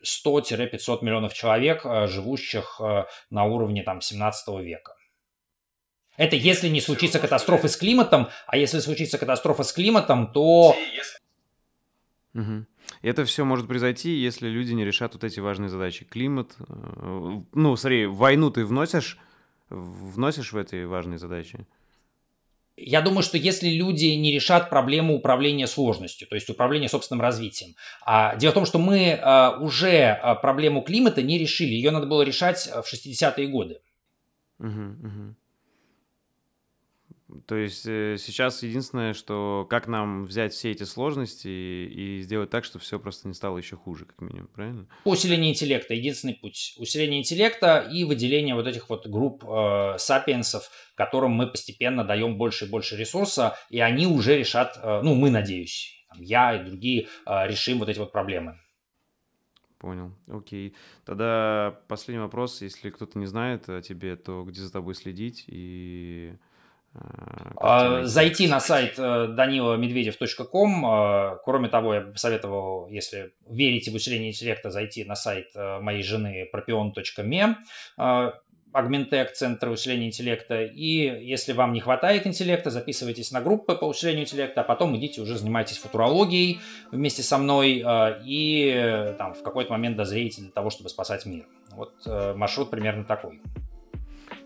[0.03, 4.95] 100-500 миллионов человек, э, живущих э, на уровне там, 17 века.
[6.17, 10.75] Это если не случится катастрофа с климатом, а если случится катастрофа с климатом, то...
[12.33, 12.65] Угу.
[13.01, 16.05] Это все может произойти, если люди не решат вот эти важные задачи.
[16.05, 19.19] Климат, э, ну, смотри, войну ты вносишь,
[19.69, 21.67] вносишь в эти важные задачи?
[22.77, 27.75] Я думаю, что если люди не решат проблему управления сложностью, то есть управления собственным развитием.
[28.05, 31.73] А, дело в том, что мы а, уже а, проблему климата не решили.
[31.73, 33.79] Ее надо было решать в 60-е годы.
[34.59, 35.35] Угу, угу.
[37.45, 42.49] То есть э, сейчас единственное, что как нам взять все эти сложности и, и сделать
[42.49, 44.87] так, чтобы все просто не стало еще хуже, как минимум, правильно?
[45.03, 46.75] Усиление интеллекта, единственный путь.
[46.77, 52.65] Усиление интеллекта и выделение вот этих вот групп э, сапиенсов, которым мы постепенно даем больше
[52.65, 57.47] и больше ресурса, и они уже решат, э, ну, мы, надеюсь, я и другие э,
[57.47, 58.57] решим вот эти вот проблемы.
[59.79, 60.73] Понял, окей.
[61.05, 62.61] Тогда последний вопрос.
[62.61, 66.33] Если кто-то не знает о тебе, то где за тобой следить и
[68.03, 70.85] зайти на сайт э, даниломедведев.ком.
[70.85, 75.79] А, кроме того, я бы посоветовал, если верите в усиление интеллекта, зайти на сайт э,
[75.79, 77.55] моей жены propion.me,
[78.73, 80.63] Агментек, Центр усиления интеллекта.
[80.63, 85.21] И если вам не хватает интеллекта, записывайтесь на группы по усилению интеллекта, а потом идите
[85.21, 86.59] уже занимайтесь футурологией
[86.91, 87.83] вместе со мной
[88.23, 91.47] и э, там, в какой-то момент дозреете для того, чтобы спасать мир.
[91.71, 91.93] Вот
[92.35, 93.39] маршрут примерно такой.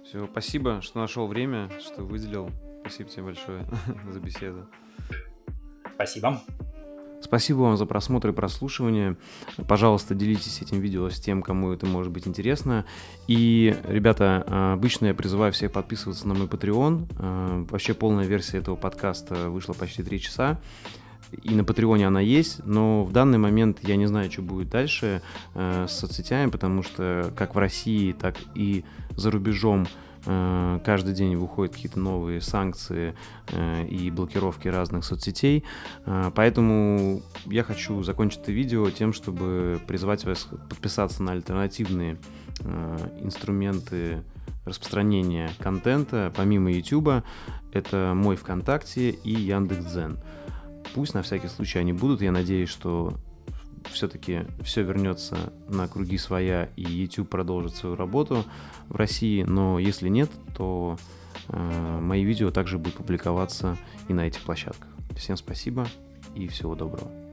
[0.04, 2.50] Все, спасибо, что нашел время, что выделил.
[2.82, 3.66] Спасибо тебе большое
[4.12, 4.68] за беседу.
[5.94, 6.42] Спасибо.
[7.22, 9.16] Спасибо вам за просмотр и прослушивание.
[9.68, 12.86] Пожалуйста, делитесь этим видео с тем, кому это может быть интересно.
[13.28, 17.68] И, ребята, обычно я призываю всех подписываться на мой Patreon.
[17.70, 20.60] Вообще полная версия этого подкаста вышла почти 3 часа.
[21.44, 25.22] И на Патреоне она есть, но в данный момент я не знаю, что будет дальше
[25.54, 28.84] э, с соцсетями, потому что как в России, так и
[29.16, 29.88] за рубежом
[30.26, 33.16] э, каждый день выходят какие-то новые санкции
[33.48, 35.64] э, и блокировки разных соцсетей.
[36.06, 42.18] Э, поэтому я хочу закончить это видео тем, чтобы призвать вас подписаться на альтернативные
[42.60, 44.24] э, инструменты
[44.66, 47.24] распространения контента помимо YouTube.
[47.74, 50.20] Это мой ВКонтакте и Яндекс.Дзен.
[50.94, 52.22] Пусть на всякий случай они будут.
[52.22, 53.14] Я надеюсь, что
[53.92, 58.46] все-таки все вернется на круги своя и YouTube продолжит свою работу
[58.88, 59.44] в России.
[59.44, 60.98] Но если нет, то
[61.50, 63.78] э, мои видео также будут публиковаться
[64.08, 64.88] и на этих площадках.
[65.16, 65.88] Всем спасибо
[66.36, 67.12] и всего доброго.